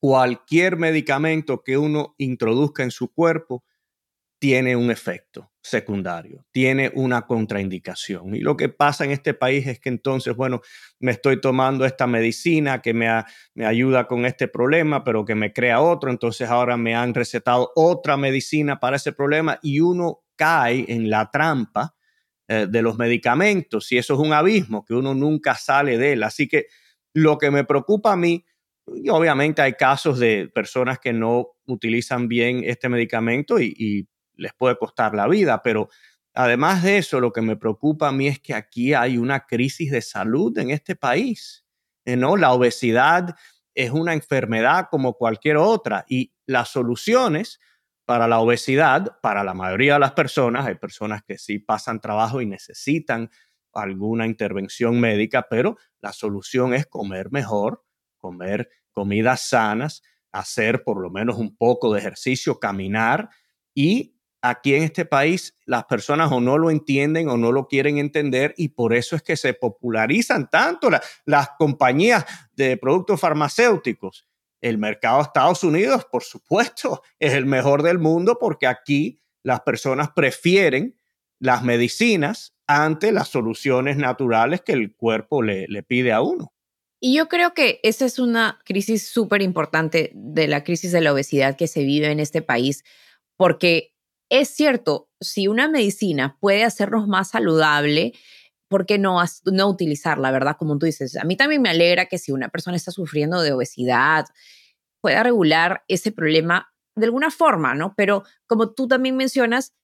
cualquier 0.00 0.76
medicamento 0.76 1.62
que 1.62 1.78
uno 1.78 2.14
introduzca 2.18 2.82
en 2.82 2.90
su 2.90 3.12
cuerpo 3.12 3.64
tiene 4.40 4.74
un 4.74 4.90
efecto 4.90 5.52
secundario, 5.62 6.44
tiene 6.50 6.90
una 6.96 7.28
contraindicación. 7.28 8.34
Y 8.34 8.40
lo 8.40 8.56
que 8.56 8.68
pasa 8.68 9.04
en 9.04 9.12
este 9.12 9.34
país 9.34 9.64
es 9.68 9.78
que 9.78 9.88
entonces, 9.88 10.34
bueno, 10.34 10.60
me 10.98 11.12
estoy 11.12 11.40
tomando 11.40 11.84
esta 11.84 12.08
medicina 12.08 12.82
que 12.82 12.92
me, 12.92 13.06
me 13.54 13.66
ayuda 13.66 14.08
con 14.08 14.26
este 14.26 14.48
problema, 14.48 15.04
pero 15.04 15.24
que 15.24 15.36
me 15.36 15.52
crea 15.52 15.80
otro, 15.80 16.10
entonces 16.10 16.48
ahora 16.50 16.76
me 16.76 16.96
han 16.96 17.14
recetado 17.14 17.70
otra 17.76 18.16
medicina 18.16 18.80
para 18.80 18.96
ese 18.96 19.12
problema 19.12 19.60
y 19.62 19.78
uno 19.78 20.24
cae 20.34 20.86
en 20.88 21.08
la 21.08 21.30
trampa 21.30 21.94
eh, 22.48 22.66
de 22.68 22.82
los 22.82 22.98
medicamentos 22.98 23.92
y 23.92 23.98
eso 23.98 24.14
es 24.14 24.20
un 24.20 24.32
abismo 24.32 24.84
que 24.84 24.94
uno 24.94 25.14
nunca 25.14 25.54
sale 25.54 25.96
de 25.96 26.14
él. 26.14 26.22
Así 26.24 26.48
que 26.48 26.66
lo 27.14 27.38
que 27.38 27.50
me 27.50 27.64
preocupa 27.64 28.12
a 28.12 28.16
mí, 28.16 28.44
y 28.86 29.08
obviamente 29.10 29.62
hay 29.62 29.74
casos 29.74 30.18
de 30.18 30.50
personas 30.52 30.98
que 30.98 31.12
no 31.12 31.52
utilizan 31.66 32.26
bien 32.26 32.62
este 32.64 32.88
medicamento 32.88 33.60
y, 33.60 34.08
les 34.34 34.54
puede 34.54 34.76
costar 34.76 35.14
la 35.14 35.28
vida, 35.28 35.62
pero 35.62 35.88
además 36.34 36.82
de 36.82 36.98
eso, 36.98 37.20
lo 37.20 37.32
que 37.32 37.42
me 37.42 37.56
preocupa 37.56 38.08
a 38.08 38.12
mí 38.12 38.26
es 38.26 38.40
que 38.40 38.54
aquí 38.54 38.94
hay 38.94 39.18
una 39.18 39.46
crisis 39.46 39.92
de 39.92 40.00
salud 40.00 40.56
en 40.58 40.70
este 40.70 40.96
país. 40.96 41.64
Eh, 42.06 42.16
¿no? 42.16 42.36
La 42.36 42.52
obesidad 42.52 43.36
es 43.74 43.90
una 43.90 44.14
enfermedad 44.14 44.88
como 44.90 45.14
cualquier 45.14 45.58
otra 45.58 46.04
y 46.08 46.32
las 46.46 46.70
soluciones 46.70 47.60
para 48.04 48.26
la 48.28 48.40
obesidad, 48.40 49.18
para 49.20 49.44
la 49.44 49.54
mayoría 49.54 49.94
de 49.94 50.00
las 50.00 50.12
personas, 50.12 50.66
hay 50.66 50.74
personas 50.74 51.22
que 51.22 51.38
sí 51.38 51.58
pasan 51.58 52.00
trabajo 52.00 52.40
y 52.40 52.46
necesitan 52.46 53.30
alguna 53.72 54.26
intervención 54.26 55.00
médica, 55.00 55.46
pero 55.48 55.76
la 56.00 56.12
solución 56.12 56.74
es 56.74 56.86
comer 56.86 57.30
mejor, 57.30 57.84
comer 58.18 58.68
comidas 58.92 59.48
sanas, 59.48 60.02
hacer 60.30 60.84
por 60.84 61.00
lo 61.00 61.10
menos 61.10 61.36
un 61.36 61.56
poco 61.56 61.92
de 61.92 62.00
ejercicio, 62.00 62.58
caminar. 62.58 63.30
Y 63.74 64.16
aquí 64.42 64.74
en 64.74 64.82
este 64.82 65.04
país 65.04 65.56
las 65.64 65.84
personas 65.84 66.30
o 66.32 66.40
no 66.40 66.58
lo 66.58 66.70
entienden 66.70 67.28
o 67.28 67.36
no 67.36 67.52
lo 67.52 67.68
quieren 67.68 67.98
entender 67.98 68.52
y 68.56 68.68
por 68.68 68.92
eso 68.92 69.16
es 69.16 69.22
que 69.22 69.36
se 69.36 69.54
popularizan 69.54 70.50
tanto 70.50 70.90
las 71.24 71.50
compañías 71.58 72.26
de 72.54 72.76
productos 72.76 73.20
farmacéuticos 73.20 74.26
el 74.62 74.78
mercado 74.78 75.18
de 75.18 75.24
Estados 75.24 75.62
Unidos, 75.64 76.06
por 76.10 76.22
supuesto, 76.22 77.02
es 77.18 77.34
el 77.34 77.44
mejor 77.44 77.82
del 77.82 77.98
mundo 77.98 78.38
porque 78.40 78.66
aquí 78.66 79.18
las 79.42 79.60
personas 79.60 80.10
prefieren 80.14 80.96
las 81.38 81.64
medicinas 81.64 82.54
ante 82.68 83.12
las 83.12 83.28
soluciones 83.28 83.96
naturales 83.96 84.62
que 84.62 84.72
el 84.72 84.94
cuerpo 84.94 85.42
le, 85.42 85.66
pide 85.82 86.12
a 86.12 86.22
uno. 86.22 86.52
Y 87.00 87.16
yo 87.16 87.28
creo 87.28 87.52
que 87.52 87.80
esa 87.82 88.06
es 88.06 88.20
una 88.20 88.60
crisis 88.64 89.08
súper 89.08 89.42
importante 89.42 90.12
de 90.14 90.46
la 90.46 90.62
crisis 90.62 90.92
de 90.92 91.00
la 91.00 91.12
obesidad 91.12 91.56
que 91.56 91.66
se 91.66 91.82
vive 91.82 92.12
en 92.12 92.20
este 92.20 92.42
país, 92.42 92.84
porque 93.36 93.92
es 94.30 94.48
cierto, 94.48 95.10
si 95.20 95.48
una 95.48 95.66
medicina 95.66 96.38
puede 96.40 96.62
hacernos 96.62 97.08
más 97.08 97.30
saludable, 97.30 98.12
¿por 98.72 98.86
qué 98.86 98.96
no, 98.98 99.22
no 99.44 99.68
utilizarla, 99.68 100.30
verdad? 100.30 100.56
Como 100.58 100.78
tú 100.78 100.86
dices, 100.86 101.18
a 101.18 101.24
mí 101.24 101.36
también 101.36 101.60
me 101.60 101.68
alegra 101.68 102.06
que 102.06 102.16
si 102.16 102.32
una 102.32 102.48
persona 102.48 102.74
está 102.74 102.90
sufriendo 102.90 103.42
de 103.42 103.52
obesidad, 103.52 104.24
pueda 105.02 105.22
regular 105.22 105.84
ese 105.88 106.10
problema 106.10 106.72
de 106.96 107.04
alguna 107.04 107.30
forma, 107.30 107.74
¿no? 107.74 107.92
Pero 107.98 108.22
como 108.46 108.72
tú 108.72 108.88
también 108.88 109.14
mencionas, 109.14 109.74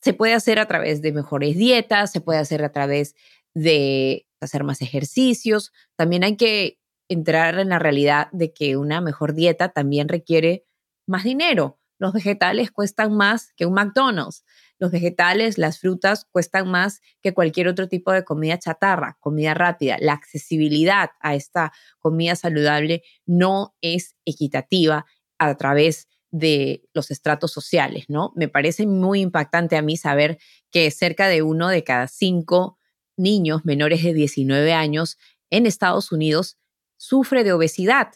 se 0.00 0.12
puede 0.14 0.34
hacer 0.34 0.60
a 0.60 0.68
través 0.68 1.02
de 1.02 1.10
mejores 1.10 1.56
dietas, 1.56 2.12
se 2.12 2.20
puede 2.20 2.38
hacer 2.38 2.62
a 2.62 2.70
través 2.70 3.16
de 3.54 4.28
hacer 4.40 4.62
más 4.62 4.82
ejercicios. 4.82 5.72
También 5.96 6.22
hay 6.22 6.36
que 6.36 6.78
entrar 7.08 7.58
en 7.58 7.70
la 7.70 7.80
realidad 7.80 8.28
de 8.30 8.52
que 8.52 8.76
una 8.76 9.00
mejor 9.00 9.34
dieta 9.34 9.70
también 9.70 10.08
requiere 10.08 10.64
más 11.08 11.24
dinero. 11.24 11.80
Los 11.98 12.12
vegetales 12.12 12.70
cuestan 12.70 13.16
más 13.16 13.52
que 13.56 13.66
un 13.66 13.74
McDonald's. 13.74 14.44
Los 14.78 14.92
vegetales, 14.92 15.58
las 15.58 15.80
frutas 15.80 16.26
cuestan 16.30 16.70
más 16.70 17.00
que 17.20 17.34
cualquier 17.34 17.68
otro 17.68 17.88
tipo 17.88 18.12
de 18.12 18.24
comida 18.24 18.58
chatarra, 18.58 19.16
comida 19.20 19.54
rápida. 19.54 19.96
La 20.00 20.12
accesibilidad 20.12 21.10
a 21.20 21.34
esta 21.34 21.72
comida 21.98 22.36
saludable 22.36 23.02
no 23.26 23.74
es 23.80 24.16
equitativa 24.24 25.06
a 25.38 25.56
través 25.56 26.08
de 26.30 26.82
los 26.92 27.10
estratos 27.10 27.52
sociales, 27.52 28.04
¿no? 28.08 28.32
Me 28.36 28.48
parece 28.48 28.86
muy 28.86 29.20
impactante 29.20 29.76
a 29.76 29.82
mí 29.82 29.96
saber 29.96 30.38
que 30.70 30.90
cerca 30.90 31.28
de 31.28 31.42
uno 31.42 31.68
de 31.68 31.84
cada 31.84 32.06
cinco 32.06 32.78
niños 33.16 33.64
menores 33.64 34.02
de 34.02 34.14
19 34.14 34.72
años 34.72 35.18
en 35.50 35.66
Estados 35.66 36.12
Unidos 36.12 36.58
sufre 36.96 37.44
de 37.44 37.52
obesidad 37.52 38.12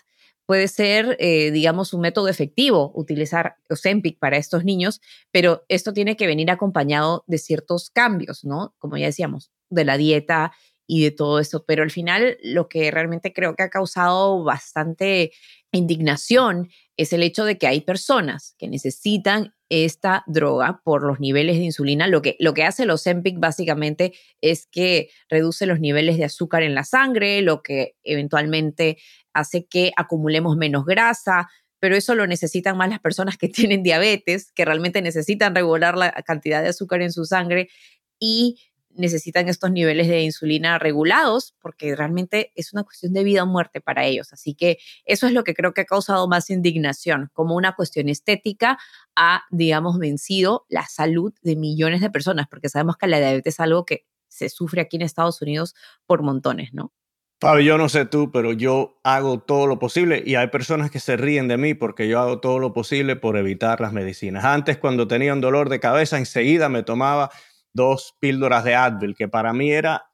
puede 0.52 0.68
ser, 0.68 1.16
eh, 1.18 1.50
digamos, 1.50 1.94
un 1.94 2.02
método 2.02 2.28
efectivo 2.28 2.92
utilizar 2.94 3.56
Ozempic 3.70 4.18
para 4.18 4.36
estos 4.36 4.64
niños, 4.64 5.00
pero 5.30 5.64
esto 5.68 5.94
tiene 5.94 6.14
que 6.14 6.26
venir 6.26 6.50
acompañado 6.50 7.24
de 7.26 7.38
ciertos 7.38 7.88
cambios, 7.88 8.44
¿no? 8.44 8.74
Como 8.78 8.98
ya 8.98 9.06
decíamos, 9.06 9.50
de 9.70 9.86
la 9.86 9.96
dieta 9.96 10.52
y 10.86 11.04
de 11.04 11.10
todo 11.10 11.38
eso. 11.38 11.64
Pero 11.64 11.82
al 11.82 11.90
final, 11.90 12.36
lo 12.42 12.68
que 12.68 12.90
realmente 12.90 13.32
creo 13.32 13.56
que 13.56 13.62
ha 13.62 13.70
causado 13.70 14.44
bastante 14.44 15.32
indignación 15.70 16.68
es 16.98 17.14
el 17.14 17.22
hecho 17.22 17.46
de 17.46 17.56
que 17.56 17.66
hay 17.66 17.80
personas 17.80 18.54
que 18.58 18.68
necesitan 18.68 19.54
esta 19.72 20.22
droga 20.26 20.82
por 20.84 21.02
los 21.02 21.18
niveles 21.18 21.56
de 21.56 21.64
insulina. 21.64 22.06
Lo 22.06 22.20
que, 22.20 22.36
lo 22.38 22.52
que 22.52 22.64
hace 22.64 22.82
el 22.82 22.90
Ozempic 22.90 23.38
básicamente 23.38 24.12
es 24.42 24.66
que 24.66 25.08
reduce 25.30 25.64
los 25.64 25.80
niveles 25.80 26.18
de 26.18 26.26
azúcar 26.26 26.62
en 26.62 26.74
la 26.74 26.84
sangre, 26.84 27.40
lo 27.40 27.62
que 27.62 27.96
eventualmente 28.04 28.98
hace 29.32 29.64
que 29.64 29.92
acumulemos 29.96 30.58
menos 30.58 30.84
grasa, 30.84 31.48
pero 31.80 31.96
eso 31.96 32.14
lo 32.14 32.26
necesitan 32.26 32.76
más 32.76 32.90
las 32.90 33.00
personas 33.00 33.38
que 33.38 33.48
tienen 33.48 33.82
diabetes, 33.82 34.52
que 34.54 34.66
realmente 34.66 35.00
necesitan 35.00 35.54
regular 35.54 35.96
la 35.96 36.12
cantidad 36.12 36.62
de 36.62 36.68
azúcar 36.68 37.00
en 37.00 37.10
su 37.10 37.24
sangre 37.24 37.70
y 38.20 38.60
necesitan 38.94 39.48
estos 39.48 39.70
niveles 39.70 40.08
de 40.08 40.22
insulina 40.22 40.78
regulados 40.78 41.54
porque 41.60 41.94
realmente 41.96 42.52
es 42.54 42.72
una 42.72 42.82
cuestión 42.82 43.12
de 43.12 43.24
vida 43.24 43.42
o 43.42 43.46
muerte 43.46 43.80
para 43.80 44.04
ellos. 44.04 44.32
Así 44.32 44.54
que 44.54 44.78
eso 45.04 45.26
es 45.26 45.32
lo 45.32 45.44
que 45.44 45.54
creo 45.54 45.72
que 45.74 45.82
ha 45.82 45.86
causado 45.86 46.28
más 46.28 46.50
indignación, 46.50 47.30
como 47.32 47.54
una 47.54 47.74
cuestión 47.74 48.08
estética 48.08 48.78
ha, 49.16 49.44
digamos, 49.50 49.98
vencido 49.98 50.66
la 50.68 50.86
salud 50.86 51.32
de 51.42 51.56
millones 51.56 52.00
de 52.00 52.10
personas, 52.10 52.46
porque 52.48 52.68
sabemos 52.68 52.96
que 52.96 53.06
la 53.06 53.18
diabetes 53.18 53.54
es 53.54 53.60
algo 53.60 53.84
que 53.84 54.06
se 54.28 54.48
sufre 54.48 54.80
aquí 54.80 54.96
en 54.96 55.02
Estados 55.02 55.42
Unidos 55.42 55.74
por 56.06 56.22
montones, 56.22 56.72
¿no? 56.72 56.92
Fabio, 57.42 57.64
yo 57.64 57.76
no 57.76 57.88
sé 57.88 58.06
tú, 58.06 58.30
pero 58.30 58.52
yo 58.52 59.00
hago 59.02 59.40
todo 59.40 59.66
lo 59.66 59.80
posible 59.80 60.22
y 60.24 60.36
hay 60.36 60.46
personas 60.46 60.92
que 60.92 61.00
se 61.00 61.16
ríen 61.16 61.48
de 61.48 61.56
mí 61.56 61.74
porque 61.74 62.06
yo 62.06 62.20
hago 62.20 62.38
todo 62.38 62.60
lo 62.60 62.72
posible 62.72 63.16
por 63.16 63.36
evitar 63.36 63.80
las 63.80 63.92
medicinas. 63.92 64.44
Antes, 64.44 64.78
cuando 64.78 65.08
tenía 65.08 65.32
un 65.32 65.40
dolor 65.40 65.68
de 65.68 65.80
cabeza, 65.80 66.18
enseguida 66.18 66.68
me 66.68 66.84
tomaba 66.84 67.30
dos 67.72 68.14
píldoras 68.20 68.64
de 68.64 68.74
Advil, 68.74 69.14
que 69.14 69.28
para 69.28 69.52
mí 69.52 69.70
era 69.72 70.12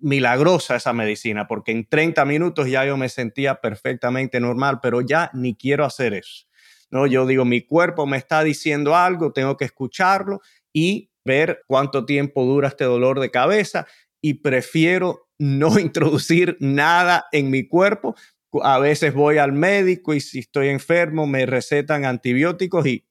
milagrosa 0.00 0.76
esa 0.76 0.92
medicina, 0.92 1.46
porque 1.46 1.72
en 1.72 1.86
30 1.86 2.24
minutos 2.24 2.68
ya 2.68 2.84
yo 2.84 2.96
me 2.96 3.08
sentía 3.08 3.60
perfectamente 3.60 4.40
normal, 4.40 4.80
pero 4.80 5.00
ya 5.00 5.30
ni 5.34 5.54
quiero 5.54 5.84
hacer 5.84 6.14
eso. 6.14 6.46
No, 6.90 7.06
yo 7.06 7.26
digo, 7.26 7.44
mi 7.44 7.62
cuerpo 7.62 8.06
me 8.06 8.18
está 8.18 8.44
diciendo 8.44 8.94
algo, 8.94 9.32
tengo 9.32 9.56
que 9.56 9.64
escucharlo 9.64 10.40
y 10.72 11.10
ver 11.24 11.62
cuánto 11.66 12.04
tiempo 12.04 12.44
dura 12.44 12.68
este 12.68 12.84
dolor 12.84 13.18
de 13.20 13.30
cabeza 13.30 13.86
y 14.20 14.34
prefiero 14.34 15.28
no 15.38 15.78
introducir 15.78 16.56
nada 16.60 17.26
en 17.32 17.50
mi 17.50 17.66
cuerpo. 17.66 18.14
A 18.62 18.78
veces 18.78 19.14
voy 19.14 19.38
al 19.38 19.52
médico 19.52 20.12
y 20.12 20.20
si 20.20 20.40
estoy 20.40 20.68
enfermo 20.68 21.26
me 21.26 21.46
recetan 21.46 22.04
antibióticos 22.04 22.86
y 22.86 23.06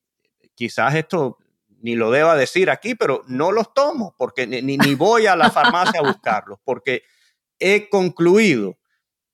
quizás 0.54 0.94
esto 0.94 1.40
ni 1.82 1.96
lo 1.96 2.12
deba 2.12 2.36
decir 2.36 2.70
aquí, 2.70 2.96
pero 2.96 3.24
no 3.28 3.52
los 3.52 3.74
tomo, 3.74 4.16
porque 4.18 4.48
ni, 4.48 4.62
ni 4.62 4.96
voy 4.96 5.28
a 5.28 5.36
la 5.36 5.50
farmacia 5.50 6.00
a 6.00 6.08
buscarlos, 6.08 6.60
porque 6.64 7.04
he 7.60 7.90
concluido 7.90 8.78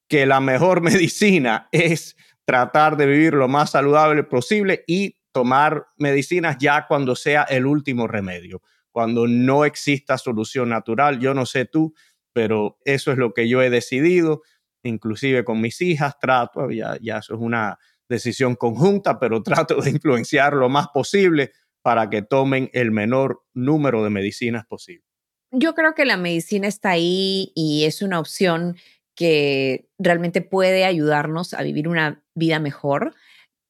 que 0.08 0.26
la 0.26 0.40
mejor 0.40 0.82
medicina 0.82 1.70
es 1.72 2.16
tratar 2.46 2.98
de 2.98 3.06
vivir 3.06 3.34
lo 3.34 3.48
más 3.48 3.72
saludable 3.72 4.24
posible 4.24 4.84
y 4.88 5.18
tomar 5.32 5.88
medicinas 5.98 6.58
ya 6.60 6.88
cuando 6.88 7.16
sea 7.16 7.44
el 7.44 7.66
último 7.66 8.08
remedio, 8.08 8.62
cuando 8.92 9.28
no 9.28 9.66
exista 9.66 10.18
solución 10.18 10.70
natural. 10.70 11.20
Yo 11.20 11.34
no 11.34 11.46
sé 11.46 11.66
tú, 11.66 11.94
pero 12.34 12.78
eso 12.86 13.12
es 13.12 13.18
lo 13.18 13.34
que 13.34 13.48
yo 13.50 13.62
he 13.62 13.70
decidido, 13.70 14.42
inclusive 14.84 15.44
con 15.44 15.62
mis 15.62 15.82
hijas, 15.82 16.18
trato, 16.20 16.72
ya, 16.72 16.98
ya 17.02 17.18
eso 17.18 17.36
es 17.36 17.40
una 17.40 17.78
decisión 18.10 18.56
conjunta, 18.56 19.20
pero 19.20 19.44
trato 19.44 19.82
de 19.82 19.92
influenciar 19.92 20.54
lo 20.54 20.70
más 20.70 20.88
posible 20.88 21.52
para 21.88 22.10
que 22.10 22.22
tomen 22.22 22.70
el 22.74 22.92
menor 22.92 23.46
número 23.54 24.04
de 24.04 24.10
medicinas 24.10 24.66
posible. 24.66 25.06
Yo 25.52 25.74
creo 25.74 25.96
que 25.96 26.04
la 26.04 26.18
medicina 26.18 26.68
está 26.68 26.90
ahí 26.90 27.54
y 27.56 27.86
es 27.86 28.02
una 28.02 28.20
opción 28.20 28.76
que 29.16 29.88
realmente 29.98 30.42
puede 30.42 30.84
ayudarnos 30.84 31.54
a 31.54 31.64
vivir 31.64 31.88
una 31.88 32.26
vida 32.36 32.60
mejor. 32.60 33.16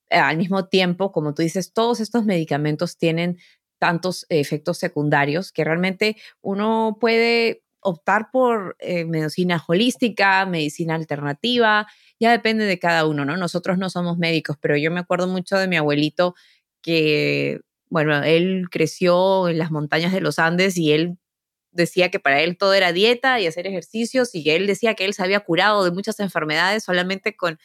Al 0.09 0.35
mismo 0.37 0.67
tiempo, 0.67 1.11
como 1.11 1.35
tú 1.35 1.43
dices, 1.43 1.73
todos 1.73 1.99
estos 1.99 2.25
medicamentos 2.25 2.97
tienen 2.97 3.37
tantos 3.79 4.25
efectos 4.29 4.79
secundarios 4.79 5.51
que 5.51 5.63
realmente 5.63 6.17
uno 6.41 6.97
puede 6.99 7.61
optar 7.81 8.31
por 8.31 8.77
eh, 8.79 9.05
medicina 9.05 9.63
holística, 9.67 10.43
medicina 10.47 10.95
alternativa, 10.95 11.85
ya 12.19 12.31
depende 12.31 12.65
de 12.65 12.79
cada 12.79 13.05
uno, 13.05 13.25
¿no? 13.25 13.37
Nosotros 13.37 13.77
no 13.77 13.91
somos 13.91 14.17
médicos, 14.17 14.57
pero 14.59 14.75
yo 14.75 14.89
me 14.89 15.01
acuerdo 15.01 15.27
mucho 15.27 15.55
de 15.55 15.67
mi 15.67 15.75
abuelito 15.75 16.33
que, 16.81 17.61
bueno, 17.89 18.21
él 18.23 18.67
creció 18.69 19.47
en 19.49 19.57
las 19.57 19.71
montañas 19.71 20.11
de 20.13 20.21
los 20.21 20.39
Andes 20.39 20.77
y 20.77 20.91
él 20.91 21.17
decía 21.71 22.09
que 22.09 22.19
para 22.19 22.41
él 22.41 22.57
todo 22.57 22.73
era 22.73 22.91
dieta 22.91 23.39
y 23.39 23.47
hacer 23.47 23.67
ejercicios 23.67 24.33
y 24.33 24.49
él 24.49 24.67
decía 24.67 24.95
que 24.95 25.05
él 25.05 25.13
se 25.13 25.23
había 25.23 25.39
curado 25.41 25.83
de 25.83 25.91
muchas 25.91 26.19
enfermedades 26.19 26.83
solamente 26.83 27.35
con 27.35 27.59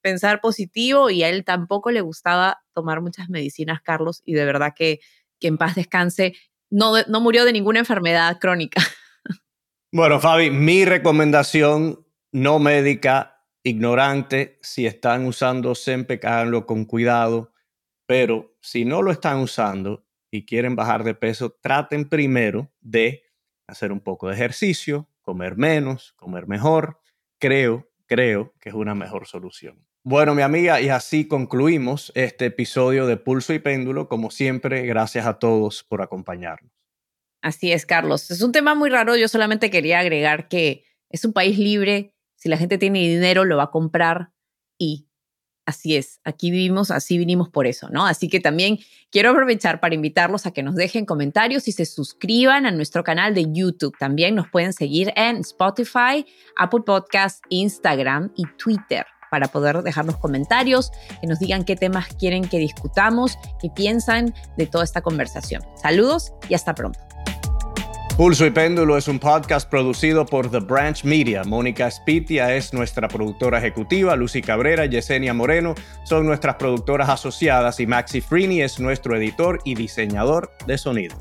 pensar 0.00 0.40
positivo 0.40 1.10
y 1.10 1.22
a 1.22 1.28
él 1.28 1.44
tampoco 1.44 1.90
le 1.90 2.00
gustaba 2.00 2.60
tomar 2.72 3.00
muchas 3.00 3.28
medicinas, 3.28 3.80
Carlos, 3.82 4.22
y 4.24 4.34
de 4.34 4.44
verdad 4.44 4.72
que, 4.74 5.00
que 5.38 5.48
en 5.48 5.58
paz 5.58 5.74
descanse, 5.74 6.34
no, 6.70 6.92
no 7.08 7.20
murió 7.20 7.44
de 7.44 7.52
ninguna 7.52 7.80
enfermedad 7.80 8.38
crónica. 8.40 8.82
Bueno, 9.90 10.20
Fabi, 10.20 10.50
mi 10.50 10.84
recomendación 10.84 12.06
no 12.30 12.58
médica, 12.58 13.42
ignorante, 13.62 14.58
si 14.60 14.86
están 14.86 15.24
usando 15.24 15.74
Sempe, 15.74 16.20
háganlo 16.22 16.66
con 16.66 16.84
cuidado, 16.84 17.54
pero 18.08 18.56
si 18.62 18.86
no 18.86 19.02
lo 19.02 19.12
están 19.12 19.38
usando 19.40 20.06
y 20.30 20.46
quieren 20.46 20.74
bajar 20.74 21.04
de 21.04 21.14
peso, 21.14 21.58
traten 21.60 22.08
primero 22.08 22.72
de 22.80 23.22
hacer 23.66 23.92
un 23.92 24.00
poco 24.00 24.28
de 24.28 24.34
ejercicio, 24.34 25.10
comer 25.20 25.58
menos, 25.58 26.14
comer 26.16 26.48
mejor. 26.48 27.02
Creo, 27.38 27.86
creo 28.06 28.54
que 28.60 28.70
es 28.70 28.74
una 28.74 28.94
mejor 28.94 29.26
solución. 29.26 29.86
Bueno, 30.04 30.34
mi 30.34 30.40
amiga, 30.40 30.80
y 30.80 30.88
así 30.88 31.28
concluimos 31.28 32.10
este 32.14 32.46
episodio 32.46 33.06
de 33.06 33.18
Pulso 33.18 33.52
y 33.52 33.58
Péndulo. 33.58 34.08
Como 34.08 34.30
siempre, 34.30 34.86
gracias 34.86 35.26
a 35.26 35.38
todos 35.38 35.84
por 35.84 36.00
acompañarnos. 36.00 36.72
Así 37.42 37.72
es, 37.72 37.84
Carlos. 37.84 38.30
Es 38.30 38.40
un 38.40 38.52
tema 38.52 38.74
muy 38.74 38.88
raro. 38.88 39.16
Yo 39.16 39.28
solamente 39.28 39.68
quería 39.68 39.98
agregar 39.98 40.48
que 40.48 40.86
es 41.10 41.26
un 41.26 41.34
país 41.34 41.58
libre. 41.58 42.14
Si 42.36 42.48
la 42.48 42.56
gente 42.56 42.78
tiene 42.78 43.00
dinero, 43.00 43.44
lo 43.44 43.58
va 43.58 43.64
a 43.64 43.70
comprar 43.70 44.32
y 44.78 45.07
así 45.68 45.96
es. 45.96 46.20
Aquí 46.24 46.50
vivimos, 46.50 46.90
así 46.90 47.18
vinimos 47.18 47.50
por 47.50 47.66
eso, 47.66 47.90
¿no? 47.90 48.06
Así 48.06 48.28
que 48.28 48.40
también 48.40 48.78
quiero 49.10 49.30
aprovechar 49.30 49.80
para 49.80 49.94
invitarlos 49.94 50.46
a 50.46 50.50
que 50.50 50.62
nos 50.62 50.74
dejen 50.74 51.04
comentarios 51.04 51.68
y 51.68 51.72
se 51.72 51.84
suscriban 51.84 52.64
a 52.64 52.70
nuestro 52.70 53.04
canal 53.04 53.34
de 53.34 53.52
YouTube. 53.52 53.94
También 53.98 54.34
nos 54.34 54.48
pueden 54.48 54.72
seguir 54.72 55.12
en 55.14 55.36
Spotify, 55.36 56.24
Apple 56.56 56.80
Podcasts, 56.86 57.42
Instagram 57.50 58.32
y 58.34 58.44
Twitter 58.56 59.04
para 59.30 59.48
poder 59.48 59.82
dejarnos 59.82 60.16
comentarios, 60.16 60.90
que 61.20 61.26
nos 61.26 61.38
digan 61.38 61.66
qué 61.66 61.76
temas 61.76 62.06
quieren 62.18 62.48
que 62.48 62.58
discutamos, 62.58 63.36
qué 63.60 63.68
piensan 63.68 64.34
de 64.56 64.66
toda 64.66 64.84
esta 64.84 65.02
conversación. 65.02 65.60
Saludos 65.76 66.32
y 66.48 66.54
hasta 66.54 66.74
pronto. 66.74 67.07
Pulso 68.18 68.44
y 68.44 68.50
Péndulo 68.50 68.98
es 68.98 69.06
un 69.06 69.20
podcast 69.20 69.70
producido 69.70 70.26
por 70.26 70.50
The 70.50 70.58
Branch 70.58 71.04
Media. 71.04 71.44
Mónica 71.44 71.88
Spitia 71.88 72.52
es 72.56 72.74
nuestra 72.74 73.06
productora 73.06 73.58
ejecutiva, 73.58 74.16
Lucy 74.16 74.42
Cabrera 74.42 74.86
y 74.86 74.88
Yesenia 74.88 75.32
Moreno 75.32 75.76
son 76.02 76.26
nuestras 76.26 76.56
productoras 76.56 77.08
asociadas 77.10 77.78
y 77.78 77.86
Maxi 77.86 78.20
Freeney 78.20 78.62
es 78.62 78.80
nuestro 78.80 79.16
editor 79.16 79.60
y 79.64 79.76
diseñador 79.76 80.50
de 80.66 80.78
sonido. 80.78 81.16